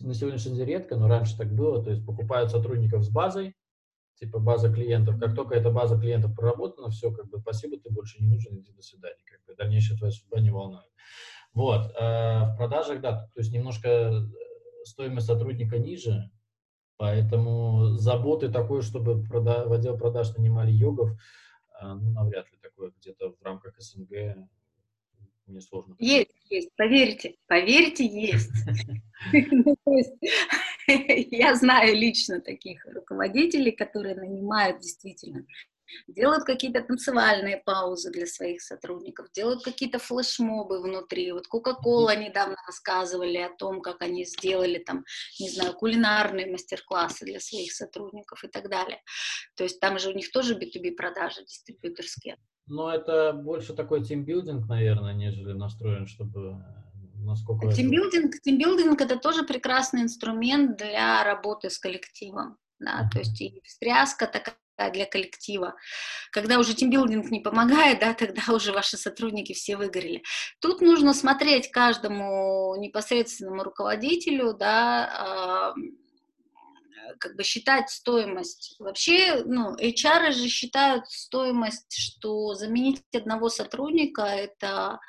на 0.02 0.14
сегодняшний 0.14 0.56
день 0.56 0.66
редко, 0.66 0.96
но 0.96 1.08
раньше 1.08 1.38
так 1.38 1.54
было, 1.54 1.84
то 1.84 1.90
есть 1.90 2.06
покупают 2.06 2.52
сотрудников 2.52 3.04
с 3.04 3.10
базой, 3.10 3.56
типа 4.16 4.40
база 4.40 4.72
клиентов. 4.72 5.20
Как 5.20 5.36
только 5.36 5.56
эта 5.56 5.72
база 5.72 6.00
клиентов 6.00 6.36
проработана, 6.36 6.90
все, 6.90 7.12
как 7.12 7.28
бы, 7.30 7.40
спасибо, 7.40 7.78
ты 7.78 7.90
больше 7.90 8.22
не 8.22 8.28
нужен, 8.28 8.58
иди 8.60 8.72
до 8.72 8.82
свидания. 8.82 9.24
Как 9.26 9.44
бы, 9.46 9.56
дальнейшая 9.56 9.98
твоя 9.98 10.12
судьба 10.12 10.40
не 10.40 10.52
волнует. 10.52 10.86
Вот, 11.54 11.92
э, 11.96 12.44
в 12.46 12.56
продажах, 12.58 13.02
да, 13.02 13.30
то 13.34 13.40
есть 13.40 13.52
немножко 13.52 13.90
э, 13.90 14.12
стоимость 14.84 15.28
сотрудника 15.28 15.80
ниже, 15.80 16.30
поэтому 16.98 17.96
заботы 17.98 18.50
такой, 18.50 18.82
чтобы 18.82 19.24
прода 19.24 19.66
в 19.66 19.74
отдел 19.74 19.98
продаж 19.98 20.36
нанимали 20.36 20.72
йогов, 20.72 21.12
э, 21.82 21.86
ну, 21.86 22.12
навряд 22.12 22.52
ли 22.52 22.58
такое 22.62 22.92
где-то 23.00 23.32
в 23.32 23.42
рамках 23.44 23.80
СНГ 23.80 24.48
мне 25.48 25.62
сложно. 25.62 25.96
Есть, 26.00 26.30
есть, 26.50 26.70
поверьте, 26.76 27.36
поверьте, 27.48 28.06
есть. 28.06 28.52
Ну, 29.34 29.76
я 30.88 31.56
знаю 31.56 31.96
лично 31.96 32.40
таких 32.40 32.86
руководителей, 32.86 33.72
которые 33.72 34.16
нанимают 34.16 34.80
действительно 34.80 35.44
делают 36.08 36.44
какие-то 36.44 36.82
танцевальные 36.82 37.62
паузы 37.66 38.12
для 38.12 38.26
своих 38.26 38.62
сотрудников, 38.62 39.32
делают 39.32 39.64
какие-то 39.64 40.00
флешмобы 40.00 40.82
внутри. 40.82 41.32
Вот 41.32 41.46
Coca-Cola 41.52 42.16
недавно 42.16 42.56
рассказывали 42.66 43.38
о 43.38 43.56
том, 43.56 43.82
как 43.82 44.02
они 44.02 44.26
сделали 44.26 44.80
там, 44.80 45.06
не 45.40 45.50
знаю, 45.50 45.74
кулинарные 45.74 46.52
мастер-классы 46.52 47.26
для 47.26 47.40
своих 47.40 47.72
сотрудников 47.74 48.44
и 48.44 48.48
так 48.48 48.70
далее. 48.70 49.02
То 49.56 49.64
есть 49.64 49.80
там 49.80 50.00
же 50.00 50.10
у 50.10 50.14
них 50.14 50.32
тоже 50.32 50.56
B2B 50.56 50.96
продажи 50.96 51.44
дистрибьюторские. 51.44 52.38
Но 52.68 52.94
это 52.94 53.34
больше 53.34 53.74
такой 53.74 54.04
тимбилдинг, 54.04 54.68
наверное, 54.68 55.14
нежели 55.14 55.54
настроен, 55.54 56.06
чтобы 56.06 56.42
э, 56.42 57.24
насколько... 57.24 57.72
Тимбилдинг, 57.72 58.36
это... 58.36 58.40
тимбилдинг 58.44 59.00
это 59.00 59.18
тоже 59.18 59.44
прекрасный 59.44 60.02
инструмент 60.02 60.78
для 60.78 61.24
работы 61.24 61.70
с 61.70 61.80
коллективом. 61.80 62.58
Да, 62.80 63.02
uh-huh. 63.02 63.12
то 63.12 63.20
есть 63.20 63.42
и 63.42 63.62
встряска 63.64 64.28
такая 64.28 64.56
для 64.94 65.06
коллектива. 65.06 65.76
Когда 66.32 66.60
уже 66.60 66.74
тимбилдинг 66.74 67.32
не 67.32 67.40
помогает, 67.40 68.00
да, 68.00 68.14
тогда 68.14 68.42
уже 68.54 68.72
ваши 68.72 68.98
сотрудники 68.98 69.54
все 69.54 69.78
выгорели. 69.78 70.24
Тут 70.60 70.82
нужно 70.82 71.14
смотреть 71.14 71.72
каждому 71.72 72.76
непосредственному 72.78 73.64
руководителю, 73.64 74.54
да, 74.54 75.74
как 77.20 77.36
бы 77.36 77.44
считать 77.44 77.90
стоимость. 77.90 78.76
Вообще, 78.80 79.44
ну, 79.46 79.76
HR 79.76 80.32
же 80.32 80.48
считают 80.48 81.08
стоимость, 81.08 81.96
что 81.98 82.54
заменить 82.54 83.04
одного 83.14 83.50
сотрудника 83.50 84.24
это 84.24 85.00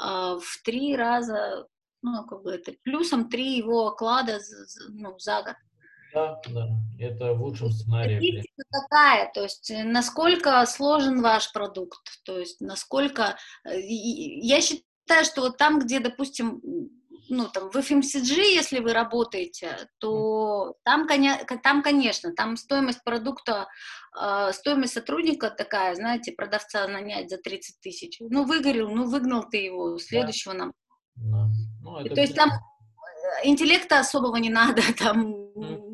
э, 0.00 0.04
в 0.04 0.62
три 0.64 0.96
раза, 0.96 1.66
ну, 2.02 2.24
как 2.26 2.42
бы 2.42 2.52
это 2.52 2.72
плюсом 2.82 3.28
три 3.28 3.56
его 3.56 3.88
оклада 3.88 4.40
ну, 4.88 5.18
за 5.18 5.42
год. 5.42 5.56
Да, 6.14 6.40
да, 6.48 6.68
это 6.98 7.32
в 7.32 7.42
лучшем 7.42 7.70
сценарии. 7.70 8.44
Какая, 8.70 9.30
то 9.32 9.42
есть 9.42 9.70
э, 9.70 9.82
насколько 9.84 10.64
сложен 10.66 11.22
ваш 11.22 11.52
продукт, 11.52 12.00
то 12.24 12.38
есть 12.38 12.60
насколько... 12.60 13.36
Э, 13.64 13.80
я 13.80 14.60
считаю, 14.60 15.24
что 15.24 15.42
вот 15.42 15.56
там, 15.56 15.78
где, 15.78 16.00
допустим, 16.00 16.60
ну, 17.28 17.48
там, 17.48 17.70
в 17.70 17.76
FMCG, 17.76 18.34
если 18.54 18.80
вы 18.80 18.92
работаете, 18.92 19.88
то 19.98 20.74
там, 20.84 21.08
там 21.62 21.82
конечно, 21.82 22.32
там 22.34 22.56
стоимость 22.56 23.02
продукта, 23.04 23.68
э, 24.20 24.52
стоимость 24.52 24.92
сотрудника 24.92 25.50
такая, 25.50 25.94
знаете, 25.94 26.32
продавца 26.32 26.86
нанять 26.88 27.30
за 27.30 27.38
30 27.38 27.80
тысяч. 27.80 28.18
Ну, 28.20 28.44
выгорел, 28.44 28.90
ну, 28.90 29.08
выгнал 29.08 29.48
ты 29.48 29.58
его, 29.58 29.96
следующего 29.98 30.52
да. 30.52 30.58
нам. 30.58 30.72
Да. 31.14 31.48
Ну, 31.82 31.98
это 31.98 32.14
то 32.14 32.20
есть 32.20 32.34
там 32.34 32.50
интеллекта 33.44 34.00
особого 34.00 34.36
не 34.36 34.50
надо, 34.50 34.82
там 34.98 35.52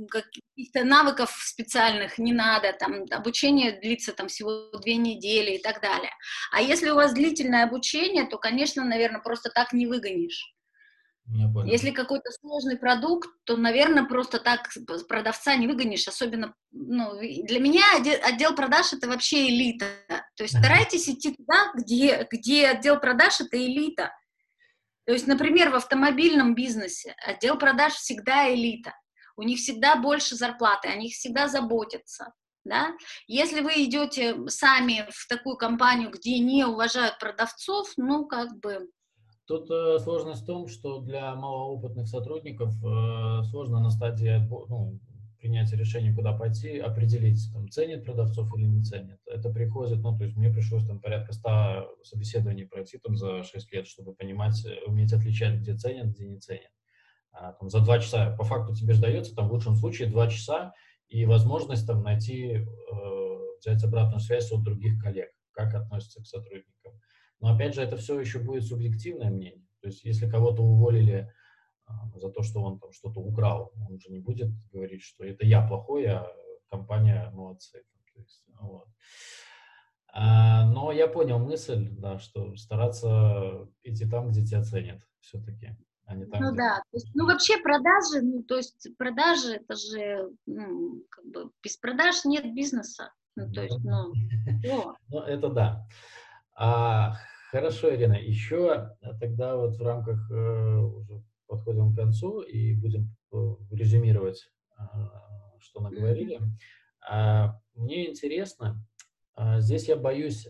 каких-то 0.09 0.85
навыков 0.85 1.31
специальных 1.45 2.19
не 2.19 2.33
надо, 2.33 2.73
там 2.73 3.05
обучение 3.11 3.79
длится 3.81 4.13
там 4.13 4.29
всего 4.29 4.71
две 4.79 4.97
недели 4.97 5.57
и 5.57 5.63
так 5.63 5.81
далее. 5.81 6.13
А 6.53 6.63
если 6.63 6.91
у 6.91 6.95
вас 6.95 7.13
длительное 7.13 7.65
обучение, 7.65 8.27
то, 8.27 8.39
конечно, 8.39 8.85
наверное, 8.85 9.21
просто 9.21 9.51
так 9.51 9.73
не 9.73 9.87
выгонишь. 9.87 10.55
Если 11.67 11.91
какой-то 11.91 12.31
сложный 12.41 12.79
продукт, 12.79 13.29
то, 13.45 13.57
наверное, 13.57 14.05
просто 14.05 14.39
так 14.39 14.71
продавца 15.09 15.57
не 15.57 15.67
выгонишь. 15.67 16.09
Особенно, 16.09 16.55
ну, 16.71 17.19
для 17.21 17.61
меня 17.61 17.83
отдел, 17.97 18.15
отдел 18.23 18.55
продаж 18.55 18.95
это 18.95 19.09
вообще 19.09 19.49
элита. 19.49 19.87
То 20.37 20.45
есть 20.45 20.59
старайтесь 20.59 21.09
идти 21.09 21.35
туда, 21.35 21.73
где, 21.75 22.27
где 22.31 22.69
отдел 22.69 22.99
продаж 22.99 23.43
это 23.43 23.59
элита. 23.59 24.11
То 25.09 25.15
есть, 25.15 25.27
например, 25.27 25.71
в 25.71 25.75
автомобильном 25.75 26.55
бизнесе 26.55 27.15
отдел 27.27 27.57
продаж 27.57 27.95
всегда 27.95 28.53
элита. 28.53 28.93
У 29.39 29.43
них 29.43 29.59
всегда 29.59 29.97
больше 29.97 30.35
зарплаты, 30.35 30.89
о 30.89 30.97
них 30.97 31.15
всегда 31.15 31.49
заботятся. 31.49 32.35
Да? 32.67 32.91
Если 33.27 33.63
вы 33.63 33.71
идете 33.87 34.37
сами 34.49 35.09
в 35.09 35.27
такую 35.27 35.57
компанию, 35.57 36.11
где 36.11 36.39
не 36.41 36.67
уважают 36.67 37.19
продавцов, 37.19 37.89
ну, 37.97 38.27
как 38.27 38.61
бы... 38.61 38.91
Тут 39.47 39.71
э, 39.71 39.99
сложность 40.01 40.43
в 40.43 40.47
том, 40.47 40.69
что 40.69 40.99
для 40.99 41.35
малоопытных 41.35 42.07
сотрудников 42.07 42.75
э, 42.85 43.45
сложно 43.45 43.81
на 43.81 43.89
стадии 43.89 44.47
ну, 44.69 45.01
принятия 45.39 45.77
решения, 45.77 46.13
куда 46.13 46.33
пойти, 46.33 46.79
определить, 46.79 47.51
там, 47.53 47.69
ценит 47.69 48.05
продавцов 48.05 48.55
или 48.57 48.67
не 48.67 48.83
ценит. 48.83 49.19
Это 49.27 49.51
приходит, 49.51 49.99
ну, 50.01 50.17
то 50.17 50.25
есть 50.25 50.37
мне 50.37 50.51
пришлось 50.51 50.87
там 50.87 51.01
порядка 51.01 51.33
100 51.33 51.97
собеседований 52.03 52.67
пройти 52.67 52.99
там 52.99 53.17
за 53.17 53.45
6 53.45 53.73
лет, 53.73 53.87
чтобы 53.87 54.15
понимать, 54.15 54.65
э, 54.65 54.85
уметь 54.87 55.13
отличать, 55.13 55.61
где 55.61 55.75
ценят, 55.75 56.09
где 56.09 56.27
не 56.27 56.39
ценят. 56.39 56.71
А, 57.33 57.53
там, 57.53 57.71
за 57.71 57.81
2 57.81 57.99
часа, 58.01 58.35
по 58.37 58.45
факту 58.45 58.75
тебе 58.75 58.95
же 58.95 59.01
дается, 59.01 59.35
там, 59.35 59.49
в 59.49 59.53
лучшем 59.53 59.77
случае 59.77 60.09
2 60.09 60.29
часа 60.29 60.73
и 61.09 61.25
возможность 61.25 61.87
там 61.87 62.03
найти, 62.03 62.53
э, 62.53 62.65
взять 63.61 63.83
обратную 63.85 64.21
связь 64.21 64.53
от 64.53 64.63
других 64.63 65.01
коллег, 65.03 65.31
как 65.53 65.75
относятся 65.75 66.23
к 66.23 66.27
сотрудникам. 66.27 66.93
Но 67.41 67.55
опять 67.55 67.75
же, 67.75 67.83
это 67.83 67.97
все 67.97 68.19
еще 68.19 68.41
будет 68.41 68.65
субъективное 68.65 69.31
мнение. 69.31 69.65
То 69.81 69.89
есть, 69.89 70.05
если 70.05 70.29
кого-то 70.29 70.63
уволили 70.63 71.33
за 72.15 72.31
то, 72.31 72.43
что 72.43 72.63
он 72.63 72.79
там 72.79 72.93
что-то 72.93 73.21
украл. 73.21 73.73
Он 73.89 73.99
же 73.99 74.11
не 74.11 74.19
будет 74.19 74.51
говорить, 74.73 75.03
что 75.03 75.25
это 75.25 75.47
я 75.47 75.67
плохой, 75.67 76.07
а 76.07 76.27
компания 76.71 77.31
молодцы. 77.33 77.85
То 78.15 78.21
есть, 78.21 78.43
вот. 78.61 78.89
а, 80.13 80.67
но 80.67 80.93
я 80.93 81.09
понял 81.09 81.39
мысль, 81.39 81.89
да, 81.91 82.19
что 82.19 82.57
стараться 82.57 83.69
идти 83.83 84.09
там, 84.09 84.31
где 84.31 84.45
тебя 84.45 84.63
ценят 84.63 85.01
все-таки. 85.21 85.77
А 86.07 86.15
не 86.15 86.25
там, 86.25 86.41
ну 86.41 86.49
где... 86.53 86.59
да, 86.59 86.77
то 86.91 86.97
есть, 86.97 87.11
ну 87.15 87.27
вообще 87.27 87.59
продажи, 87.59 88.23
ну 88.23 88.43
то 88.43 88.57
есть 88.57 88.89
продажи 88.97 89.57
это 89.57 89.77
же, 89.77 90.31
ну, 90.47 91.05
как 91.11 91.25
бы 91.27 91.51
без 91.63 91.77
продаж 91.77 92.25
нет 92.25 92.55
бизнеса. 92.55 93.13
Ну 93.37 93.53
то 93.53 93.63
есть, 93.63 93.79
ну, 93.85 94.15
ну 95.09 95.21
это 95.27 95.49
да. 95.51 95.87
А, 96.55 97.15
хорошо, 97.51 97.95
Ирина, 97.95 98.15
еще 98.15 98.97
тогда 99.21 99.57
вот 99.57 99.77
в 99.77 99.83
рамках 99.83 100.31
э, 100.31 100.79
уже 100.79 101.23
подходим 101.49 101.93
к 101.93 101.97
концу 101.97 102.43
и 102.43 102.75
будем 102.75 103.17
э, 103.33 103.37
резюмировать, 103.71 104.51
а, 104.77 105.57
что 105.59 105.81
наговорили. 105.81 106.41
А, 107.09 107.61
мне 107.75 108.11
интересно, 108.11 108.85
а, 109.35 109.61
здесь 109.61 109.89
я 109.89 109.97
боюсь 109.97 110.45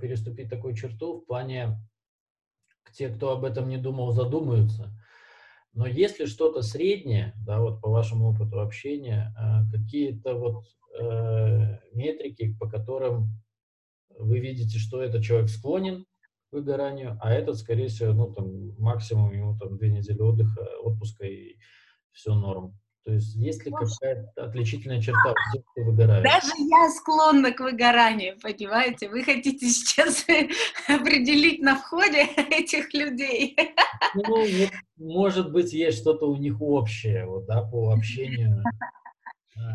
переступить 0.00 0.50
такую 0.50 0.74
черту 0.74 1.20
в 1.20 1.26
плане, 1.26 1.78
те, 2.92 3.08
кто 3.08 3.32
об 3.32 3.44
этом 3.44 3.68
не 3.68 3.78
думал, 3.78 4.12
задумаются. 4.12 4.92
Но 5.72 5.86
если 5.86 6.26
что-то 6.26 6.62
среднее, 6.62 7.34
да, 7.44 7.58
вот 7.60 7.80
по 7.80 7.90
вашему 7.90 8.28
опыту 8.28 8.60
общения, 8.60 9.34
какие-то 9.72 10.34
вот 10.34 10.64
э, 11.00 11.78
метрики, 11.92 12.54
по 12.60 12.68
которым 12.68 13.30
вы 14.16 14.38
видите, 14.38 14.78
что 14.78 15.02
этот 15.02 15.24
человек 15.24 15.48
склонен 15.48 16.06
выгоранию, 16.50 17.18
а 17.20 17.32
этот, 17.32 17.58
скорее 17.58 17.88
всего, 17.88 18.12
ну, 18.12 18.32
там, 18.32 18.74
максимум 18.78 19.32
ему 19.32 19.56
там 19.58 19.76
две 19.76 19.90
недели 19.90 20.20
отдыха, 20.20 20.60
отпуска 20.82 21.26
и 21.26 21.56
все 22.12 22.34
норм. 22.34 22.78
То 23.04 23.12
есть 23.12 23.34
есть 23.34 23.66
ли 23.66 23.70
какая-то 23.70 24.44
отличительная 24.44 24.98
черта 24.98 25.32
у 25.32 25.52
тех, 25.52 25.62
кто 25.72 25.82
выгорает? 25.82 26.24
Даже 26.24 26.54
я 26.56 26.88
склонна 26.88 27.52
к 27.52 27.60
выгоранию, 27.60 28.38
понимаете? 28.40 29.10
Вы 29.10 29.22
хотите 29.22 29.68
сейчас 29.68 30.24
определить 30.88 31.60
на 31.60 31.76
входе 31.76 32.22
этих 32.50 32.94
людей? 32.94 33.58
Ну, 34.14 34.22
вот, 34.24 34.70
может 34.96 35.52
быть, 35.52 35.74
есть 35.74 36.00
что-то 36.00 36.30
у 36.30 36.36
них 36.36 36.62
общее, 36.62 37.26
вот, 37.26 37.44
да, 37.44 37.62
по 37.62 37.90
общению. 37.94 38.62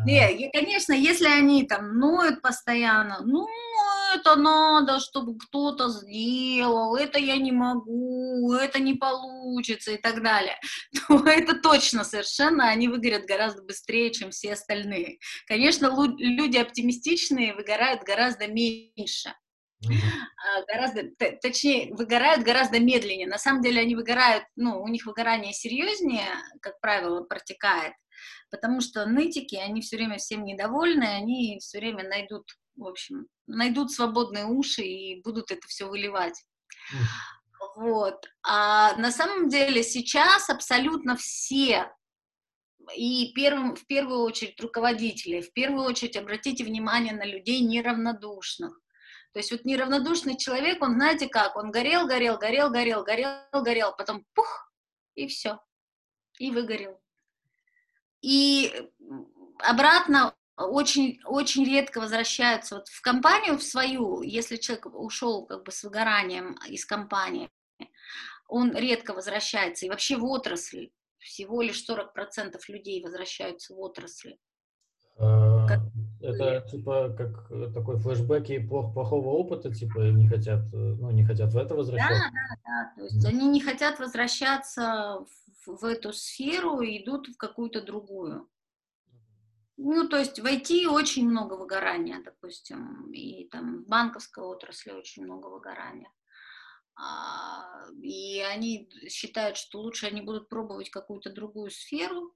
Не, 0.04 0.50
конечно, 0.50 0.92
если 0.92 1.26
они 1.26 1.64
там 1.64 1.98
ноют 1.98 2.42
постоянно, 2.42 3.20
ну, 3.24 3.46
это 4.14 4.36
надо, 4.36 5.00
чтобы 5.00 5.38
кто-то 5.38 5.88
сделал, 5.88 6.96
это 6.96 7.18
я 7.18 7.36
не 7.36 7.52
могу, 7.52 8.52
это 8.52 8.78
не 8.78 8.94
получится 8.94 9.92
и 9.92 9.96
так 9.96 10.22
далее, 10.22 10.58
то 10.92 11.24
это 11.26 11.54
точно 11.54 12.04
совершенно, 12.04 12.68
они 12.68 12.88
выгорят 12.88 13.24
гораздо 13.24 13.62
быстрее, 13.62 14.10
чем 14.10 14.30
все 14.30 14.52
остальные. 14.52 15.18
Конечно, 15.46 15.94
люди 16.18 16.58
оптимистичные 16.58 17.54
выгорают 17.54 18.02
гораздо 18.02 18.48
меньше. 18.48 19.34
Uh-huh. 19.82 20.66
Гораздо, 20.68 21.04
точнее, 21.40 21.94
выгорают 21.94 22.42
гораздо 22.42 22.78
медленнее. 22.78 23.26
На 23.26 23.38
самом 23.38 23.62
деле 23.62 23.80
они 23.80 23.94
выгорают, 23.94 24.44
ну, 24.54 24.82
у 24.82 24.88
них 24.88 25.06
выгорание 25.06 25.54
серьезнее, 25.54 26.28
как 26.60 26.80
правило, 26.80 27.22
протекает, 27.22 27.94
потому 28.50 28.80
что 28.80 29.06
нытики, 29.06 29.56
они 29.56 29.80
все 29.80 29.96
время 29.96 30.18
всем 30.18 30.44
недовольны, 30.44 31.04
они 31.04 31.58
все 31.60 31.78
время 31.78 32.08
найдут, 32.08 32.44
в 32.76 32.86
общем, 32.86 33.26
найдут 33.46 33.92
свободные 33.92 34.46
уши 34.46 34.82
и 34.82 35.22
будут 35.22 35.50
это 35.50 35.66
все 35.66 35.86
выливать. 35.86 36.44
Вот. 37.76 38.26
А 38.42 38.96
на 38.96 39.10
самом 39.12 39.48
деле 39.48 39.82
сейчас 39.82 40.48
абсолютно 40.50 41.16
все 41.16 41.92
и 42.96 43.32
первым, 43.34 43.76
в 43.76 43.86
первую 43.86 44.20
очередь 44.20 44.60
руководители, 44.60 45.40
в 45.40 45.52
первую 45.52 45.84
очередь 45.84 46.16
обратите 46.16 46.64
внимание 46.64 47.14
на 47.14 47.24
людей 47.24 47.60
неравнодушных. 47.60 48.72
То 49.32 49.38
есть 49.38 49.52
вот 49.52 49.64
неравнодушный 49.64 50.36
человек, 50.36 50.82
он, 50.82 50.94
знаете 50.94 51.28
как, 51.28 51.56
он 51.56 51.70
горел, 51.70 52.06
горел, 52.06 52.36
горел, 52.38 52.70
горел, 52.70 53.04
горел, 53.04 53.62
горел, 53.62 53.94
потом 53.96 54.24
пух, 54.34 54.72
и 55.14 55.28
все, 55.28 55.60
и 56.38 56.50
выгорел. 56.50 57.00
И 58.22 58.90
обратно 59.58 60.34
очень, 60.56 61.20
очень 61.24 61.64
редко 61.64 62.00
возвращаются 62.00 62.76
вот 62.76 62.88
в 62.88 63.00
компанию 63.00 63.56
в 63.56 63.62
свою, 63.62 64.22
если 64.22 64.56
человек 64.56 64.86
ушел 64.86 65.46
как 65.46 65.64
бы 65.64 65.72
с 65.72 65.82
выгоранием 65.82 66.56
из 66.68 66.84
компании, 66.84 67.50
он 68.48 68.76
редко 68.76 69.14
возвращается, 69.14 69.86
и 69.86 69.88
вообще 69.88 70.16
в 70.16 70.24
отрасль 70.24 70.90
всего 71.18 71.62
лишь 71.62 71.84
40% 71.88 72.58
людей 72.68 73.02
возвращаются 73.02 73.74
в 73.74 73.80
отрасли. 73.80 74.38
А, 75.18 75.66
как... 75.68 75.80
Это 76.22 76.66
типа 76.70 77.14
как 77.16 77.48
такой 77.74 77.98
флешбеки 77.98 78.58
плох, 78.58 78.92
плохого 78.94 79.28
опыта, 79.28 79.72
типа 79.72 80.10
не 80.10 80.28
хотят, 80.28 80.60
э, 80.72 80.76
ну 80.76 81.10
не 81.10 81.24
хотят 81.24 81.52
в 81.52 81.58
это 81.58 81.74
возвращаться. 81.74 82.30
Да, 82.30 82.30
да, 82.30 82.56
да. 82.64 82.92
То 82.96 83.02
есть 83.04 83.24
mm. 83.24 83.28
они 83.28 83.48
не 83.48 83.60
хотят 83.60 83.98
возвращаться 83.98 85.24
в, 85.66 85.84
эту 85.84 86.12
сферу 86.12 86.80
и 86.80 87.02
идут 87.02 87.28
в 87.28 87.36
какую-то 87.36 87.82
другую. 87.82 88.48
Ну, 89.76 90.08
то 90.08 90.18
есть 90.18 90.38
в 90.38 90.44
IT 90.44 90.86
очень 90.88 91.28
много 91.28 91.54
выгорания, 91.54 92.22
допустим, 92.22 93.10
и 93.12 93.48
там 93.48 93.84
в 93.84 93.88
банковской 93.88 94.44
отрасли 94.44 94.90
очень 94.90 95.24
много 95.24 95.46
выгорания. 95.46 96.10
А, 96.96 97.86
и 98.02 98.40
они 98.40 98.90
считают, 99.08 99.56
что 99.56 99.80
лучше 99.80 100.06
они 100.06 100.20
будут 100.20 100.50
пробовать 100.50 100.90
какую-то 100.90 101.32
другую 101.32 101.70
сферу. 101.70 102.34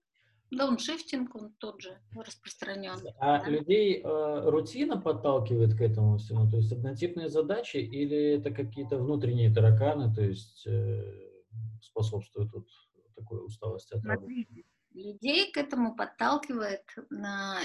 Дауншифтинг, 0.50 1.34
он 1.34 1.52
тот 1.58 1.82
же 1.82 1.98
распространен. 2.16 2.96
А 3.18 3.40
да? 3.40 3.48
людей 3.50 4.00
э, 4.02 4.50
рутина 4.50 4.98
подталкивает 4.98 5.74
к 5.74 5.80
этому 5.80 6.16
всему? 6.16 6.48
То 6.48 6.56
есть 6.56 6.72
однотипные 6.72 7.28
задачи 7.28 7.78
или 7.78 8.38
это 8.38 8.50
какие-то 8.50 8.98
внутренние 8.98 9.52
тараканы, 9.52 10.14
то 10.14 10.22
есть 10.22 10.66
э, 10.66 11.30
способствуют 11.82 12.52
вот 12.52 12.68
такой 13.14 13.44
усталости 13.44 13.94
от 13.94 14.04
работы? 14.04 14.46
Людей 14.92 15.50
к 15.50 15.56
этому 15.56 15.96
подталкивает, 15.96 16.84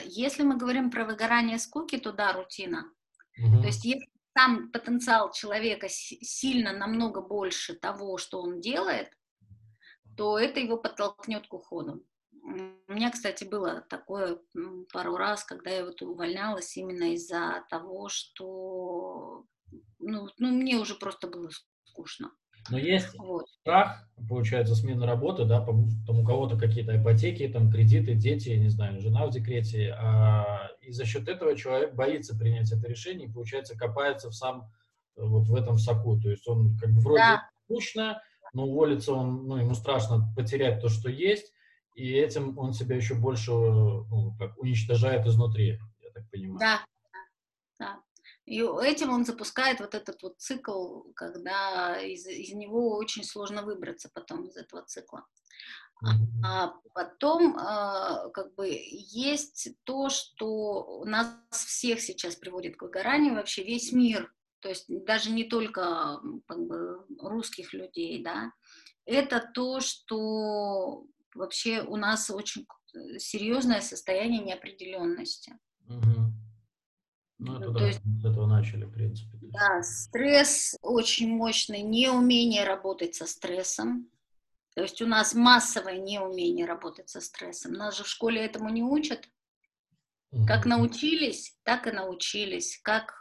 если 0.05 0.43
мы 0.43 0.57
говорим 0.57 0.89
про 0.89 1.05
выгорание 1.05 1.59
скуки, 1.59 1.97
то 1.97 2.11
да, 2.11 2.33
рутина. 2.33 2.91
Угу. 3.37 3.61
То 3.61 3.67
есть 3.67 3.85
если 3.85 4.09
сам 4.35 4.71
потенциал 4.71 5.31
человека 5.31 5.87
сильно 5.89 6.73
намного 6.73 7.21
больше 7.21 7.75
того, 7.75 8.17
что 8.17 8.41
он 8.41 8.61
делает, 8.61 9.11
то 10.17 10.39
это 10.39 10.59
его 10.59 10.77
подтолкнет 10.77 11.47
к 11.47 11.53
уходу. 11.53 12.03
У 12.41 12.93
меня, 12.93 13.11
кстати, 13.11 13.43
было 13.43 13.81
такое 13.89 14.39
пару 14.91 15.17
раз, 15.17 15.43
когда 15.43 15.69
я 15.69 15.85
вот 15.85 16.01
увольнялась 16.01 16.75
именно 16.77 17.13
из-за 17.13 17.65
того, 17.69 18.09
что 18.09 19.45
ну, 19.99 20.29
ну, 20.37 20.49
мне 20.49 20.77
уже 20.77 20.95
просто 20.95 21.27
было 21.27 21.49
скучно. 21.83 22.31
Но 22.69 22.77
есть 22.77 23.17
вот. 23.17 23.47
страх, 23.49 24.07
получается, 24.27 24.75
смены 24.75 25.05
работы, 25.05 25.45
да, 25.45 25.61
там 25.61 25.87
у 26.07 26.23
кого-то 26.23 26.57
какие-то 26.57 26.95
ипотеки, 27.01 27.47
там 27.47 27.71
кредиты, 27.71 28.13
дети, 28.13 28.49
не 28.49 28.69
знаю, 28.69 28.99
жена 28.99 29.25
в 29.25 29.31
декрете, 29.31 29.95
а, 29.97 30.69
и 30.81 30.91
за 30.91 31.05
счет 31.05 31.27
этого 31.27 31.55
человек 31.55 31.95
боится 31.95 32.37
принять 32.37 32.71
это 32.71 32.87
решение 32.87 33.27
и, 33.27 33.31
получается, 33.31 33.77
копается 33.77 34.29
в 34.29 34.35
сам 34.35 34.69
вот 35.15 35.47
в 35.47 35.55
этом 35.55 35.77
соку, 35.77 36.19
то 36.19 36.29
есть 36.29 36.47
он 36.47 36.77
как 36.77 36.91
бы 36.91 37.01
вроде 37.01 37.19
да. 37.19 37.49
скучно, 37.65 38.21
но 38.53 38.65
уволиться 38.65 39.13
он, 39.13 39.47
ну, 39.47 39.57
ему 39.57 39.73
страшно 39.73 40.31
потерять 40.35 40.81
то, 40.81 40.89
что 40.89 41.09
есть, 41.09 41.53
и 41.95 42.13
этим 42.13 42.57
он 42.57 42.73
себя 42.73 42.95
еще 42.95 43.15
больше 43.15 43.51
ну, 43.51 44.35
как, 44.39 44.57
уничтожает 44.57 45.25
изнутри, 45.25 45.79
я 46.01 46.11
так 46.11 46.29
понимаю. 46.29 46.59
Да. 46.59 46.79
И 48.49 48.63
этим 48.63 49.11
он 49.11 49.25
запускает 49.25 49.79
вот 49.79 49.93
этот 49.93 50.23
вот 50.23 50.39
цикл, 50.39 51.03
когда 51.15 52.01
из, 52.01 52.25
из 52.25 52.51
него 52.53 52.97
очень 52.97 53.23
сложно 53.23 53.61
выбраться 53.61 54.09
потом 54.11 54.45
из 54.45 54.57
этого 54.57 54.81
цикла. 54.81 55.27
А 56.43 56.73
потом, 56.93 57.55
а, 57.59 58.29
как 58.29 58.55
бы, 58.55 58.67
есть 58.69 59.69
то, 59.83 60.09
что 60.09 61.03
нас 61.05 61.35
всех 61.51 62.01
сейчас 62.01 62.37
приводит 62.37 62.75
к 62.75 62.81
выгоранию, 62.81 63.35
вообще 63.35 63.63
весь 63.63 63.91
мир, 63.91 64.33
то 64.61 64.69
есть 64.69 64.85
даже 64.87 65.29
не 65.29 65.43
только 65.43 66.19
как 66.47 66.65
бы, 66.65 67.05
русских 67.19 67.73
людей, 67.73 68.23
да, 68.23 68.51
это 69.05 69.47
то, 69.53 69.79
что 69.79 71.05
вообще 71.35 71.81
у 71.81 71.97
нас 71.97 72.31
очень 72.31 72.65
серьезное 73.19 73.81
состояние 73.81 74.41
неопределенности. 74.41 75.59
Угу. 75.87 76.38
Ну, 77.39 77.55
это 77.55 77.65
ну, 77.65 77.71
да, 77.71 77.87
есть, 77.87 78.01
с 78.21 78.25
этого 78.25 78.47
начали, 78.47 78.83
в 78.83 78.91
принципе. 78.91 79.37
Да, 79.41 79.81
стресс 79.81 80.75
очень 80.81 81.29
мощный, 81.29 81.81
неумение 81.81 82.65
работать 82.65 83.15
со 83.15 83.25
стрессом. 83.25 84.09
То 84.75 84.81
есть 84.81 85.01
у 85.01 85.07
нас 85.07 85.33
массовое 85.33 85.99
неумение 85.99 86.65
работать 86.65 87.09
со 87.09 87.21
стрессом. 87.21 87.73
Нас 87.73 87.97
же 87.97 88.03
в 88.03 88.07
школе 88.07 88.45
этому 88.45 88.69
не 88.69 88.83
учат. 88.83 89.27
Как 90.45 90.65
научились, 90.65 91.57
так 91.63 91.87
и 91.87 91.91
научились. 91.91 92.79
Как 92.83 93.19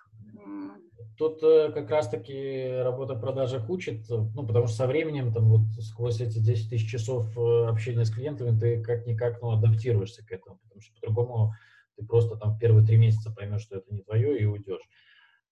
Тут 1.17 1.43
э, 1.43 1.73
как 1.73 1.91
раз-таки 1.91 2.69
работа 2.69 3.15
в 3.15 3.21
продажах 3.21 3.69
учит, 3.69 4.09
ну, 4.09 4.47
потому 4.47 4.69
что 4.69 4.77
со 4.77 4.87
временем, 4.87 5.33
там, 5.33 5.49
вот 5.49 5.83
сквозь 5.83 6.21
эти 6.21 6.39
10 6.39 6.71
тысяч 6.71 6.89
часов 6.89 7.37
э, 7.37 7.67
общения 7.67 8.05
с 8.05 8.11
клиентами, 8.11 8.57
ты 8.57 8.81
как-никак, 8.81 9.43
ну, 9.43 9.51
адаптируешься 9.51 10.25
к 10.25 10.31
этому, 10.31 10.59
потому 10.59 10.81
что 10.81 10.95
по-другому 10.95 11.55
ты 11.99 12.07
просто 12.07 12.37
там 12.37 12.57
первые 12.59 12.87
три 12.87 12.97
месяца 12.97 13.33
поймешь, 13.33 13.63
что 13.63 13.77
это 13.77 13.93
не 13.93 14.03
твое, 14.03 14.39
и 14.39 14.45
уйдешь. 14.45 14.89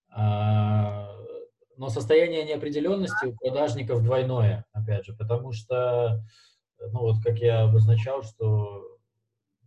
А, 0.08 1.12
но 1.76 1.88
состояние 1.88 2.44
неопределенности 2.44 3.26
у 3.26 3.36
продажников 3.36 4.02
двойное, 4.02 4.64
опять 4.72 5.04
же, 5.04 5.14
потому 5.14 5.52
что, 5.52 6.22
ну 6.78 7.00
вот 7.00 7.16
как 7.22 7.38
я 7.40 7.62
обозначал, 7.62 8.22
что 8.22 8.96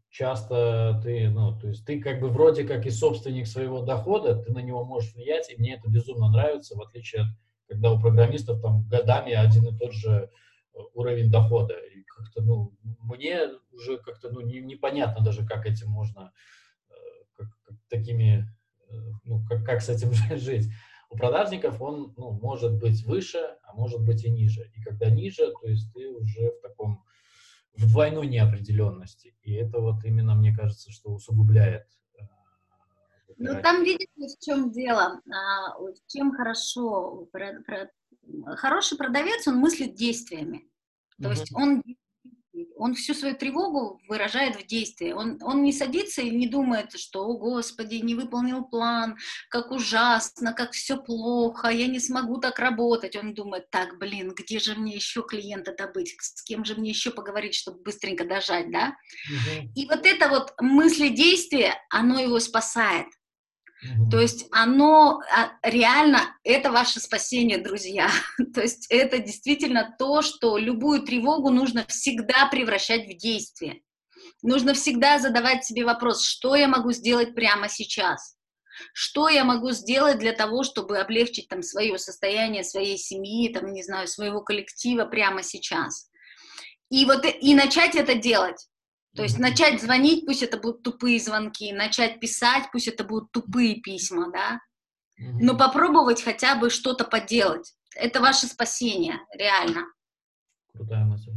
часто 0.10 1.00
ты, 1.04 1.30
ну, 1.30 1.60
то 1.60 1.68
есть 1.68 1.86
ты 1.86 2.02
как 2.02 2.22
бы 2.22 2.30
вроде 2.30 2.64
как 2.64 2.86
и 2.86 2.92
собственник 2.92 3.46
своего 3.46 3.82
дохода, 3.82 4.36
ты 4.42 4.52
на 4.52 4.60
него 4.60 4.86
можешь 4.86 5.14
влиять, 5.14 5.52
и 5.52 5.58
мне 5.58 5.76
это 5.76 5.90
безумно 5.90 6.30
нравится, 6.30 6.76
в 6.76 6.82
отличие 6.82 7.24
от, 7.24 7.28
когда 7.68 7.92
у 7.92 8.00
программистов 8.00 8.62
там 8.62 8.88
годами 8.88 9.34
один 9.34 9.68
и 9.68 9.78
тот 9.78 9.92
же 9.92 10.32
уровень 10.94 11.30
дохода. 11.30 11.76
И 11.76 12.04
как-то, 12.04 12.42
ну, 12.42 12.74
мне 13.04 13.42
уже 13.72 13.98
как-то, 13.98 14.30
ну, 14.32 14.42
не, 14.42 14.62
непонятно 14.62 15.24
даже, 15.24 15.46
как 15.46 15.66
этим 15.66 15.90
можно 15.90 16.32
такими, 17.90 18.48
э, 18.90 18.94
ну, 19.24 19.44
как, 19.48 19.66
как 19.66 19.82
с 19.82 19.90
этим 19.90 20.12
жить. 20.38 20.72
У 21.10 21.18
продажников 21.18 21.82
он 21.82 22.14
ну, 22.18 22.32
может 22.32 22.78
быть 22.78 23.04
выше, 23.04 23.40
а 23.64 23.74
может 23.74 24.02
быть 24.02 24.24
и 24.24 24.30
ниже. 24.30 24.72
И 24.76 24.82
когда 24.82 25.10
ниже, 25.10 25.52
то 25.62 25.68
есть 25.68 25.92
ты 25.94 26.08
уже 26.10 26.52
в 26.52 26.62
таком, 26.62 27.04
в 27.74 27.88
двойной 27.88 28.28
неопределенности. 28.28 29.36
И 29.42 29.54
это 29.54 29.80
вот 29.80 30.04
именно, 30.06 30.36
мне 30.36 30.56
кажется, 30.56 30.92
что 30.92 31.12
усугубляет. 31.12 31.88
Э, 32.20 32.24
ну, 33.38 33.62
там, 33.62 33.84
видите, 33.84 34.08
в 34.16 34.44
чем 34.44 34.72
дело, 34.72 35.20
а, 35.32 35.76
чем 36.08 36.32
хорошо, 36.36 37.28
хороший 38.58 38.98
продавец, 38.98 39.48
он 39.48 39.58
мыслит 39.58 39.96
действиями. 39.96 40.70
То 41.22 41.32
есть 41.32 41.52
он 41.54 41.84
он 42.76 42.96
всю 42.96 43.14
свою 43.14 43.36
тревогу 43.36 44.00
выражает 44.08 44.56
в 44.56 44.66
действии. 44.66 45.12
Он, 45.12 45.38
он 45.42 45.64
не 45.64 45.74
садится 45.74 46.22
и 46.22 46.30
не 46.30 46.48
думает, 46.48 46.98
что, 46.98 47.26
о 47.26 47.38
господи, 47.38 47.96
не 47.96 48.16
выполнил 48.16 48.64
план, 48.64 49.18
как 49.50 49.72
ужасно, 49.72 50.54
как 50.54 50.72
все 50.72 50.98
плохо, 50.98 51.70
я 51.70 51.88
не 51.88 52.00
смогу 52.00 52.40
так 52.40 52.60
работать. 52.60 53.16
Он 53.16 53.34
думает, 53.34 53.70
так, 53.70 53.98
блин, 53.98 54.34
где 54.36 54.60
же 54.60 54.76
мне 54.76 54.96
еще 54.96 55.24
клиента 55.24 55.76
добыть, 55.76 56.16
с 56.20 56.44
кем 56.44 56.66
же 56.66 56.76
мне 56.76 56.90
еще 56.90 57.12
поговорить, 57.12 57.56
чтобы 57.56 57.82
быстренько 57.82 58.26
дожать, 58.26 58.72
да? 58.72 58.96
Угу. 59.30 59.72
И 59.76 59.86
вот 59.88 60.06
это 60.06 60.30
вот 60.30 60.54
мысли-действие, 60.60 61.74
оно 61.90 62.20
его 62.20 62.40
спасает. 62.40 63.08
То 64.12 64.20
есть 64.20 64.48
оно 64.52 65.22
а, 65.34 65.52
реально, 65.64 66.36
это 66.44 66.72
ваше 66.72 67.00
спасение, 67.00 67.58
друзья. 67.60 68.10
То 68.54 68.62
есть 68.62 68.88
это 68.90 69.20
действительно 69.20 69.96
то, 69.98 70.22
что 70.22 70.58
любую 70.58 71.04
тревогу 71.04 71.50
нужно 71.50 71.86
всегда 71.88 72.48
превращать 72.48 73.08
в 73.08 73.18
действие. 73.18 73.82
Нужно 74.42 74.74
всегда 74.74 75.20
задавать 75.20 75.64
себе 75.64 75.86
вопрос, 75.86 76.26
что 76.26 76.56
я 76.56 76.68
могу 76.68 76.92
сделать 76.92 77.36
прямо 77.36 77.70
сейчас. 77.70 78.36
Что 78.94 79.28
я 79.30 79.44
могу 79.44 79.72
сделать 79.72 80.20
для 80.20 80.34
того, 80.34 80.64
чтобы 80.64 81.00
облегчить 81.00 81.48
там 81.48 81.62
свое 81.64 81.98
состояние, 81.98 82.64
своей 82.64 82.98
семьи, 82.98 83.52
там, 83.52 83.74
не 83.74 83.84
знаю, 83.84 84.08
своего 84.08 84.42
коллектива 84.42 85.06
прямо 85.06 85.44
сейчас? 85.44 86.10
И 86.90 87.06
вот 87.06 87.26
и 87.26 87.54
начать 87.54 87.96
это 87.96 88.16
делать. 88.16 88.69
То 89.16 89.24
есть 89.24 89.40
начать 89.40 89.82
звонить, 89.82 90.26
пусть 90.26 90.44
это 90.44 90.58
будут 90.58 90.84
тупые 90.84 91.20
звонки, 91.20 91.74
начать 91.74 92.20
писать, 92.20 92.70
пусть 92.72 92.88
это 92.88 93.04
будут 93.04 93.32
тупые 93.32 93.76
письма, 93.76 94.32
да, 94.32 94.60
но 95.18 95.58
попробовать 95.58 96.24
хотя 96.24 96.56
бы 96.56 96.70
что-то 96.70 97.04
поделать. 97.04 97.74
Это 97.96 98.22
ваше 98.22 98.48
спасение, 98.48 99.20
реально. 99.34 99.86
Крутая 100.74 101.06
мысль. 101.06 101.32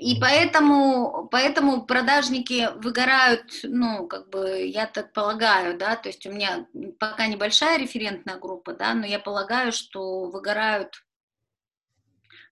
И 0.00 0.20
поэтому, 0.20 1.28
поэтому 1.30 1.84
продажники 1.84 2.68
выгорают, 2.76 3.60
ну, 3.64 4.06
как 4.06 4.30
бы, 4.30 4.64
я 4.64 4.86
так 4.86 5.12
полагаю, 5.12 5.76
да, 5.76 5.96
то 5.96 6.08
есть 6.08 6.24
у 6.24 6.32
меня 6.32 6.66
пока 7.00 7.26
небольшая 7.26 7.78
референтная 7.78 8.38
группа, 8.38 8.74
да, 8.74 8.94
но 8.94 9.06
я 9.06 9.18
полагаю, 9.18 9.72
что 9.72 10.30
выгорают 10.30 10.94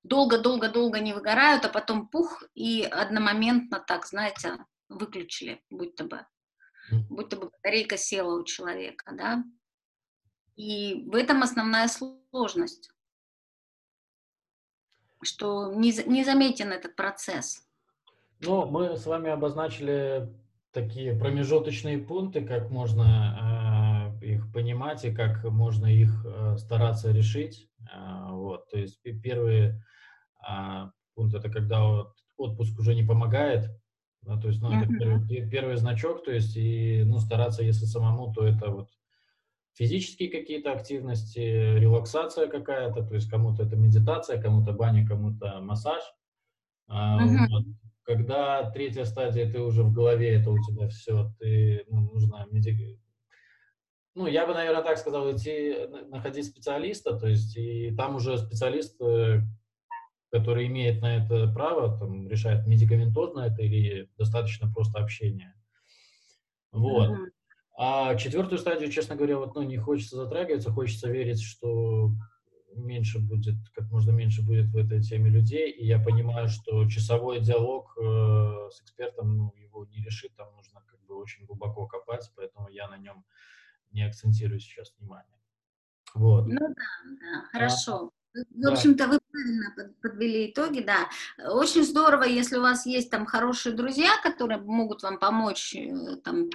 долго-долго-долго 0.09 1.01
не 1.01 1.13
выгорают, 1.13 1.65
а 1.65 1.69
потом 1.69 2.09
пух, 2.09 2.43
и 2.55 2.83
одномоментно 2.83 3.81
так, 3.81 4.07
знаете, 4.07 4.59
выключили, 4.89 5.63
будто 5.71 6.05
бы, 6.05 6.27
будто 7.11 7.37
бы 7.37 7.51
батарейка 7.51 7.97
села 7.97 8.39
у 8.39 8.45
человека, 8.45 9.13
да. 9.13 9.45
И 10.57 11.05
в 11.07 11.15
этом 11.15 11.43
основная 11.43 11.89
сложность 11.89 12.91
что 15.27 15.73
не, 15.75 15.93
не 16.07 16.25
заметен 16.25 16.73
этот 16.73 16.97
процесс. 16.97 17.63
Ну, 18.41 18.67
мы 18.67 18.97
с 18.97 19.07
вами 19.07 19.31
обозначили 19.31 20.29
такие 20.73 21.15
промежуточные 21.15 21.99
пункты, 21.99 22.45
как 22.45 22.71
можно 22.71 24.13
э, 24.21 24.27
их 24.27 24.53
понимать 24.53 25.05
и 25.05 25.13
как 25.13 25.43
можно 25.45 25.87
их 25.87 26.25
э, 26.25 26.57
стараться 26.59 27.11
решить. 27.13 27.69
Э, 27.81 28.31
вот, 28.31 28.69
то 28.71 28.79
есть 28.79 29.01
первый 29.23 29.75
э, 30.49 30.91
пункт 31.15 31.35
это 31.35 31.51
когда 31.51 31.85
вот 31.85 32.15
отпуск 32.37 32.79
уже 32.79 32.95
не 32.95 33.03
помогает, 33.03 33.71
ну, 34.23 34.41
то 34.41 34.49
есть, 34.49 34.61
ну, 34.61 34.73
это 34.73 34.93
первый, 34.93 35.49
первый 35.49 35.77
значок, 35.77 36.25
то 36.25 36.33
есть, 36.33 36.57
и, 36.57 37.05
ну, 37.05 37.21
стараться, 37.21 37.63
если 37.63 37.85
самому, 37.85 38.33
то 38.33 38.45
это 38.45 38.71
вот 38.71 38.89
физические 39.75 40.31
какие-то 40.31 40.73
активности, 40.73 41.39
релаксация 41.39 42.49
какая-то, 42.49 43.05
то 43.05 43.15
есть 43.15 43.31
кому-то 43.31 43.63
это 43.63 43.77
медитация, 43.77 44.41
кому-то 44.41 44.73
баня, 44.73 45.07
кому-то 45.07 45.61
массаж. 45.61 46.03
Uh-huh. 46.91 47.47
Вот. 47.51 47.65
Когда 48.03 48.71
третья 48.71 49.05
стадия, 49.05 49.51
ты 49.51 49.61
уже 49.61 49.83
в 49.83 49.93
голове, 49.93 50.41
это 50.41 50.51
у 50.51 50.59
тебя 50.63 50.89
все, 50.89 51.31
ты, 51.39 51.85
ну, 51.89 52.13
нужно 52.13 52.47
меди... 52.51 52.99
Ну, 54.15 54.27
я 54.27 54.47
бы, 54.47 54.55
наверное, 54.55 54.83
так 54.83 54.97
сказал, 54.97 55.31
идти, 55.31 55.75
находить 56.09 56.47
специалиста, 56.47 57.19
то 57.19 57.29
есть, 57.29 57.57
и 57.57 57.95
там 57.95 58.17
уже 58.17 58.39
специалист, 58.39 58.99
э, 59.03 59.43
который 60.31 60.67
имеет 60.67 61.01
на 61.03 61.17
это 61.17 61.53
право, 61.53 61.99
там, 61.99 62.29
решает, 62.29 62.67
медикаментозно 62.67 63.41
это 63.41 63.63
или 63.63 64.11
достаточно 64.19 64.71
просто 64.71 64.99
общение. 64.99 65.55
Вот. 66.73 67.17
А 67.79 68.15
четвертую 68.17 68.59
стадию, 68.59 68.91
честно 68.91 69.17
говоря, 69.17 69.39
вот, 69.39 69.55
ну, 69.55 69.63
не 69.63 69.77
хочется 69.77 70.17
затрагиваться, 70.17 70.71
хочется 70.71 71.11
верить, 71.11 71.43
что 71.43 72.11
меньше 72.75 73.19
будет, 73.19 73.57
как 73.75 73.91
можно 73.91 74.11
меньше 74.11 74.43
будет 74.43 74.67
в 74.67 74.77
этой 74.77 75.03
теме 75.03 75.31
людей, 75.31 75.71
и 75.71 75.87
я 75.87 75.99
понимаю, 75.99 76.49
что 76.49 76.89
часовой 76.89 77.41
диалог 77.41 77.97
э, 77.99 78.71
с 78.71 78.81
экспертом, 78.83 79.37
ну, 79.37 79.55
его 79.57 79.85
не 79.87 80.03
решит, 80.03 80.35
там 80.37 80.55
нужно 80.55 80.83
как 80.87 81.01
бы 81.05 81.17
очень 81.17 81.45
глубоко 81.47 81.87
копать, 81.87 82.31
поэтому 82.35 82.69
я 82.69 82.89
на 82.89 82.97
нем 82.97 83.25
не 83.93 84.03
акцентирую 84.03 84.61
сейчас 84.61 84.95
внимание. 84.99 85.39
Вот. 86.15 86.47
Ну 86.47 86.59
да, 86.59 86.69
да, 86.69 87.43
хорошо. 87.53 88.11
В 88.51 88.69
общем-то, 88.69 89.07
вы 89.07 89.19
правильно 89.31 89.95
подвели 90.03 90.51
итоги, 90.51 90.81
да. 90.81 91.09
Очень 91.51 91.85
здорово, 91.85 92.25
если 92.25 92.57
у 92.57 92.63
вас 92.63 92.87
есть 92.87 93.11
там 93.11 93.27
хорошие 93.27 93.75
друзья, 93.75 94.11
которые 94.23 94.61
могут 94.61 95.03
вам 95.03 95.19
помочь 95.19 95.75
э, 95.75 96.17
там 96.23 96.51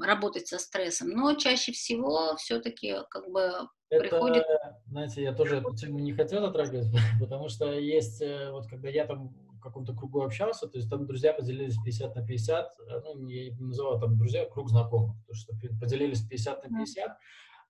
работать 0.00 0.46
со 0.46 0.58
стрессом, 0.58 1.08
но 1.10 1.34
чаще 1.34 1.72
всего 1.72 2.36
все-таки 2.36 2.96
как 3.10 3.30
бы 3.30 3.52
это, 3.90 4.00
приходит... 4.00 4.44
знаете, 4.86 5.22
я 5.22 5.32
тоже 5.32 5.56
эту 5.56 5.74
тему 5.74 5.98
не 5.98 6.12
хотел 6.12 6.42
затрагивать, 6.42 6.88
потому 7.20 7.48
что 7.48 7.72
есть, 7.72 8.20
э, 8.20 8.50
вот 8.50 8.66
когда 8.66 8.88
я 8.88 9.06
там 9.06 9.28
в 9.28 9.60
каком-то 9.60 9.94
кругу 9.94 10.22
общался, 10.22 10.68
то 10.68 10.78
есть 10.78 10.90
там 10.90 11.06
друзья 11.06 11.32
поделились 11.32 11.76
50 11.82 12.14
на 12.14 12.26
50, 12.26 12.66
э, 12.66 13.00
ну, 13.14 13.28
я 13.28 13.50
не 13.50 13.60
называл 13.60 13.98
там 13.98 14.18
друзья, 14.18 14.44
круг 14.46 14.68
знакомых, 14.68 15.16
то 15.26 15.34
что 15.34 15.54
поделились 15.80 16.20
50 16.20 16.68
на 16.70 16.78
50, 16.78 17.16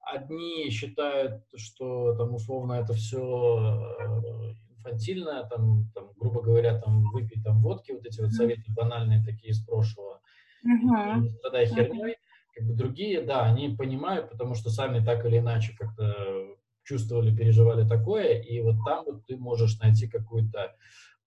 одни 0.00 0.70
считают, 0.70 1.42
что 1.54 2.14
там 2.14 2.34
условно 2.34 2.74
это 2.74 2.94
все 2.94 3.96
э, 4.00 4.54
инфантильно, 4.76 5.46
там, 5.48 5.90
там, 5.94 6.10
грубо 6.16 6.42
говоря, 6.42 6.78
там 6.80 7.10
выпить 7.12 7.44
там 7.44 7.60
водки, 7.60 7.92
вот 7.92 8.06
эти 8.06 8.20
вот 8.20 8.32
советы 8.32 8.64
банальные 8.68 9.24
такие 9.24 9.50
из 9.50 9.64
прошлого, 9.64 10.20
uh-huh. 10.64 11.28
страдай 11.28 11.66
херней. 11.66 12.16
Как 12.54 12.66
бы 12.66 12.74
другие, 12.74 13.22
да, 13.22 13.44
они 13.44 13.76
понимают, 13.76 14.30
потому 14.30 14.54
что 14.54 14.70
сами 14.70 15.04
так 15.04 15.24
или 15.24 15.38
иначе 15.38 15.76
как-то 15.78 16.56
чувствовали, 16.82 17.34
переживали 17.34 17.86
такое, 17.86 18.40
и 18.40 18.60
вот 18.60 18.76
там 18.84 19.04
вот 19.04 19.26
ты 19.26 19.36
можешь 19.36 19.78
найти 19.78 20.08
какую-то 20.08 20.74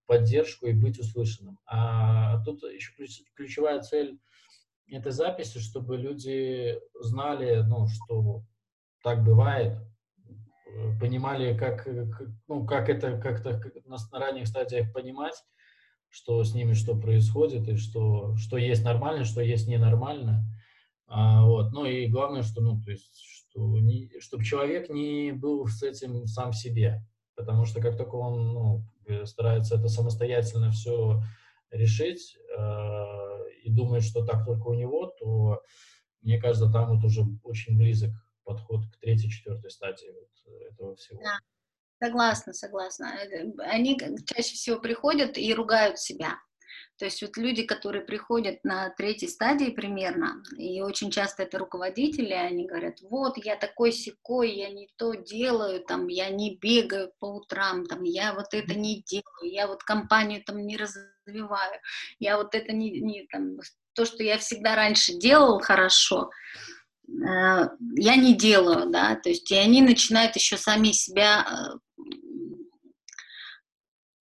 поддержку 0.07 0.65
и 0.65 0.74
быть 0.74 0.99
услышанным. 0.99 1.57
А 1.65 2.43
тут 2.43 2.63
еще 2.63 2.91
ключевая 3.36 3.80
цель 3.82 4.19
этой 4.88 5.11
записи, 5.11 5.59
чтобы 5.59 5.97
люди 5.97 6.78
знали, 6.99 7.63
ну, 7.65 7.88
что 7.88 8.43
так 9.02 9.24
бывает, 9.24 9.78
э, 10.68 10.99
понимали, 10.99 11.58
как, 11.58 11.88
э, 11.88 12.08
ну, 12.47 12.66
как 12.66 12.89
это 12.89 13.18
как-то 13.18 13.62
на, 13.86 13.97
на 14.12 14.20
ранних 14.20 14.47
стадиях 14.47 14.93
понимать, 14.93 15.36
что 16.10 16.43
с 16.43 16.54
ними 16.54 16.74
что 16.74 16.95
происходит, 16.95 17.68
и 17.68 17.78
что, 17.78 18.36
что 18.36 18.58
есть 18.58 18.84
нормально, 18.84 19.24
что 19.24 19.41
есть 19.41 19.68
ненормально. 19.68 20.43
А, 21.08 21.43
вот. 21.45 21.72
Ну 21.72 21.86
и 21.86 22.08
главное, 22.08 22.43
что, 22.43 22.62
ну, 22.62 22.82
то 22.82 22.91
есть, 22.91 23.18
что 23.18 23.80
не, 23.80 24.10
чтобы 24.20 24.43
человек 24.43 24.89
не 24.89 25.32
был 25.32 25.68
с 25.68 25.84
этим 25.84 26.26
сам 26.28 26.54
себе. 26.54 27.06
Потому 27.36 27.66
что 27.66 27.82
как 27.82 27.97
только 27.97 28.16
он 28.16 28.54
ну, 28.54 29.26
старается 29.26 29.76
это 29.76 29.88
самостоятельно 29.88 30.72
все 30.72 31.22
решить 31.72 32.38
э, 32.58 33.49
и 33.64 33.72
думает, 33.72 34.04
что 34.04 34.26
так 34.26 34.45
только 34.45 34.68
у 34.68 34.74
него, 34.74 35.08
то, 35.20 35.62
мне 36.22 36.39
кажется, 36.39 36.72
там 36.72 36.95
вот 36.95 37.04
уже 37.04 37.26
очень 37.43 37.78
близок 37.78 38.12
подход 38.52 38.82
к 38.91 38.99
третьей, 38.99 39.30
четвертой 39.30 39.72
стадии 39.72 40.12
вот 40.12 40.72
этого 40.72 40.95
всего. 40.95 41.22
Да. 41.24 41.38
Согласна, 42.04 42.54
согласна. 42.54 43.06
Э, 43.06 43.52
они 43.60 43.99
чаще 44.26 44.56
всего 44.56 44.80
приходят 44.80 45.38
и 45.38 45.54
ругают 45.54 45.99
себя. 45.99 46.39
То 46.97 47.06
есть 47.06 47.22
вот 47.22 47.36
люди, 47.38 47.64
которые 47.64 48.04
приходят 48.04 48.64
на 48.64 48.89
третьей 48.91 49.28
стадии 49.28 49.72
примерно, 49.72 50.43
и 50.58 50.82
очень 50.82 51.10
часто 51.10 51.43
это 51.43 51.58
руководители, 51.58 52.34
они 52.34 52.68
говорят, 52.68 53.02
вот 53.02 53.38
я 53.38 53.56
такой 53.56 53.91
секой, 53.91 54.54
я 54.54 54.70
не 54.70 54.88
то 54.97 55.14
делаю, 55.14 55.84
там, 55.84 56.08
я 56.08 56.30
не 56.30 56.58
бегаю 56.58 57.12
по 57.20 57.26
утрам, 57.26 57.86
там, 57.86 58.04
я 58.04 58.34
вот 58.34 58.54
это 58.54 58.76
не 58.76 59.02
делаю, 59.02 59.52
я 59.52 59.68
вот 59.68 59.84
компанию 59.84 60.43
там 60.43 60.66
не 60.66 60.78
развиваю, 60.78 61.80
я 62.20 62.38
вот 62.38 62.54
это 62.54 62.72
не, 62.72 62.91
не 63.02 63.26
там, 63.32 63.58
то, 63.93 64.06
что 64.06 64.24
я 64.24 64.38
всегда 64.38 64.76
раньше 64.76 65.14
делал 65.14 65.60
хорошо, 65.60 66.30
э, 66.30 66.80
я 67.20 68.16
не 68.16 68.36
делаю, 68.36 68.89
да, 68.89 69.16
то 69.16 69.30
есть 69.30 69.51
и 69.51 69.55
они 69.55 69.82
начинают 69.82 70.36
еще 70.36 70.57
сами 70.57 70.91
себя 70.91 71.80
э, 71.97 72.03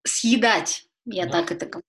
съедать, 0.05 0.87
я 1.05 1.27
да. 1.27 1.33
так 1.33 1.53
это. 1.53 1.83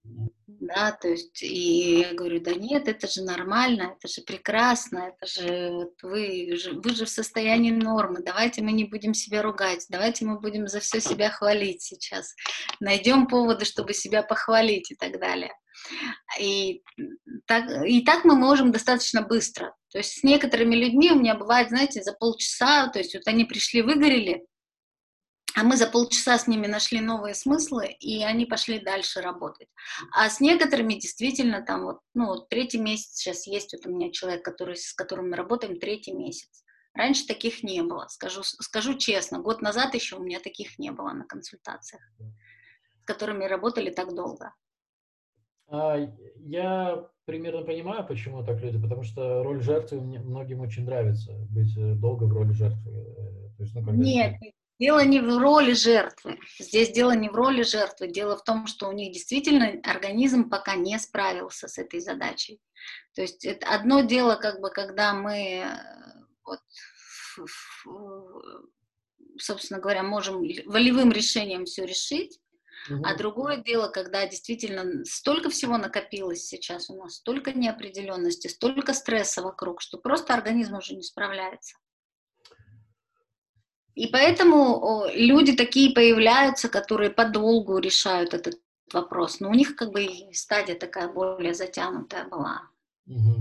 Да, 0.45 0.91
то 0.91 1.08
есть, 1.08 1.41
и 1.41 2.02
я 2.02 2.14
говорю, 2.14 2.41
да 2.41 2.54
нет, 2.54 2.88
это 2.88 3.08
же 3.08 3.24
нормально, 3.24 3.95
это 3.97 4.08
же 4.08 4.22
прекрасно, 4.22 5.10
это 5.10 5.26
же, 5.26 5.72
вот 5.72 5.93
вы, 6.04 6.54
вы 6.84 6.89
же 6.91 7.06
в 7.06 7.10
состоянии 7.10 7.72
нормы, 7.72 8.22
давайте 8.22 8.62
мы 8.62 8.72
не 8.74 8.84
будем 8.84 9.16
себя 9.16 9.41
ругать, 9.41 9.86
давайте 9.89 10.26
мы 10.26 10.39
будем 10.39 10.68
за 10.68 10.80
все 10.80 11.02
себя 11.02 11.32
хвалить 11.32 11.82
сейчас, 11.82 12.36
найдем 12.80 13.26
поводы, 13.26 13.66
чтобы 13.66 13.93
себя 13.93 14.22
похвалить 14.22 14.91
и 14.91 14.95
так 14.95 15.20
далее. 15.20 15.54
И 16.39 16.84
так, 17.47 17.86
и 17.86 18.02
так 18.04 18.26
мы 18.26 18.36
можем 18.36 18.72
достаточно 18.72 19.24
быстро. 19.24 19.74
То 19.92 19.98
есть 19.98 20.20
с 20.20 20.24
некоторыми 20.24 20.76
людьми 20.76 21.12
у 21.12 21.16
меня 21.16 21.36
бывает, 21.36 21.70
знаете, 21.70 22.04
за 22.04 22.14
полчаса, 22.14 22.88
то 22.88 23.00
есть 23.00 23.16
вот 23.16 23.28
они 23.28 23.46
пришли, 23.46 23.82
выгорели, 23.82 24.46
а 25.56 25.64
мы 25.64 25.78
за 25.78 25.88
полчаса 25.88 26.38
с 26.38 26.48
ними 26.48 26.68
нашли 26.68 27.02
новые 27.02 27.34
смыслы, 27.34 27.88
и 28.00 28.24
они 28.24 28.46
пошли 28.46 28.80
дальше 28.80 29.22
работать. 29.22 29.68
А 30.12 30.30
с 30.30 30.40
некоторыми 30.40 30.94
действительно 30.94 31.62
там 31.62 31.86
вот, 31.86 32.00
ну, 32.14 32.28
вот 32.28 32.50
третий 32.50 32.78
месяц 32.78 33.16
сейчас 33.16 33.48
есть 33.48 33.74
вот 33.74 33.86
у 33.86 33.90
меня 33.96 34.12
человек, 34.12 34.46
который, 34.46 34.78
с 34.78 34.94
которым 34.94 35.32
мы 35.32 35.36
работаем 35.36 35.80
третий 35.80 36.14
месяц. 36.14 36.64
Раньше 36.94 37.26
таких 37.26 37.64
не 37.64 37.82
было, 37.82 38.08
скажу, 38.10 38.44
скажу 38.44 38.94
честно. 38.96 39.40
Год 39.40 39.62
назад 39.62 39.96
еще 39.96 40.18
у 40.18 40.24
меня 40.24 40.40
таких 40.40 40.78
не 40.80 40.92
было 40.92 41.12
на 41.12 41.26
консультациях, 41.26 42.02
с 43.02 43.06
которыми 43.06 43.46
работали 43.46 43.90
так 43.90 44.14
долго. 44.14 44.54
А, 45.70 45.97
я 46.38 47.09
примерно 47.26 47.61
понимаю, 47.61 48.05
почему 48.07 48.43
так 48.43 48.61
люди, 48.61 48.82
потому 48.82 49.03
что 49.03 49.43
роль 49.43 49.61
жертвы 49.61 50.01
многим 50.01 50.61
очень 50.61 50.86
нравится, 50.86 51.34
быть 51.49 51.78
э, 51.78 51.93
долго 51.93 52.24
в 52.24 52.34
роли 52.34 52.51
жертвы. 52.53 52.91
Э, 52.91 53.49
то 53.55 53.63
есть, 53.63 53.76
ну, 53.76 53.86
когда 53.86 54.03
Нет, 54.03 54.36
дело 54.80 55.05
не 55.05 55.20
в 55.20 55.38
роли 55.38 55.74
жертвы. 55.74 56.39
Здесь 56.59 56.91
дело 56.91 57.15
не 57.15 57.30
в 57.30 57.36
роли 57.36 57.61
жертвы. 57.61 58.07
Дело 58.07 58.36
в 58.36 58.43
том, 58.43 58.65
что 58.65 58.88
у 58.89 58.93
них 58.93 59.13
действительно 59.13 59.80
организм 59.84 60.49
пока 60.49 60.76
не 60.76 60.97
справился 60.97 61.67
с 61.67 61.78
этой 61.78 61.99
задачей. 61.99 62.59
То 63.13 63.22
есть 63.22 63.45
это 63.45 63.67
одно 63.67 64.01
дело, 64.01 64.36
как 64.36 64.59
бы, 64.59 64.72
когда 64.72 65.13
мы 65.13 65.65
э, 65.65 65.67
вот, 66.43 66.59
собственно 69.38 69.80
говоря, 69.80 70.01
можем 70.01 70.41
волевым 70.65 71.11
решением 71.11 71.65
все 71.65 71.86
решить, 71.86 72.39
Угу. 72.89 73.03
А 73.03 73.15
другое 73.15 73.57
дело, 73.57 73.88
когда 73.89 74.27
действительно 74.27 75.03
столько 75.05 75.49
всего 75.49 75.77
накопилось 75.77 76.45
сейчас 76.45 76.89
у 76.89 76.95
нас, 76.95 77.15
столько 77.15 77.51
неопределенности, 77.51 78.47
столько 78.47 78.93
стресса 78.93 79.41
вокруг, 79.41 79.82
что 79.82 79.97
просто 79.97 80.34
организм 80.34 80.75
уже 80.75 80.95
не 80.95 81.03
справляется. 81.03 81.77
И 83.95 84.07
поэтому 84.07 85.05
люди 85.13 85.55
такие 85.55 85.93
появляются, 85.93 86.69
которые 86.69 87.09
подолгу 87.09 87.80
решают 87.80 88.34
этот 88.34 88.55
вопрос. 88.93 89.39
Но 89.39 89.49
у 89.49 89.53
них 89.53 89.75
как 89.75 89.91
бы 89.91 90.07
стадия 90.32 90.75
такая 90.75 91.11
более 91.11 91.53
затянутая 91.53 92.27
была. 92.27 92.61
Угу. 93.07 93.36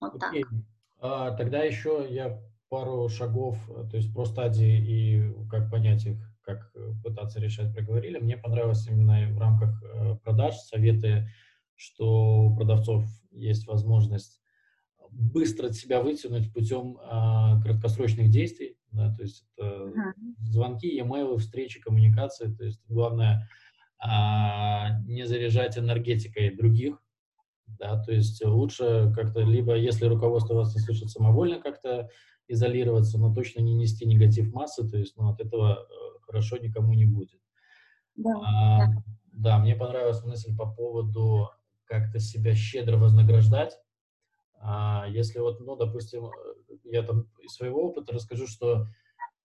Вот 0.00 0.22
Окей. 0.22 0.44
так. 0.44 0.52
А, 1.00 1.30
тогда 1.32 1.62
еще 1.64 2.06
я 2.08 2.40
пару 2.68 3.08
шагов, 3.08 3.58
то 3.90 3.96
есть 3.96 4.14
про 4.14 4.24
стадии 4.24 4.78
и 4.78 5.48
как 5.50 5.70
понять 5.70 6.06
их 6.06 6.31
как 6.42 6.70
э, 6.74 6.92
пытаться 7.02 7.40
решать, 7.40 7.74
проговорили. 7.74 8.18
Мне 8.18 8.36
понравилось 8.36 8.86
именно 8.88 9.32
в 9.32 9.38
рамках 9.38 9.82
э, 9.82 10.16
продаж 10.22 10.56
советы, 10.56 11.28
что 11.76 12.42
у 12.42 12.56
продавцов 12.56 13.04
есть 13.30 13.66
возможность 13.66 14.42
быстро 15.12 15.70
себя 15.72 16.00
вытянуть 16.00 16.52
путем 16.52 16.98
а, 17.02 17.60
краткосрочных 17.60 18.30
действий, 18.30 18.78
да, 18.92 19.14
то 19.14 19.22
есть 19.22 19.44
это 19.56 19.92
звонки, 20.40 20.88
e-mail, 20.88 21.36
встречи, 21.36 21.80
коммуникации, 21.80 22.52
то 22.54 22.64
есть 22.64 22.80
главное 22.88 23.48
а, 23.98 25.00
не 25.02 25.26
заряжать 25.26 25.76
энергетикой 25.76 26.56
других, 26.56 27.02
да, 27.66 28.02
то 28.02 28.12
есть 28.12 28.44
лучше 28.44 29.12
как-то 29.14 29.40
либо, 29.40 29.76
если 29.76 30.06
руководство 30.06 30.54
вас 30.54 30.74
не 30.74 30.80
слышит 30.80 31.10
самовольно 31.10 31.60
как-то 31.60 32.08
изолироваться, 32.48 33.18
но 33.18 33.32
точно 33.34 33.60
не 33.60 33.74
нести 33.74 34.06
негатив 34.06 34.52
массы, 34.52 34.88
то 34.88 34.96
есть 34.96 35.16
ну, 35.16 35.28
от 35.28 35.40
этого 35.40 35.86
э, 35.88 36.11
хорошо 36.32 36.56
никому 36.56 36.94
не 36.94 37.04
будет. 37.04 37.40
Да, 38.16 38.30
а, 38.44 38.78
да. 38.78 39.02
да, 39.32 39.58
мне 39.58 39.76
понравилась 39.76 40.24
мысль 40.24 40.56
по 40.56 40.66
поводу 40.66 41.50
как-то 41.84 42.18
себя 42.18 42.54
щедро 42.54 42.96
вознаграждать. 42.96 43.78
А, 44.58 45.06
если 45.08 45.38
вот, 45.40 45.60
ну, 45.60 45.76
допустим, 45.76 46.30
я 46.84 47.02
там 47.02 47.28
из 47.40 47.54
своего 47.54 47.88
опыта 47.88 48.12
расскажу, 48.12 48.46
что 48.46 48.86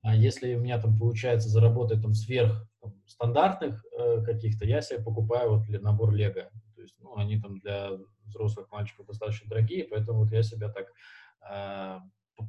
а, 0.02 0.16
если 0.16 0.56
у 0.56 0.62
меня 0.62 0.80
там 0.80 0.98
получается 0.98 1.50
заработать 1.50 2.02
там 2.02 2.14
сверх 2.14 2.66
там, 2.82 2.94
стандартных 3.06 3.84
э, 3.98 4.24
каких-то, 4.24 4.66
я 4.66 4.82
себе 4.82 5.02
покупаю 5.02 5.58
вот 5.58 5.68
набор 5.82 6.14
Лего. 6.14 6.50
То 6.76 6.82
есть, 6.82 6.96
ну, 7.00 7.18
они 7.18 7.40
там 7.40 7.60
для 7.60 7.92
взрослых 8.26 8.72
мальчиков 8.72 9.08
достаточно 9.08 9.50
дорогие, 9.50 9.86
поэтому 9.86 10.20
вот 10.20 10.32
я 10.32 10.44
себя 10.44 10.70
так 10.70 10.88
э, 11.50 12.00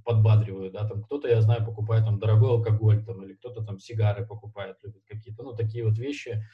подбадриваю, 0.04 0.70
да, 0.70 0.88
там 0.88 1.02
кто-то, 1.02 1.28
я 1.28 1.40
знаю, 1.40 1.64
покупает 1.64 2.04
там 2.04 2.18
дорогой 2.18 2.50
алкоголь, 2.50 3.04
там, 3.04 3.22
или 3.24 3.34
кто-то 3.34 3.62
там 3.62 3.78
сигары 3.78 4.26
покупает, 4.26 4.76
любит 4.82 5.02
какие-то, 5.06 5.42
ну, 5.42 5.54
такие 5.54 5.84
вот 5.84 5.98
вещи. 5.98 6.44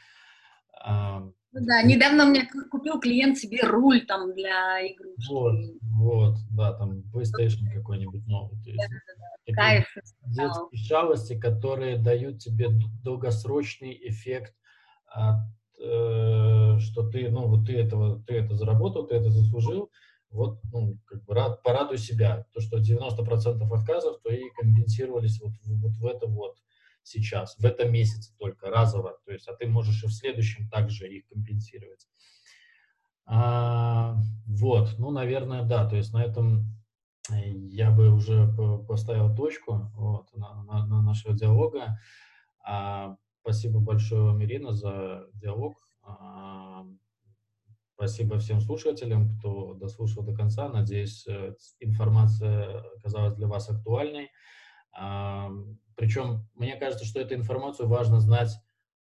А, 0.81 1.29
да, 1.55 1.83
недавно 1.83 2.27
мне 2.27 2.49
купил 2.71 2.99
клиент 2.99 3.39
себе 3.39 3.61
руль 3.63 4.05
там 4.07 4.35
для 4.35 4.85
игрушки. 4.89 5.31
Вот, 5.31 5.55
вот, 5.83 6.37
да, 6.51 6.73
там 6.73 7.05
PlayStation 7.13 7.71
какой-нибудь 7.75 8.27
новый. 8.27 8.61
То 8.63 8.71
есть, 8.71 8.83
да. 9.47 9.55
Кайф. 9.55 9.87
Детские 10.27 10.85
шалости, 10.85 11.39
которые 11.39 11.97
дают 11.97 12.41
тебе 12.41 12.71
долгосрочный 13.05 13.97
эффект 14.09 14.55
от, 15.07 15.43
э, 15.81 16.79
что 16.81 17.09
ты, 17.09 17.31
ну, 17.31 17.47
вот 17.47 17.67
ты 17.67 17.75
этого, 17.75 18.21
ты 18.27 18.35
это 18.35 18.57
заработал, 18.57 19.07
ты 19.07 19.15
это 19.15 19.31
заслужил, 19.31 19.91
вот, 20.35 20.59
ну, 20.73 20.99
как 21.07 21.25
бы 21.25 21.35
рад, 21.35 21.63
порадуй 21.63 21.97
себя. 21.97 22.45
То, 22.53 22.61
что 22.61 22.79
90% 22.79 23.73
отказов 23.73 24.21
твои 24.21 24.51
компенсировались 24.51 25.41
вот, 25.41 25.53
вот 25.65 25.97
в 25.97 26.07
это 26.07 26.27
вот 26.27 26.57
сейчас, 27.05 27.57
в 27.57 27.65
этом 27.65 27.93
месяце 27.93 28.35
только, 28.39 28.69
разово. 28.69 29.17
То 29.25 29.33
есть, 29.33 29.47
а 29.47 29.55
ты 29.55 29.69
можешь 29.69 30.03
и 30.03 30.09
в 30.09 30.13
следующем 30.13 30.69
также 30.69 31.09
их 31.09 31.27
компенсировать. 31.29 32.09
А, 33.27 34.17
вот, 34.47 34.97
ну, 34.99 35.11
наверное, 35.13 35.63
да, 35.63 35.89
то 35.89 35.97
есть 35.97 36.13
на 36.13 36.25
этом 36.25 36.65
э, 37.31 37.51
я 37.51 37.91
бы 37.91 38.11
уже 38.11 38.53
поставил 38.89 39.35
точку 39.35 39.91
вот, 39.95 40.35
на, 40.35 40.65
на, 40.65 40.87
на 40.87 41.03
нашего 41.03 41.33
диалога. 41.33 41.99
А, 42.67 43.17
спасибо 43.43 43.79
большое 43.79 44.23
вам, 44.23 44.43
Ирина, 44.43 44.73
за 44.73 45.29
диалог. 45.35 45.77
А, 46.03 46.85
Спасибо 47.95 48.39
всем 48.39 48.61
слушателям, 48.61 49.37
кто 49.37 49.75
дослушал 49.75 50.25
до 50.25 50.35
конца. 50.35 50.69
Надеюсь, 50.69 51.27
э, 51.27 51.55
информация 51.81 52.81
оказалась 52.99 53.35
для 53.35 53.47
вас 53.47 53.71
актуальной. 53.71 54.31
Причем, 55.97 56.49
мне 56.55 56.77
кажется, 56.77 57.05
что 57.05 57.21
эту 57.21 57.35
информацию 57.35 57.89
важно 57.89 58.21
знать, 58.21 58.51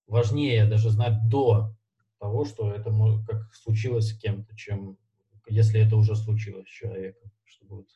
важнее 0.06 0.64
даже 0.64 0.88
знать 0.88 1.28
до 1.28 1.74
того, 2.18 2.46
что 2.46 2.72
это 2.72 2.90
как 3.26 3.54
случилось 3.54 4.08
с 4.08 4.18
кем-то, 4.18 4.56
чем 4.56 4.96
если 5.46 5.80
это 5.80 5.96
уже 5.96 6.16
случилось 6.16 6.66
с 6.66 6.72
человеком. 6.72 7.30
Что 7.44 7.66
будет 7.66 7.88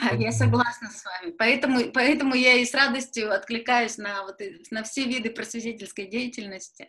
я 0.18 0.32
согласна 0.32 0.88
с 0.88 1.04
вами. 1.04 1.32
Поэтому, 1.32 1.92
поэтому 1.92 2.34
я 2.34 2.54
и 2.54 2.64
с 2.64 2.74
радостью 2.74 3.32
откликаюсь 3.32 3.98
на, 3.98 4.24
вот, 4.24 4.40
на 4.70 4.82
все 4.82 5.04
виды 5.04 5.30
просветительской 5.30 6.06
деятельности. 6.06 6.88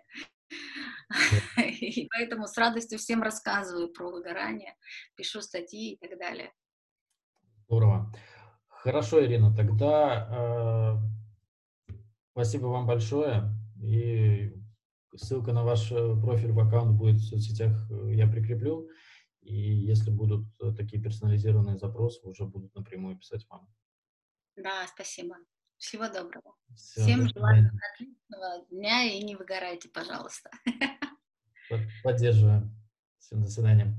И 1.82 2.08
поэтому 2.10 2.48
с 2.48 2.58
радостью 2.58 2.98
всем 3.00 3.22
рассказываю 3.22 3.90
про 3.90 4.12
выгорание, 4.12 4.76
пишу 5.16 5.42
статьи 5.42 5.94
и 5.94 5.98
так 5.98 6.18
далее. 6.18 6.52
Здорово. 7.68 8.12
Хорошо, 8.68 9.24
Ирина, 9.24 9.56
тогда 9.56 11.00
э, 11.90 11.94
спасибо 12.32 12.68
вам 12.68 12.88
большое. 12.88 13.44
И 13.82 14.54
ссылка 15.16 15.54
на 15.54 15.64
ваш 15.64 15.92
э, 15.92 16.16
профиль 16.22 16.52
в 16.52 16.60
аккаунт 16.60 16.98
будет 16.98 17.18
в 17.18 17.28
соцсетях, 17.28 17.72
э, 17.92 18.14
я 18.14 18.28
прикреплю. 18.28 18.90
И 19.42 19.56
если 19.56 20.12
будут 20.12 20.46
э, 20.62 20.72
такие 20.76 21.02
персонализированные 21.02 21.78
запросы, 21.78 22.26
уже 22.28 22.46
будут 22.46 22.74
напрямую 22.76 23.18
писать 23.18 23.46
вам. 23.50 23.68
Да, 24.56 24.86
спасибо. 24.88 25.36
Всего 25.82 26.08
доброго. 26.08 26.56
Все, 26.76 27.02
Всем 27.02 27.28
желаю 27.28 27.72
отличного 27.96 28.66
дня 28.70 29.04
и 29.04 29.24
не 29.24 29.36
выгорайте, 29.36 29.90
пожалуйста. 29.90 30.52
Поддерживаем. 32.04 32.72
Всем 33.18 33.42
до 33.42 33.50
свидания. 33.50 33.98